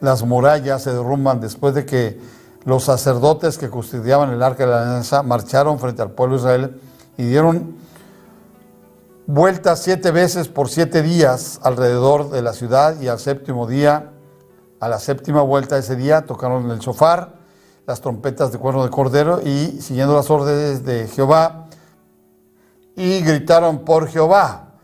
las 0.00 0.22
murallas 0.22 0.82
se 0.82 0.92
derrumban 0.92 1.40
después 1.40 1.74
de 1.74 1.86
que 1.86 2.20
los 2.64 2.84
sacerdotes 2.84 3.56
que 3.56 3.70
custodiaban 3.70 4.30
el 4.30 4.42
arca 4.42 4.64
de 4.64 4.70
la 4.70 4.82
alianza 4.82 5.22
marcharon 5.22 5.78
frente 5.78 6.02
al 6.02 6.10
pueblo 6.10 6.36
de 6.36 6.40
Israel 6.40 6.80
y 7.16 7.24
dieron 7.24 7.76
vueltas 9.26 9.80
siete 9.82 10.10
veces 10.10 10.48
por 10.48 10.68
siete 10.68 11.02
días 11.02 11.60
alrededor 11.62 12.30
de 12.30 12.42
la 12.42 12.52
ciudad 12.52 13.00
y 13.00 13.08
al 13.08 13.18
séptimo 13.18 13.66
día, 13.66 14.10
a 14.80 14.88
la 14.88 14.98
séptima 14.98 15.40
vuelta 15.42 15.76
de 15.76 15.80
ese 15.80 15.96
día, 15.96 16.26
tocaron 16.26 16.70
el 16.70 16.78
shofar 16.78 17.37
las 17.88 18.02
trompetas 18.02 18.52
de 18.52 18.58
cuerno 18.58 18.84
de 18.84 18.90
cordero 18.90 19.40
y 19.40 19.80
siguiendo 19.80 20.14
las 20.14 20.30
órdenes 20.30 20.84
de 20.84 21.08
Jehová 21.08 21.68
y 22.94 23.22
gritaron 23.22 23.78
por 23.78 24.08
Jehová 24.08 24.74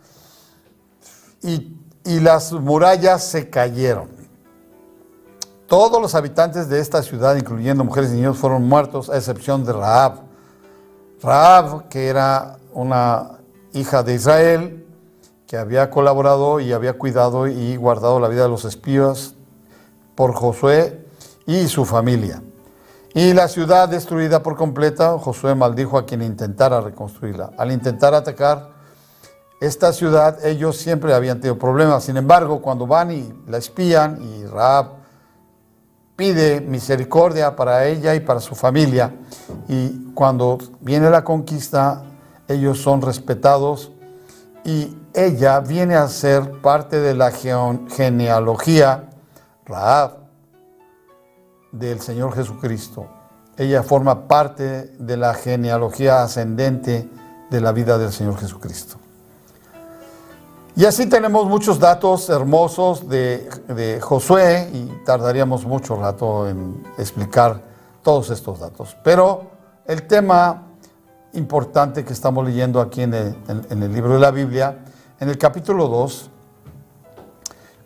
y, 1.42 1.76
y 2.02 2.20
las 2.20 2.52
murallas 2.52 3.22
se 3.22 3.50
cayeron. 3.50 4.08
Todos 5.66 6.00
los 6.00 6.14
habitantes 6.14 6.70
de 6.70 6.80
esta 6.80 7.02
ciudad, 7.02 7.36
incluyendo 7.36 7.84
mujeres 7.84 8.10
y 8.10 8.14
niños, 8.14 8.38
fueron 8.38 8.66
muertos 8.66 9.10
a 9.10 9.18
excepción 9.18 9.66
de 9.66 9.74
Raab. 9.74 10.20
Raab, 11.22 11.88
que 11.88 12.08
era 12.08 12.56
una 12.72 13.32
hija 13.74 14.02
de 14.02 14.14
Israel, 14.14 14.86
que 15.46 15.58
había 15.58 15.90
colaborado 15.90 16.58
y 16.58 16.72
había 16.72 16.94
cuidado 16.94 17.48
y 17.48 17.76
guardado 17.76 18.18
la 18.18 18.28
vida 18.28 18.44
de 18.44 18.48
los 18.48 18.64
espías 18.64 19.34
por 20.14 20.32
Josué 20.32 21.06
y 21.44 21.68
su 21.68 21.84
familia. 21.84 22.42
Y 23.16 23.32
la 23.32 23.46
ciudad 23.46 23.88
destruida 23.88 24.42
por 24.42 24.56
completa, 24.56 25.16
Josué 25.20 25.54
maldijo 25.54 25.96
a 25.96 26.04
quien 26.04 26.20
intentara 26.20 26.80
reconstruirla. 26.80 27.52
Al 27.56 27.70
intentar 27.70 28.12
atacar 28.12 28.70
esta 29.60 29.92
ciudad, 29.92 30.44
ellos 30.44 30.76
siempre 30.76 31.14
habían 31.14 31.38
tenido 31.40 31.56
problemas. 31.56 32.02
Sin 32.02 32.16
embargo, 32.16 32.60
cuando 32.60 32.88
van 32.88 33.12
y 33.12 33.32
la 33.46 33.58
espían 33.58 34.20
y 34.20 34.44
Raab 34.46 34.94
pide 36.16 36.60
misericordia 36.60 37.54
para 37.54 37.86
ella 37.86 38.16
y 38.16 38.20
para 38.20 38.40
su 38.40 38.56
familia, 38.56 39.14
y 39.68 40.12
cuando 40.12 40.58
viene 40.80 41.08
la 41.08 41.22
conquista, 41.22 42.02
ellos 42.48 42.80
son 42.80 43.00
respetados 43.00 43.92
y 44.64 44.96
ella 45.14 45.60
viene 45.60 45.94
a 45.94 46.08
ser 46.08 46.60
parte 46.60 46.98
de 46.98 47.14
la 47.14 47.30
genealogía 47.30 49.04
Raab 49.66 50.23
del 51.74 52.00
Señor 52.00 52.34
Jesucristo. 52.34 53.06
Ella 53.56 53.82
forma 53.82 54.26
parte 54.26 54.94
de 54.98 55.16
la 55.16 55.34
genealogía 55.34 56.22
ascendente 56.22 57.08
de 57.50 57.60
la 57.60 57.72
vida 57.72 57.98
del 57.98 58.12
Señor 58.12 58.38
Jesucristo. 58.38 58.96
Y 60.76 60.84
así 60.86 61.06
tenemos 61.06 61.46
muchos 61.46 61.78
datos 61.78 62.28
hermosos 62.28 63.08
de, 63.08 64.00
Josué 64.00 64.70
y 64.72 64.86
tardaríamos 65.04 65.64
mucho 65.64 65.96
rato 65.96 66.48
en 66.48 66.82
explicar 66.98 67.62
todos 68.02 68.30
estos 68.30 68.58
datos. 68.58 68.96
Pero 69.04 69.50
el 69.86 70.06
tema 70.06 70.62
importante 71.34 72.04
que 72.04 72.12
estamos 72.12 72.44
leyendo 72.44 72.80
aquí 72.80 73.02
en 73.02 73.14
el, 73.14 73.36
en 73.70 73.82
el 73.82 73.92
libro 73.92 74.14
de 74.14 74.20
la 74.20 74.32
Biblia, 74.32 74.78
en 75.20 75.28
el 75.28 75.38
capítulo 75.38 75.86
2, 75.86 76.30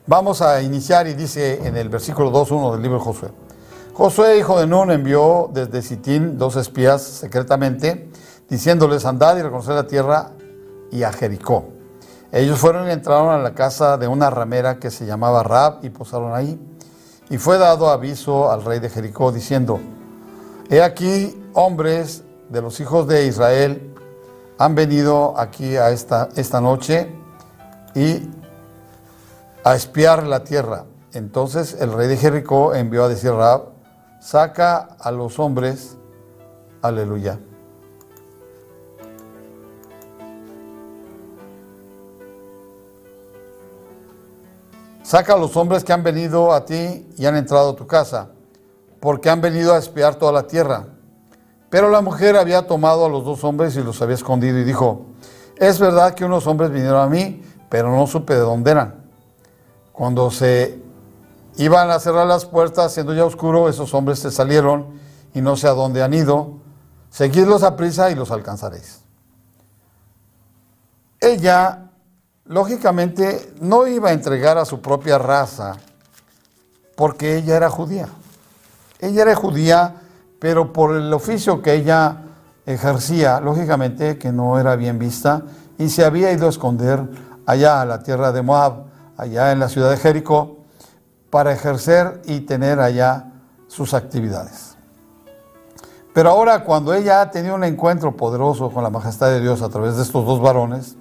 vamos 0.07 0.41
a 0.41 0.62
iniciar 0.62 1.07
y 1.07 1.14
dice 1.14 1.66
en 1.66 1.76
el 1.76 1.91
versículo 1.91 2.32
2.1 2.32 2.72
del 2.72 2.82
libro 2.82 2.99
de 2.99 3.05
Josué. 3.05 3.47
Josué, 3.99 4.38
hijo 4.38 4.61
de 4.61 4.68
Nun, 4.68 4.92
envió 4.92 5.51
desde 5.53 5.82
Sitín 5.82 6.38
dos 6.38 6.55
espías 6.55 7.03
secretamente, 7.03 8.09
diciéndoles, 8.49 9.05
andad 9.05 9.36
y 9.36 9.42
reconocer 9.42 9.74
la 9.74 9.88
tierra 9.88 10.30
y 10.92 11.03
a 11.03 11.12
Jericó. 11.12 11.70
Ellos 12.30 12.61
fueron 12.61 12.86
y 12.86 12.92
entraron 12.92 13.30
a 13.30 13.38
la 13.38 13.55
casa 13.55 13.99
de 13.99 14.07
una 14.07 14.30
ramera 14.30 14.78
que 14.78 14.92
se 14.92 15.05
llamaba 15.05 15.42
Rab 15.42 15.80
y 15.82 15.90
posaron 15.90 16.32
ahí. 16.32 16.61
Y 17.28 17.38
fue 17.38 17.59
dado 17.59 17.90
aviso 17.90 18.53
al 18.53 18.64
rey 18.64 18.78
de 18.78 18.88
Jericó 18.88 19.32
diciendo, 19.32 19.80
he 20.70 20.80
aquí 20.80 21.36
hombres 21.55 22.22
de 22.51 22.62
los 22.62 22.78
hijos 22.78 23.09
de 23.09 23.26
Israel 23.26 23.96
han 24.59 24.76
venido 24.76 25.36
aquí 25.36 25.74
a 25.74 25.90
esta, 25.90 26.28
esta 26.36 26.61
noche 26.61 27.12
y 27.96 28.30
a 29.64 29.74
espiar 29.74 30.22
la 30.22 30.44
tierra. 30.44 30.84
Entonces 31.14 31.76
el 31.80 31.92
rey 31.92 32.07
de 32.07 32.16
Jericó 32.16 32.76
envió 32.76 33.03
a 33.03 33.09
decir 33.09 33.30
a 33.30 33.36
Rab, 33.36 33.78
saca 34.21 34.97
a 34.99 35.11
los 35.11 35.39
hombres, 35.39 35.97
aleluya. 36.83 37.39
Saca 45.03 45.33
a 45.33 45.39
los 45.39 45.57
hombres 45.57 45.85
que 45.85 45.93
han 45.93 46.03
venido 46.03 46.53
a 46.53 46.66
ti 46.66 47.09
y 47.16 47.25
han 47.25 47.37
entrado 47.37 47.71
a 47.71 47.77
tu 47.77 47.87
casa, 47.87 48.29
porque 49.01 49.31
han 49.31 49.41
venido 49.41 49.73
a 49.73 49.79
espiar 49.79 50.16
toda 50.16 50.33
la 50.33 50.47
tierra. 50.47 50.85
Pero 51.71 51.91
la 51.91 52.01
mujer 52.01 52.37
había 52.37 52.66
tomado 52.66 53.07
a 53.07 53.09
los 53.09 53.25
dos 53.25 53.43
hombres 53.45 53.75
y 53.77 53.83
los 53.83 54.03
había 54.03 54.16
escondido 54.16 54.59
y 54.59 54.64
dijo, 54.64 55.07
es 55.57 55.79
verdad 55.79 56.14
que 56.14 56.25
unos 56.25 56.47
hombres 56.47 56.71
vinieron 56.71 57.01
a 57.01 57.07
mí, 57.07 57.43
pero 57.69 57.91
no 57.91 58.07
supe 58.07 58.35
de 58.35 58.41
dónde 58.41 58.71
eran. 58.71 58.95
Cuando 59.93 60.31
se 60.31 60.79
Iban 61.59 61.90
a 61.90 61.98
cerrar 61.98 62.24
las 62.28 62.46
puertas, 62.46 62.94
siendo 62.94 63.12
ya 63.12 63.24
oscuro, 63.24 63.68
esos 63.68 63.92
hombres 63.92 64.20
se 64.20 64.30
salieron 64.30 65.00
y 65.34 65.40
no 65.40 65.56
sé 65.56 65.66
a 65.66 65.72
dónde 65.72 66.04
han 66.04 66.14
ido. 66.14 66.61
Seguidlos 67.11 67.64
a 67.64 67.74
prisa 67.74 68.12
y 68.12 68.14
los 68.14 68.30
alcanzaréis. 68.30 69.00
Ella, 71.20 71.90
lógicamente, 72.44 73.52
no 73.61 73.88
iba 73.88 74.11
a 74.11 74.12
entregar 74.12 74.56
a 74.56 74.64
su 74.64 74.80
propia 74.80 75.18
raza 75.18 75.74
porque 76.94 77.38
ella 77.38 77.56
era 77.56 77.70
judía. 77.70 78.06
Ella 79.00 79.22
era 79.22 79.34
judía, 79.34 79.96
pero 80.38 80.72
por 80.72 80.94
el 80.94 81.12
oficio 81.12 81.61
que 81.61 81.74
ella 81.74 82.18
ejercía, 82.66 83.40
lógicamente 83.40 84.16
que 84.16 84.30
no 84.30 84.61
era 84.61 84.76
bien 84.76 85.00
vista, 85.00 85.42
y 85.76 85.88
se 85.88 86.04
había 86.04 86.30
ido 86.30 86.46
a 86.46 86.50
esconder 86.50 87.02
allá 87.46 87.80
a 87.80 87.84
la 87.84 88.00
tierra 88.04 88.30
de 88.30 88.42
Moab, 88.42 88.84
allá 89.16 89.50
en 89.50 89.59
la 89.59 89.68
ciudad 89.68 89.90
de 89.90 89.96
Jericó, 89.96 90.57
para 91.31 91.53
ejercer 91.53 92.22
y 92.24 92.41
tener 92.41 92.81
allá 92.81 93.33
sus 93.66 93.95
actividades. 93.95 94.76
Pero 96.12 96.31
ahora 96.31 96.64
cuando 96.64 96.95
ella 96.95 97.20
ha 97.20 97.31
tenido 97.31 97.55
un 97.55 97.64
encuentro 97.64 98.16
poderoso 98.16 98.70
con 98.70 98.83
la 98.83 98.91
majestad 98.91 99.29
de 99.29 99.41
Dios 99.41 99.62
a 99.62 99.68
través 99.68 99.97
de 99.97 100.03
estos 100.03 100.26
dos 100.26 100.41
varones, 100.41 100.97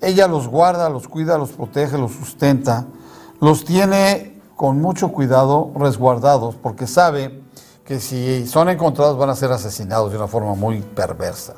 ella 0.00 0.28
los 0.28 0.48
guarda, 0.48 0.88
los 0.88 1.08
cuida, 1.08 1.36
los 1.38 1.50
protege, 1.50 1.98
los 1.98 2.12
sustenta, 2.12 2.86
los 3.40 3.64
tiene 3.64 4.40
con 4.56 4.80
mucho 4.80 5.10
cuidado 5.12 5.70
resguardados 5.74 6.54
porque 6.54 6.86
sabe 6.86 7.42
que 7.84 8.00
si 8.00 8.46
son 8.46 8.68
encontrados 8.68 9.18
van 9.18 9.30
a 9.30 9.36
ser 9.36 9.52
asesinados 9.52 10.10
de 10.10 10.16
una 10.16 10.28
forma 10.28 10.54
muy 10.54 10.80
perversa. 10.80 11.54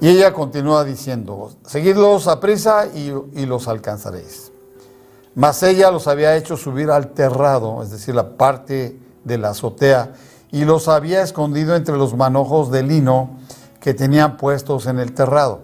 Y 0.00 0.08
ella 0.08 0.32
continúa 0.32 0.84
diciendo, 0.84 1.50
seguidlos 1.64 2.28
a 2.28 2.40
prisa 2.40 2.86
y, 2.86 3.12
y 3.34 3.46
los 3.46 3.66
alcanzaréis. 3.66 4.52
Mas 5.38 5.62
ella 5.62 5.92
los 5.92 6.08
había 6.08 6.34
hecho 6.34 6.56
subir 6.56 6.90
al 6.90 7.10
terrado, 7.10 7.80
es 7.84 7.92
decir, 7.92 8.12
la 8.12 8.30
parte 8.30 8.98
de 9.22 9.38
la 9.38 9.50
azotea, 9.50 10.14
y 10.50 10.64
los 10.64 10.88
había 10.88 11.22
escondido 11.22 11.76
entre 11.76 11.96
los 11.96 12.16
manojos 12.16 12.72
de 12.72 12.82
lino 12.82 13.38
que 13.80 13.94
tenían 13.94 14.36
puestos 14.36 14.86
en 14.86 14.98
el 14.98 15.14
terrado. 15.14 15.60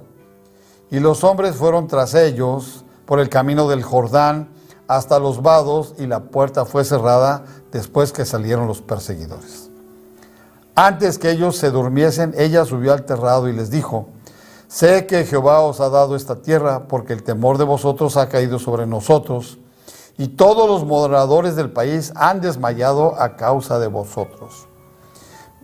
Y 0.92 1.00
los 1.00 1.24
hombres 1.24 1.56
fueron 1.56 1.88
tras 1.88 2.14
ellos 2.14 2.84
por 3.04 3.18
el 3.18 3.28
camino 3.28 3.66
del 3.68 3.82
Jordán 3.82 4.48
hasta 4.86 5.18
los 5.18 5.42
vados, 5.42 5.96
y 5.98 6.06
la 6.06 6.20
puerta 6.20 6.66
fue 6.66 6.84
cerrada 6.84 7.44
después 7.72 8.12
que 8.12 8.24
salieron 8.24 8.68
los 8.68 8.80
perseguidores. 8.80 9.70
Antes 10.76 11.18
que 11.18 11.32
ellos 11.32 11.56
se 11.56 11.72
durmiesen, 11.72 12.32
ella 12.38 12.64
subió 12.64 12.92
al 12.92 13.04
terrado 13.04 13.48
y 13.48 13.52
les 13.52 13.70
dijo, 13.70 14.06
Sé 14.68 15.06
que 15.06 15.24
Jehová 15.24 15.62
os 15.62 15.80
ha 15.80 15.88
dado 15.88 16.14
esta 16.14 16.36
tierra, 16.36 16.86
porque 16.86 17.12
el 17.12 17.24
temor 17.24 17.58
de 17.58 17.64
vosotros 17.64 18.16
ha 18.16 18.28
caído 18.28 18.60
sobre 18.60 18.86
nosotros, 18.86 19.58
y 20.16 20.28
todos 20.28 20.68
los 20.68 20.84
moradores 20.84 21.56
del 21.56 21.70
país 21.70 22.12
han 22.16 22.40
desmayado 22.40 23.20
a 23.20 23.36
causa 23.36 23.78
de 23.78 23.88
vosotros. 23.88 24.68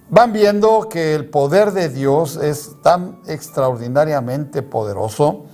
Van 0.09 0.32
viendo 0.32 0.88
que 0.88 1.14
el 1.14 1.30
poder 1.30 1.72
de 1.72 1.88
Dios 1.88 2.36
es 2.36 2.82
tan 2.82 3.20
extraordinariamente 3.26 4.62
poderoso 4.62 5.44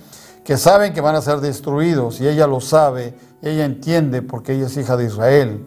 que 0.43 0.57
saben 0.57 0.93
que 0.93 1.01
van 1.01 1.15
a 1.15 1.21
ser 1.21 1.41
destruidos 1.41 2.19
y 2.21 2.27
ella 2.27 2.47
lo 2.47 2.59
sabe, 2.59 3.13
ella 3.41 3.65
entiende 3.65 4.23
porque 4.23 4.53
ella 4.53 4.65
es 4.65 4.77
hija 4.77 4.97
de 4.97 5.05
Israel. 5.05 5.65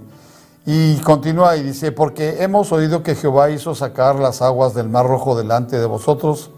Y 0.66 0.96
continúa 0.98 1.56
y 1.56 1.62
dice, 1.62 1.92
porque 1.92 2.42
hemos 2.42 2.72
oído 2.72 3.02
que 3.02 3.14
Jehová 3.14 3.50
hizo 3.50 3.74
sacar 3.74 4.16
las 4.16 4.42
aguas 4.42 4.74
del 4.74 4.88
mar 4.88 5.06
rojo 5.06 5.36
delante 5.36 5.78
de 5.78 5.86
vosotros 5.86 6.50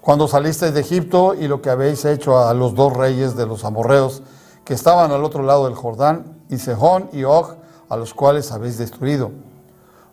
cuando 0.00 0.28
salisteis 0.28 0.72
de 0.72 0.80
Egipto 0.80 1.34
y 1.34 1.48
lo 1.48 1.60
que 1.60 1.70
habéis 1.70 2.04
hecho 2.04 2.38
a 2.38 2.54
los 2.54 2.76
dos 2.76 2.92
reyes 2.92 3.36
de 3.36 3.46
los 3.46 3.64
amorreos 3.64 4.22
que 4.66 4.74
estaban 4.74 5.12
al 5.12 5.24
otro 5.24 5.42
lado 5.44 5.64
del 5.64 5.74
Jordán, 5.74 6.42
y 6.50 6.58
Sejón 6.58 7.08
y 7.12 7.24
Og, 7.24 7.54
a 7.88 7.96
los 7.96 8.12
cuales 8.12 8.50
habéis 8.52 8.76
destruido. 8.76 9.30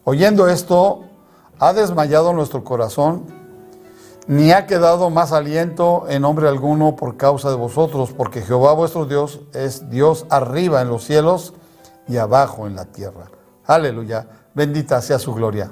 Oyendo 0.03 0.47
esto, 0.47 1.01
ha 1.59 1.73
desmayado 1.73 2.33
nuestro 2.33 2.63
corazón, 2.63 3.25
ni 4.27 4.51
ha 4.51 4.67
quedado 4.67 5.09
más 5.09 5.31
aliento 5.31 6.05
en 6.07 6.23
hombre 6.23 6.47
alguno 6.47 6.95
por 6.95 7.17
causa 7.17 7.49
de 7.49 7.55
vosotros, 7.55 8.13
porque 8.15 8.41
Jehová 8.41 8.73
vuestro 8.73 9.05
Dios 9.05 9.41
es 9.53 9.89
Dios 9.89 10.25
arriba 10.29 10.81
en 10.81 10.89
los 10.89 11.03
cielos 11.03 11.53
y 12.07 12.17
abajo 12.17 12.67
en 12.67 12.75
la 12.75 12.85
tierra. 12.85 13.31
Aleluya, 13.65 14.27
bendita 14.53 15.01
sea 15.01 15.17
su 15.17 15.33
gloria. 15.33 15.71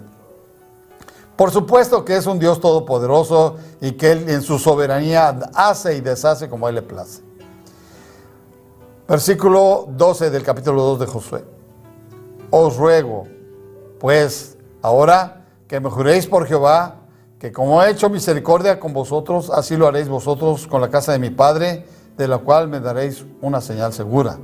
Por 1.35 1.51
supuesto 1.51 2.03
que 2.03 2.17
es 2.17 2.25
un 2.25 2.39
Dios 2.39 2.59
todopoderoso 2.59 3.57
y 3.79 3.93
que 3.93 4.11
Él 4.11 4.29
en 4.29 4.41
su 4.41 4.57
soberanía 4.57 5.39
hace 5.53 5.95
y 5.95 6.01
deshace 6.01 6.49
como 6.49 6.65
a 6.65 6.69
Él 6.69 6.75
le 6.75 6.81
place. 6.81 7.30
Versículo 9.07 9.87
12 9.89 10.29
del 10.29 10.43
capítulo 10.43 10.83
2 10.83 10.99
de 10.99 11.05
Josué. 11.05 11.45
Os 12.49 12.77
ruego, 12.77 13.25
pues, 13.99 14.57
ahora 14.81 15.45
que 15.67 15.79
me 15.79 15.89
juréis 15.89 16.27
por 16.27 16.45
Jehová, 16.47 16.95
que 17.39 17.51
como 17.51 17.81
he 17.81 17.89
hecho 17.89 18.09
misericordia 18.09 18.79
con 18.79 18.93
vosotros, 18.93 19.49
así 19.49 19.75
lo 19.75 19.87
haréis 19.87 20.07
vosotros 20.07 20.67
con 20.67 20.79
la 20.79 20.89
casa 20.89 21.11
de 21.11 21.19
mi 21.19 21.31
Padre, 21.31 21.85
de 22.15 22.27
la 22.27 22.37
cual 22.37 22.67
me 22.67 22.79
daréis 22.79 23.25
una 23.41 23.61
señal 23.61 23.93
segura. 23.93 24.37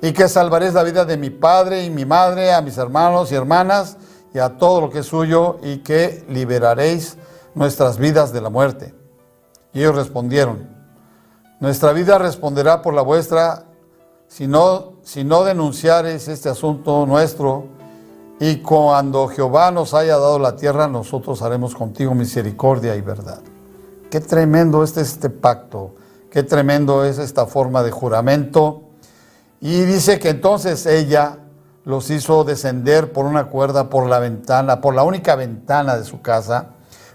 Y 0.00 0.12
que 0.12 0.28
salvaréis 0.28 0.72
la 0.72 0.82
vida 0.82 1.04
de 1.04 1.18
mi 1.18 1.30
Padre 1.30 1.84
y 1.84 1.90
mi 1.90 2.04
Madre, 2.04 2.54
a 2.54 2.62
mis 2.62 2.78
hermanos 2.78 3.30
y 3.30 3.34
hermanas, 3.34 3.98
y 4.32 4.38
a 4.38 4.56
todo 4.56 4.80
lo 4.80 4.90
que 4.90 5.00
es 5.00 5.06
suyo, 5.06 5.58
y 5.62 5.78
que 5.78 6.24
liberaréis 6.28 7.18
nuestras 7.54 7.98
vidas 7.98 8.32
de 8.32 8.40
la 8.40 8.50
muerte. 8.50 8.94
Y 9.74 9.80
ellos 9.80 9.94
respondieron, 9.94 10.74
nuestra 11.60 11.92
vida 11.92 12.18
responderá 12.18 12.82
por 12.82 12.94
la 12.94 13.02
vuestra, 13.02 13.65
si 14.28 14.46
no, 14.46 14.94
si 15.02 15.24
no 15.24 15.44
denunciareis 15.44 16.28
este 16.28 16.48
asunto 16.48 17.06
nuestro, 17.06 17.76
y 18.38 18.56
cuando 18.56 19.28
Jehová 19.28 19.70
nos 19.70 19.94
haya 19.94 20.18
dado 20.18 20.38
la 20.38 20.56
tierra, 20.56 20.88
nosotros 20.88 21.40
haremos 21.40 21.74
contigo 21.74 22.14
misericordia 22.14 22.94
y 22.94 23.00
verdad. 23.00 23.40
Qué 24.10 24.20
tremendo 24.20 24.84
este, 24.84 25.00
este 25.00 25.30
pacto, 25.30 25.94
qué 26.30 26.42
tremendo 26.42 27.04
es 27.04 27.18
esta 27.18 27.46
forma 27.46 27.82
de 27.82 27.90
juramento. 27.90 28.82
Y 29.60 29.82
dice 29.82 30.18
que 30.18 30.30
entonces 30.30 30.84
ella 30.84 31.38
los 31.84 32.10
hizo 32.10 32.44
descender 32.44 33.12
por 33.12 33.24
una 33.24 33.46
cuerda 33.46 33.88
por 33.88 34.06
la 34.06 34.18
ventana, 34.18 34.82
por 34.82 34.94
la 34.94 35.02
única 35.02 35.34
ventana 35.34 35.96
de 35.96 36.04
su 36.04 36.20
casa, 36.20 36.72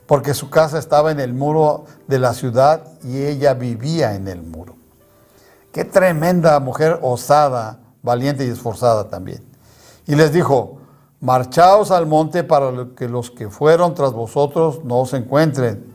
porque 0.08 0.34
su 0.34 0.50
casa 0.50 0.80
estaba 0.80 1.12
en 1.12 1.20
el 1.20 1.34
muro 1.34 1.86
de 2.08 2.18
la 2.18 2.34
ciudad 2.34 2.84
y 3.04 3.22
ella 3.24 3.54
vivía 3.54 4.16
en 4.16 4.28
el 4.28 4.42
muro. 4.42 4.81
Qué 5.72 5.86
tremenda 5.86 6.60
mujer 6.60 7.00
osada, 7.02 7.80
valiente 8.04 8.46
y 8.46 8.50
esforzada 8.50 9.10
también. 9.10 9.44
Y 10.06 10.16
les 10.16 10.34
dijo, 10.34 10.80
marchaos 11.20 11.92
al 11.92 12.08
monte 12.08 12.44
para 12.44 12.72
que 12.96 13.08
los 13.08 13.32
que 13.32 13.50
fueron 13.50 13.94
tras 13.94 14.12
vosotros 14.12 14.84
no 14.84 15.00
os 15.00 15.14
encuentren, 15.14 15.92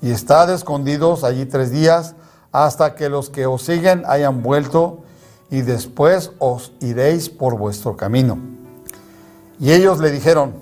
y 0.00 0.10
estad 0.10 0.52
escondidos 0.52 1.24
allí 1.24 1.46
tres 1.46 1.70
días 1.72 2.14
hasta 2.52 2.94
que 2.94 3.08
los 3.08 3.30
que 3.30 3.46
os 3.46 3.62
siguen 3.62 4.04
hayan 4.06 4.42
vuelto 4.42 5.00
y 5.50 5.62
después 5.62 6.30
os 6.38 6.72
iréis 6.80 7.28
por 7.28 7.56
vuestro 7.56 7.96
camino. 7.96 8.38
Y 9.58 9.72
ellos 9.72 9.98
le 9.98 10.10
dijeron, 10.10 10.54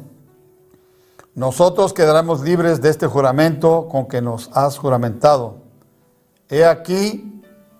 nosotros 1.34 1.92
quedaremos 1.92 2.40
libres 2.40 2.80
de 2.80 2.88
este 2.88 3.06
juramento 3.06 3.88
con 3.90 4.06
que 4.06 4.22
nos 4.22 4.50
has 4.54 4.78
juramentado. 4.78 5.56
He 6.48 6.64
aquí, 6.64 7.35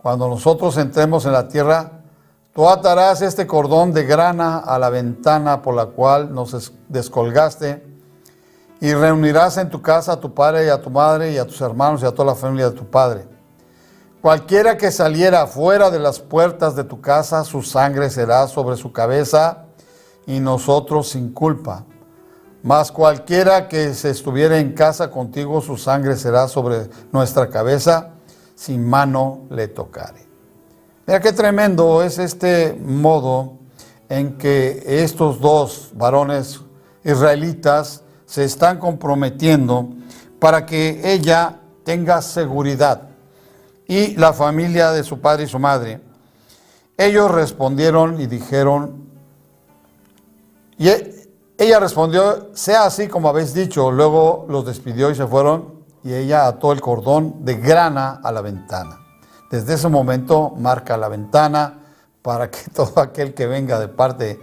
cuando 0.07 0.29
nosotros 0.29 0.77
entremos 0.77 1.27
en 1.27 1.33
la 1.33 1.49
tierra, 1.49 1.91
tú 2.55 2.69
atarás 2.69 3.23
este 3.23 3.45
cordón 3.45 3.93
de 3.93 4.05
grana 4.05 4.59
a 4.59 4.79
la 4.79 4.89
ventana 4.89 5.63
por 5.63 5.75
la 5.75 5.87
cual 5.87 6.33
nos 6.33 6.73
descolgaste, 6.89 7.85
y 8.81 8.95
reunirás 8.95 9.57
en 9.57 9.69
tu 9.69 9.83
casa 9.83 10.13
a 10.13 10.21
tu 10.21 10.33
padre 10.33 10.67
y 10.67 10.69
a 10.69 10.81
tu 10.81 10.91
madre 10.91 11.33
y 11.33 11.39
a 11.39 11.45
tus 11.45 11.61
hermanos 11.61 12.05
y 12.05 12.07
a 12.07 12.13
toda 12.13 12.27
la 12.27 12.35
familia 12.37 12.71
de 12.71 12.77
tu 12.77 12.89
padre 12.89 13.27
Cualquiera 14.23 14.77
que 14.77 14.93
saliera 14.93 15.49
fuera 15.49 15.91
de 15.91 15.99
las 15.99 16.21
puertas 16.21 16.77
de 16.77 16.85
tu 16.85 17.01
casa, 17.01 17.43
su 17.43 17.63
sangre 17.63 18.09
será 18.09 18.47
sobre 18.47 18.77
su 18.77 18.93
cabeza 18.93 19.65
y 20.25 20.39
nosotros 20.39 21.09
sin 21.09 21.33
culpa. 21.33 21.85
Mas 22.63 22.93
cualquiera 22.93 23.67
que 23.67 23.93
se 23.93 24.11
estuviera 24.11 24.61
en 24.61 24.73
casa 24.73 25.11
contigo, 25.11 25.61
su 25.61 25.77
sangre 25.77 26.15
será 26.15 26.47
sobre 26.47 26.91
nuestra 27.11 27.51
cabeza, 27.51 28.13
sin 28.57 28.89
mano 28.89 29.43
le 29.51 29.69
tocare. 29.69 30.27
Mira 31.07 31.21
qué 31.21 31.33
tremendo 31.33 32.03
es 32.03 32.19
este 32.19 32.73
modo 32.75 33.59
en 34.09 34.37
que 34.39 34.83
estos 34.85 35.41
dos 35.41 35.91
varones 35.95 36.61
israelitas 37.05 38.03
se 38.25 38.45
están 38.45 38.79
comprometiendo 38.79 39.91
para 40.41 40.67
que 40.67 41.01
ella 41.05 41.61
tenga 41.85 42.21
seguridad 42.23 43.03
y 43.87 44.17
la 44.17 44.33
familia 44.33 44.91
de 44.91 45.05
su 45.05 45.21
padre 45.21 45.45
y 45.45 45.47
su 45.47 45.61
madre. 45.61 46.01
Ellos 46.97 47.31
respondieron 47.31 48.21
y 48.21 48.27
dijeron, 48.27 49.07
y 50.79 50.89
e, 50.89 51.29
ella 51.59 51.79
respondió, 51.79 52.51
sea 52.55 52.85
así 52.85 53.07
como 53.07 53.29
habéis 53.29 53.55
dicho. 53.55 53.91
Luego 53.93 54.47
los 54.49 54.67
despidió 54.67 55.11
y 55.11 55.15
se 55.15 55.27
fueron 55.27 55.76
y 56.07 56.15
ella 56.15 56.47
ató 56.47 56.71
el 56.71 56.81
cordón 56.81 57.45
de 57.45 57.57
grana 57.57 58.21
a 58.23 58.31
la 58.31 58.41
ventana. 58.41 59.01
Desde 59.51 59.75
ese 59.75 59.89
momento 59.89 60.53
marca 60.57 60.97
la 60.97 61.09
ventana 61.09 61.81
para 62.23 62.49
que 62.49 62.61
todo 62.75 63.01
aquel 63.01 63.35
que 63.35 63.49
venga 63.49 63.81
de 63.81 63.89
parte 63.89 64.41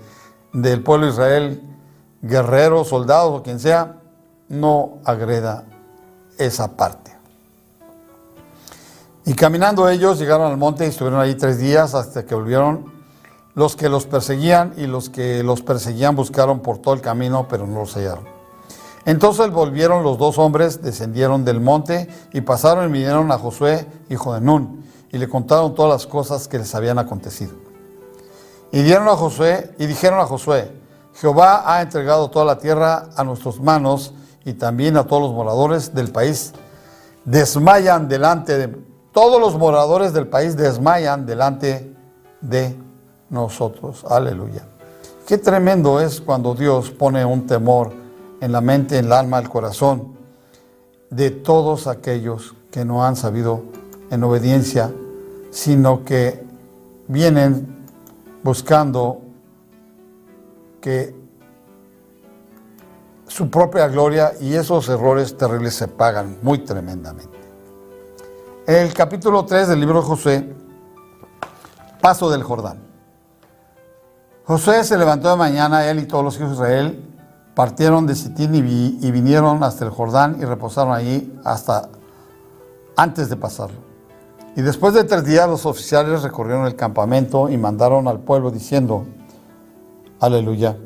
del 0.52 0.84
pueblo 0.84 1.06
de 1.06 1.14
Israel, 1.14 1.62
guerreros, 2.22 2.90
soldados 2.90 3.40
o 3.40 3.44
quien 3.44 3.62
sea, 3.62 3.96
no 4.50 4.98
agreda 5.06 5.64
esa 6.38 6.76
parte. 6.76 7.16
Y 9.26 9.34
caminando 9.34 9.88
ellos 9.88 10.20
llegaron 10.20 10.52
al 10.52 10.58
monte 10.58 10.86
y 10.86 10.90
estuvieron 10.90 11.22
allí 11.22 11.36
tres 11.36 11.60
días 11.60 11.96
hasta 11.96 12.26
que 12.26 12.36
volvieron. 12.36 12.92
Los 13.56 13.78
que 13.78 13.88
los 13.88 14.06
perseguían 14.06 14.74
y 14.76 14.86
los 14.86 15.10
que 15.10 15.44
los 15.44 15.62
perseguían 15.62 16.14
buscaron 16.14 16.60
por 16.60 16.80
todo 16.80 16.94
el 16.94 17.00
camino, 17.00 17.48
pero 17.50 17.66
no 17.66 17.80
los 17.80 17.94
hallaron. 17.96 18.33
Entonces 19.06 19.52
volvieron 19.52 20.04
los 20.04 20.18
dos 20.18 20.38
hombres, 20.38 20.82
descendieron 20.82 21.44
del 21.44 21.60
monte 21.60 22.08
y 22.32 22.42
pasaron 22.42 22.90
y 22.90 22.94
vinieron 22.94 23.32
a 23.32 23.38
Josué, 23.38 23.86
hijo 24.10 24.34
de 24.34 24.42
Nun, 24.42 24.84
y 25.12 25.18
le 25.18 25.28
contaron 25.28 25.76
todas 25.76 25.92
las 25.92 26.08
cosas 26.08 26.48
que 26.48 26.58
les 26.58 26.74
habían 26.74 27.00
acontecido. 27.00 27.54
Y 28.72 28.82
dieron 28.82 29.08
a 29.08 29.16
Josué 29.16 29.76
y 29.78 29.86
dijeron 29.86 30.20
a 30.20 30.26
Josué, 30.26 30.72
Jehová 31.16 31.64
ha 31.66 31.82
entregado 31.82 32.30
toda 32.30 32.46
la 32.46 32.58
tierra 32.58 33.10
a 33.16 33.24
nuestras 33.24 33.60
manos 33.60 34.14
y 34.46 34.54
también 34.54 34.98
a 34.98 35.06
todos 35.06 35.22
los 35.22 35.34
moradores 35.34 35.94
del 35.94 36.12
país. 36.12 36.54
Desmayan 37.26 38.08
delante 38.08 38.58
de 38.58 38.84
todos 39.14 39.40
los 39.40 39.56
moradores 39.56 40.12
del 40.12 40.28
país 40.28 40.58
desmayan 40.58 41.28
delante 41.28 41.96
de 42.42 42.76
nosotros. 43.30 44.04
Aleluya. 44.10 44.66
Qué 45.28 45.38
tremendo 45.38 46.02
es 46.02 46.20
cuando 46.20 46.56
Dios 46.56 46.90
pone 46.90 47.24
un 47.24 47.46
temor 47.46 47.94
en 48.44 48.52
la 48.52 48.60
mente, 48.60 48.98
en 48.98 49.06
el 49.06 49.14
alma, 49.14 49.40
el 49.40 49.48
corazón 49.48 50.18
de 51.10 51.32
todos 51.32 51.88
aquellos 51.88 52.56
que 52.72 52.84
no 52.84 53.06
han 53.06 53.16
sabido 53.16 53.64
en 54.12 54.22
obediencia, 54.22 54.92
sino 55.50 56.04
que 56.04 56.44
vienen 57.08 57.86
buscando 58.44 59.22
que 60.82 61.16
su 63.28 63.50
propia 63.50 63.88
gloria 63.88 64.34
y 64.42 64.56
esos 64.56 64.90
errores 64.90 65.38
terribles 65.38 65.76
se 65.76 65.88
pagan 65.88 66.40
muy 66.42 66.60
tremendamente. 66.66 67.40
En 68.68 68.76
el 68.76 68.94
capítulo 68.94 69.46
3 69.46 69.70
del 69.70 69.80
libro 69.80 70.02
de 70.02 70.06
Josué, 70.06 70.56
paso 72.02 72.30
del 72.30 72.44
Jordán. 72.44 72.84
Josué 74.44 74.84
se 74.84 74.98
levantó 74.98 75.30
de 75.30 75.38
mañana, 75.38 75.90
él 75.90 76.00
y 76.00 76.06
todos 76.06 76.26
los 76.26 76.36
hijos 76.36 76.50
de 76.50 76.56
Israel 76.56 77.13
partieron 77.56 78.08
de 78.08 78.16
Sitín 78.16 78.56
y, 78.56 79.12
vinieron 79.12 79.64
hasta 79.64 79.86
el 79.86 79.92
Jordán 79.92 80.38
y 80.40 80.46
reposaron 80.46 80.94
allí 80.94 81.32
hasta 81.44 81.90
antes 82.96 83.30
de 83.30 83.36
pasarlo. 83.36 83.78
Y 84.56 84.62
después 84.62 84.94
de 84.94 85.04
tres 85.04 85.26
días 85.26 85.48
los 85.48 85.66
oficiales 85.66 86.22
recorrieron 86.24 86.66
el 86.66 86.76
campamento 86.76 87.50
y 87.50 87.58
mandaron 87.58 88.08
al 88.08 88.20
pueblo 88.20 88.52
diciendo, 88.52 89.06
aleluya. 90.20 90.78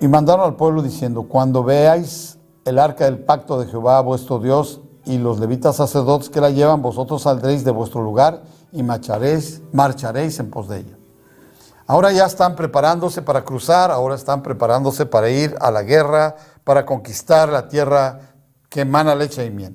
Y 0.00 0.06
mandaron 0.06 0.44
al 0.44 0.54
pueblo 0.54 0.82
diciendo, 0.82 1.24
cuando 1.24 1.64
veáis 1.64 2.38
el 2.64 2.78
arca 2.78 3.04
del 3.04 3.18
pacto 3.18 3.58
de 3.58 3.66
Jehová 3.66 4.00
vuestro 4.00 4.38
Dios 4.38 4.80
y 5.04 5.18
los 5.18 5.40
levitas 5.40 5.76
sacerdotes 5.76 6.30
que 6.30 6.40
la 6.40 6.50
llevan, 6.50 6.82
vosotros 6.82 7.22
saldréis 7.22 7.64
de 7.64 7.72
vuestro 7.72 8.02
lugar 8.02 8.42
y 8.72 8.82
marcharéis, 8.82 9.62
marcharéis 9.72 10.38
en 10.38 10.50
pos 10.50 10.68
de 10.68 10.78
ella. 10.78 10.96
Ahora 11.86 12.12
ya 12.12 12.26
están 12.26 12.54
preparándose 12.54 13.22
para 13.22 13.44
cruzar, 13.44 13.90
ahora 13.90 14.14
están 14.14 14.42
preparándose 14.42 15.06
para 15.06 15.30
ir 15.30 15.56
a 15.60 15.70
la 15.70 15.82
guerra, 15.82 16.36
para 16.64 16.84
conquistar 16.84 17.48
la 17.48 17.66
tierra 17.66 18.20
que 18.68 18.82
emana 18.82 19.14
leche 19.14 19.44
y 19.46 19.50
miel. 19.50 19.74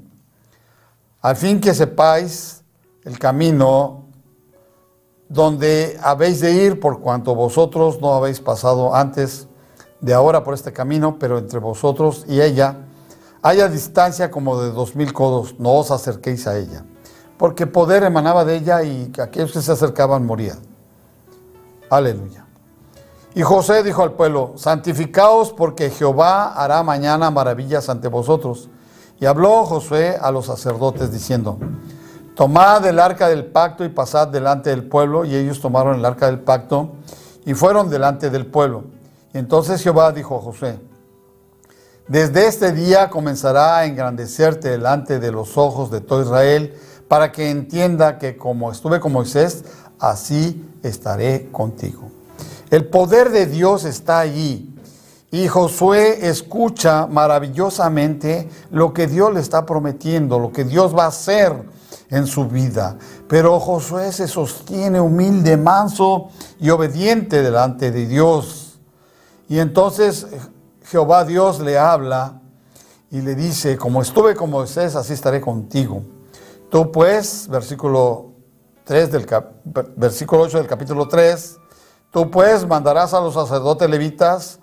Al 1.21 1.35
fin 1.35 1.59
que 1.59 1.73
sepáis 1.73 2.63
el 3.03 3.17
camino 3.17 4.03
donde 5.27 5.97
habéis 6.03 6.41
de 6.41 6.51
ir, 6.51 6.79
por 6.79 6.99
cuanto 6.99 7.33
vosotros 7.33 7.99
no 7.99 8.13
habéis 8.13 8.39
pasado 8.39 8.93
antes 8.93 9.47
de 9.99 10.13
ahora 10.13 10.43
por 10.43 10.53
este 10.53 10.71
camino, 10.71 11.17
pero 11.17 11.39
entre 11.39 11.59
vosotros 11.59 12.25
y 12.27 12.41
ella 12.41 12.75
haya 13.41 13.67
distancia 13.67 14.29
como 14.29 14.61
de 14.61 14.71
dos 14.71 14.95
mil 14.95 15.13
codos, 15.13 15.59
no 15.59 15.73
os 15.73 15.89
acerquéis 15.89 16.45
a 16.45 16.57
ella, 16.57 16.85
porque 17.37 17.67
poder 17.67 18.03
emanaba 18.03 18.45
de 18.45 18.55
ella 18.55 18.83
y 18.83 19.11
aquellos 19.19 19.51
que 19.51 19.61
se 19.61 19.71
acercaban 19.71 20.25
morían. 20.25 20.59
Aleluya. 21.89 22.45
Y 23.35 23.41
José 23.41 23.81
dijo 23.83 24.03
al 24.03 24.13
pueblo, 24.13 24.53
santificaos 24.57 25.51
porque 25.51 25.89
Jehová 25.89 26.53
hará 26.53 26.83
mañana 26.83 27.31
maravillas 27.31 27.89
ante 27.89 28.07
vosotros. 28.07 28.69
Y 29.19 29.25
habló 29.25 29.65
Josué 29.65 30.17
a 30.21 30.31
los 30.31 30.45
sacerdotes 30.45 31.11
diciendo, 31.11 31.57
tomad 32.35 32.85
el 32.85 32.99
arca 32.99 33.27
del 33.27 33.45
pacto 33.45 33.83
y 33.85 33.89
pasad 33.89 34.27
delante 34.27 34.69
del 34.69 34.87
pueblo. 34.87 35.25
Y 35.25 35.35
ellos 35.35 35.59
tomaron 35.59 35.97
el 35.97 36.05
arca 36.05 36.27
del 36.27 36.39
pacto 36.41 36.91
y 37.45 37.55
fueron 37.55 37.89
delante 37.89 38.29
del 38.29 38.45
pueblo. 38.45 38.83
Entonces 39.33 39.81
Jehová 39.81 40.11
dijo 40.11 40.37
a 40.37 40.41
Josué, 40.41 40.79
desde 42.07 42.47
este 42.47 42.71
día 42.73 43.09
comenzará 43.09 43.77
a 43.77 43.85
engrandecerte 43.85 44.69
delante 44.69 45.19
de 45.19 45.31
los 45.31 45.57
ojos 45.57 45.89
de 45.89 46.01
todo 46.01 46.21
Israel, 46.21 46.77
para 47.13 47.31
que 47.31 47.51
entienda 47.51 48.17
que 48.17 48.35
como 48.35 48.71
estuve 48.71 48.99
con 48.99 49.11
Moisés, 49.11 49.65
así 49.99 50.67
estaré 50.81 51.51
contigo. 51.51 52.09
El 52.71 52.87
poder 52.87 53.29
de 53.29 53.45
Dios 53.45 53.85
está 53.85 54.17
allí. 54.17 54.75
Y 55.29 55.47
Josué 55.47 56.27
escucha 56.27 57.05
maravillosamente 57.05 58.49
lo 58.71 58.95
que 58.95 59.05
Dios 59.05 59.31
le 59.31 59.41
está 59.41 59.63
prometiendo, 59.63 60.39
lo 60.39 60.51
que 60.51 60.63
Dios 60.63 60.97
va 60.97 61.03
a 61.03 61.09
hacer 61.09 61.53
en 62.09 62.25
su 62.25 62.47
vida. 62.47 62.97
Pero 63.27 63.59
Josué 63.59 64.11
se 64.11 64.27
sostiene 64.27 64.99
humilde, 64.99 65.55
manso 65.55 66.29
y 66.59 66.71
obediente 66.71 67.43
delante 67.43 67.91
de 67.91 68.07
Dios. 68.07 68.79
Y 69.47 69.59
entonces 69.59 70.25
Jehová 70.85 71.25
Dios 71.25 71.59
le 71.59 71.77
habla 71.77 72.41
y 73.11 73.21
le 73.21 73.35
dice, 73.35 73.77
como 73.77 74.01
estuve 74.01 74.33
con 74.33 74.49
Moisés, 74.49 74.95
así 74.95 75.13
estaré 75.13 75.39
contigo. 75.39 76.01
Tú 76.73 76.91
pues, 76.91 77.47
versículo 77.49 78.31
3 78.85 79.11
del 79.11 79.27
versículo 79.95 80.41
8 80.41 80.57
del 80.57 80.65
capítulo 80.65 81.07
3, 81.07 81.57
tú 82.09 82.31
pues 82.31 82.65
mandarás 82.65 83.13
a 83.13 83.21
los 83.21 83.35
sacerdotes 83.35 83.87
levitas 83.87 84.59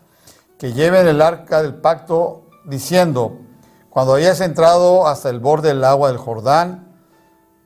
que 0.59 0.73
lleven 0.73 1.07
el 1.07 1.23
arca 1.23 1.63
del 1.63 1.77
pacto 1.77 2.47
diciendo, 2.65 3.39
cuando 3.91 4.15
hayáis 4.15 4.41
entrado 4.41 5.07
hasta 5.07 5.31
el 5.31 5.39
borde 5.39 5.69
del 5.69 5.85
agua 5.85 6.09
del 6.09 6.19
Jordán, 6.19 6.97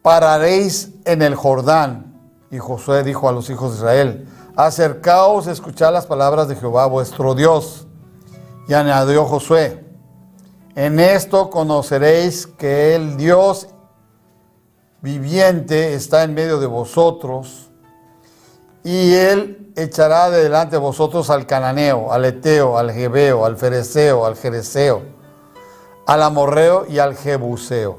pararéis 0.03 0.90
en 1.07 1.22
el 1.22 1.36
Jordán. 1.36 2.20
Y 2.51 2.59
Josué 2.59 3.03
dijo 3.03 3.30
a 3.30 3.32
los 3.32 3.49
hijos 3.49 3.70
de 3.70 3.76
Israel, 3.78 4.28
acercaos 4.57 5.47
a 5.47 5.53
escuchar 5.53 5.90
las 5.90 6.05
palabras 6.05 6.49
de 6.49 6.57
Jehová 6.57 6.84
vuestro 6.84 7.34
Dios. 7.34 7.86
Y 8.68 8.74
añadió 8.74 9.24
Josué, 9.24 9.86
en 10.74 11.01
esto 11.01 11.49
conoceréis 11.49 12.47
que 12.47 12.95
el 12.95 13.16
Dios 13.16 13.68
viviente 15.05 15.92
está 15.92 16.24
en 16.24 16.32
medio 16.32 16.59
de 16.59 16.66
vosotros, 16.66 17.70
y 18.82 19.12
él 19.12 19.70
echará 19.76 20.30
de 20.30 20.42
delante 20.42 20.76
de 20.76 20.80
vosotros 20.80 21.28
al 21.28 21.46
cananeo, 21.46 22.11
al 22.11 22.24
eteo, 22.24 22.78
al 22.78 22.90
jebeo, 22.90 23.44
al 23.44 23.59
fereceo, 23.59 24.24
al 24.24 24.34
jereseo, 24.34 25.02
al 26.07 26.22
amorreo 26.22 26.86
y 26.88 27.00
al 27.00 27.16
jebuseo. 27.16 27.98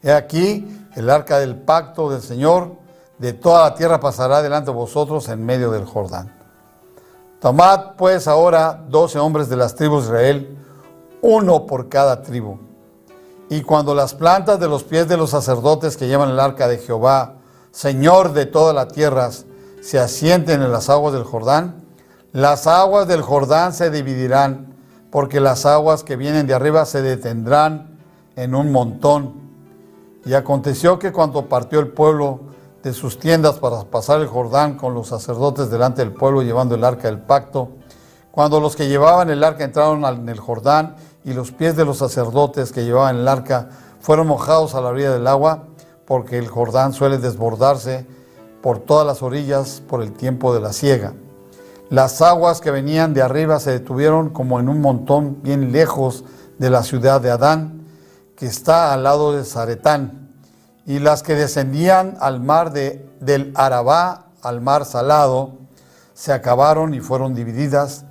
He 0.00 0.12
aquí 0.12 0.86
el 0.94 1.10
arca 1.10 1.40
del 1.40 1.56
pacto 1.56 2.08
del 2.08 2.22
Señor 2.22 2.76
de 3.18 3.32
toda 3.32 3.68
la 3.68 3.74
tierra 3.74 3.98
pasará 3.98 4.42
delante 4.42 4.70
de 4.70 4.76
vosotros 4.76 5.28
en 5.28 5.44
medio 5.44 5.72
del 5.72 5.86
Jordán. 5.86 6.32
Tomad 7.40 7.96
pues 7.96 8.28
ahora 8.28 8.80
doce 8.88 9.18
hombres 9.18 9.48
de 9.48 9.56
las 9.56 9.74
tribus 9.74 10.04
de 10.04 10.10
Israel, 10.10 10.58
uno 11.20 11.66
por 11.66 11.88
cada 11.88 12.22
tribu. 12.22 12.69
Y 13.50 13.62
cuando 13.62 13.96
las 13.96 14.14
plantas 14.14 14.60
de 14.60 14.68
los 14.68 14.84
pies 14.84 15.08
de 15.08 15.16
los 15.16 15.30
sacerdotes 15.30 15.96
que 15.96 16.06
llevan 16.06 16.30
el 16.30 16.38
arca 16.38 16.68
de 16.68 16.78
Jehová, 16.78 17.34
Señor 17.72 18.32
de 18.32 18.46
todas 18.46 18.74
las 18.74 18.88
tierras, 18.88 19.44
se 19.82 19.98
asienten 19.98 20.62
en 20.62 20.70
las 20.70 20.88
aguas 20.88 21.12
del 21.12 21.24
Jordán, 21.24 21.84
las 22.32 22.68
aguas 22.68 23.08
del 23.08 23.22
Jordán 23.22 23.72
se 23.72 23.90
dividirán, 23.90 24.76
porque 25.10 25.40
las 25.40 25.66
aguas 25.66 26.04
que 26.04 26.14
vienen 26.14 26.46
de 26.46 26.54
arriba 26.54 26.86
se 26.86 27.02
detendrán 27.02 27.98
en 28.36 28.54
un 28.54 28.70
montón. 28.70 29.34
Y 30.24 30.34
aconteció 30.34 31.00
que 31.00 31.10
cuando 31.10 31.48
partió 31.48 31.80
el 31.80 31.88
pueblo 31.88 32.38
de 32.84 32.92
sus 32.92 33.18
tiendas 33.18 33.58
para 33.58 33.82
pasar 33.82 34.20
el 34.20 34.28
Jordán 34.28 34.76
con 34.76 34.94
los 34.94 35.08
sacerdotes 35.08 35.70
delante 35.70 36.02
del 36.02 36.12
pueblo 36.12 36.42
llevando 36.42 36.76
el 36.76 36.84
arca 36.84 37.08
del 37.08 37.18
pacto. 37.18 37.70
Cuando 38.30 38.60
los 38.60 38.76
que 38.76 38.86
llevaban 38.86 39.28
el 39.28 39.42
arca 39.42 39.64
entraron 39.64 40.04
en 40.04 40.28
el 40.28 40.38
Jordán 40.38 40.94
y 41.24 41.32
los 41.32 41.52
pies 41.52 41.76
de 41.76 41.84
los 41.84 41.98
sacerdotes 41.98 42.72
que 42.72 42.84
llevaban 42.84 43.16
el 43.16 43.28
arca 43.28 43.68
fueron 44.00 44.26
mojados 44.26 44.74
a 44.74 44.80
la 44.80 44.88
orilla 44.88 45.12
del 45.12 45.26
agua, 45.26 45.64
porque 46.06 46.38
el 46.38 46.48
Jordán 46.48 46.92
suele 46.92 47.18
desbordarse 47.18 48.06
por 48.62 48.78
todas 48.78 49.06
las 49.06 49.22
orillas 49.22 49.82
por 49.86 50.02
el 50.02 50.12
tiempo 50.12 50.54
de 50.54 50.60
la 50.60 50.72
siega. 50.72 51.12
Las 51.88 52.22
aguas 52.22 52.60
que 52.60 52.70
venían 52.70 53.14
de 53.14 53.22
arriba 53.22 53.58
se 53.58 53.72
detuvieron 53.72 54.30
como 54.30 54.60
en 54.60 54.68
un 54.68 54.80
montón 54.80 55.42
bien 55.42 55.72
lejos 55.72 56.24
de 56.58 56.70
la 56.70 56.82
ciudad 56.82 57.20
de 57.20 57.30
Adán, 57.30 57.86
que 58.36 58.46
está 58.46 58.92
al 58.92 59.02
lado 59.02 59.32
de 59.32 59.44
Zaretán 59.44 60.20
y 60.86 60.98
las 60.98 61.22
que 61.22 61.34
descendían 61.34 62.16
al 62.20 62.40
mar 62.40 62.72
de, 62.72 63.08
del 63.20 63.52
Arabá, 63.54 64.26
al 64.42 64.60
mar 64.60 64.84
salado, 64.84 65.58
se 66.14 66.32
acabaron 66.32 66.94
y 66.94 67.00
fueron 67.00 67.34
divididas, 67.34 68.04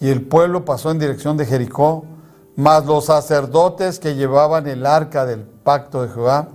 y 0.00 0.08
el 0.08 0.22
pueblo 0.22 0.64
pasó 0.64 0.90
en 0.90 0.98
dirección 0.98 1.36
de 1.36 1.46
Jericó, 1.46 2.04
mas 2.56 2.84
los 2.84 3.06
sacerdotes 3.06 3.98
que 3.98 4.14
llevaban 4.14 4.66
el 4.66 4.86
arca 4.86 5.24
del 5.24 5.40
pacto 5.40 6.02
de 6.02 6.08
Jehová 6.08 6.48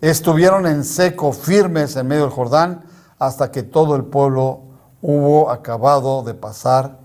estuvieron 0.00 0.66
en 0.66 0.84
seco, 0.84 1.32
firmes 1.32 1.96
en 1.96 2.06
medio 2.06 2.22
del 2.22 2.32
Jordán, 2.32 2.84
hasta 3.18 3.50
que 3.50 3.62
todo 3.62 3.96
el 3.96 4.04
pueblo 4.04 4.60
hubo 5.02 5.50
acabado 5.50 6.22
de 6.22 6.34
pasar 6.34 6.98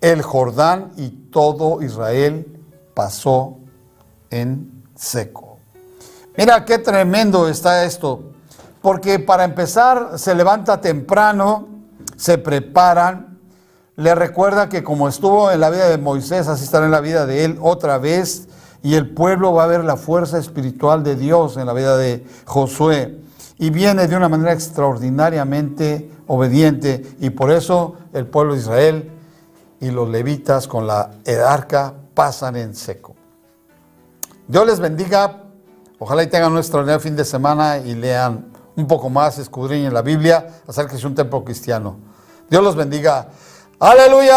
el 0.00 0.22
Jordán 0.22 0.92
y 0.96 1.08
todo 1.30 1.82
Israel 1.82 2.60
pasó 2.94 3.58
en 4.30 4.84
seco. 4.94 5.58
Mira 6.36 6.64
qué 6.64 6.78
tremendo 6.78 7.48
está 7.48 7.84
esto, 7.84 8.32
porque 8.80 9.18
para 9.18 9.44
empezar 9.44 10.18
se 10.18 10.34
levanta 10.34 10.80
temprano, 10.80 11.68
se 12.16 12.38
preparan, 12.38 13.29
le 14.00 14.14
recuerda 14.14 14.68
que 14.68 14.82
como 14.82 15.08
estuvo 15.08 15.50
en 15.50 15.60
la 15.60 15.68
vida 15.68 15.88
de 15.88 15.98
Moisés, 15.98 16.48
así 16.48 16.64
estará 16.64 16.86
en 16.86 16.90
la 16.90 17.00
vida 17.00 17.26
de 17.26 17.44
él 17.44 17.58
otra 17.60 17.98
vez, 17.98 18.48
y 18.82 18.94
el 18.94 19.10
pueblo 19.10 19.52
va 19.52 19.64
a 19.64 19.66
ver 19.66 19.84
la 19.84 19.96
fuerza 19.96 20.38
espiritual 20.38 21.04
de 21.04 21.16
Dios 21.16 21.58
en 21.58 21.66
la 21.66 21.74
vida 21.74 21.98
de 21.98 22.24
Josué. 22.46 23.20
Y 23.58 23.68
viene 23.68 24.06
de 24.06 24.16
una 24.16 24.30
manera 24.30 24.54
extraordinariamente 24.54 26.10
obediente, 26.26 27.14
y 27.20 27.28
por 27.28 27.50
eso 27.50 27.96
el 28.14 28.26
pueblo 28.26 28.54
de 28.54 28.60
Israel 28.60 29.10
y 29.80 29.90
los 29.90 30.08
levitas 30.08 30.66
con 30.66 30.86
la 30.86 31.10
arca 31.46 31.92
pasan 32.14 32.56
en 32.56 32.74
seco. 32.74 33.14
Dios 34.48 34.66
les 34.66 34.80
bendiga 34.80 35.44
Ojalá 36.02 36.22
y 36.22 36.28
tengan 36.28 36.52
un 36.52 36.58
extraordinario 36.58 36.98
fin 36.98 37.14
de 37.14 37.26
semana 37.26 37.76
y 37.76 37.94
lean 37.94 38.46
un 38.74 38.86
poco 38.86 39.10
más, 39.10 39.36
escudriñen 39.36 39.92
la 39.92 40.00
Biblia, 40.00 40.46
acérquense 40.66 41.04
a 41.04 41.08
un 41.08 41.14
templo 41.14 41.44
cristiano. 41.44 41.98
Dios 42.48 42.64
los 42.64 42.74
bendiga. 42.74 43.28
Hallelujah! 43.82 44.36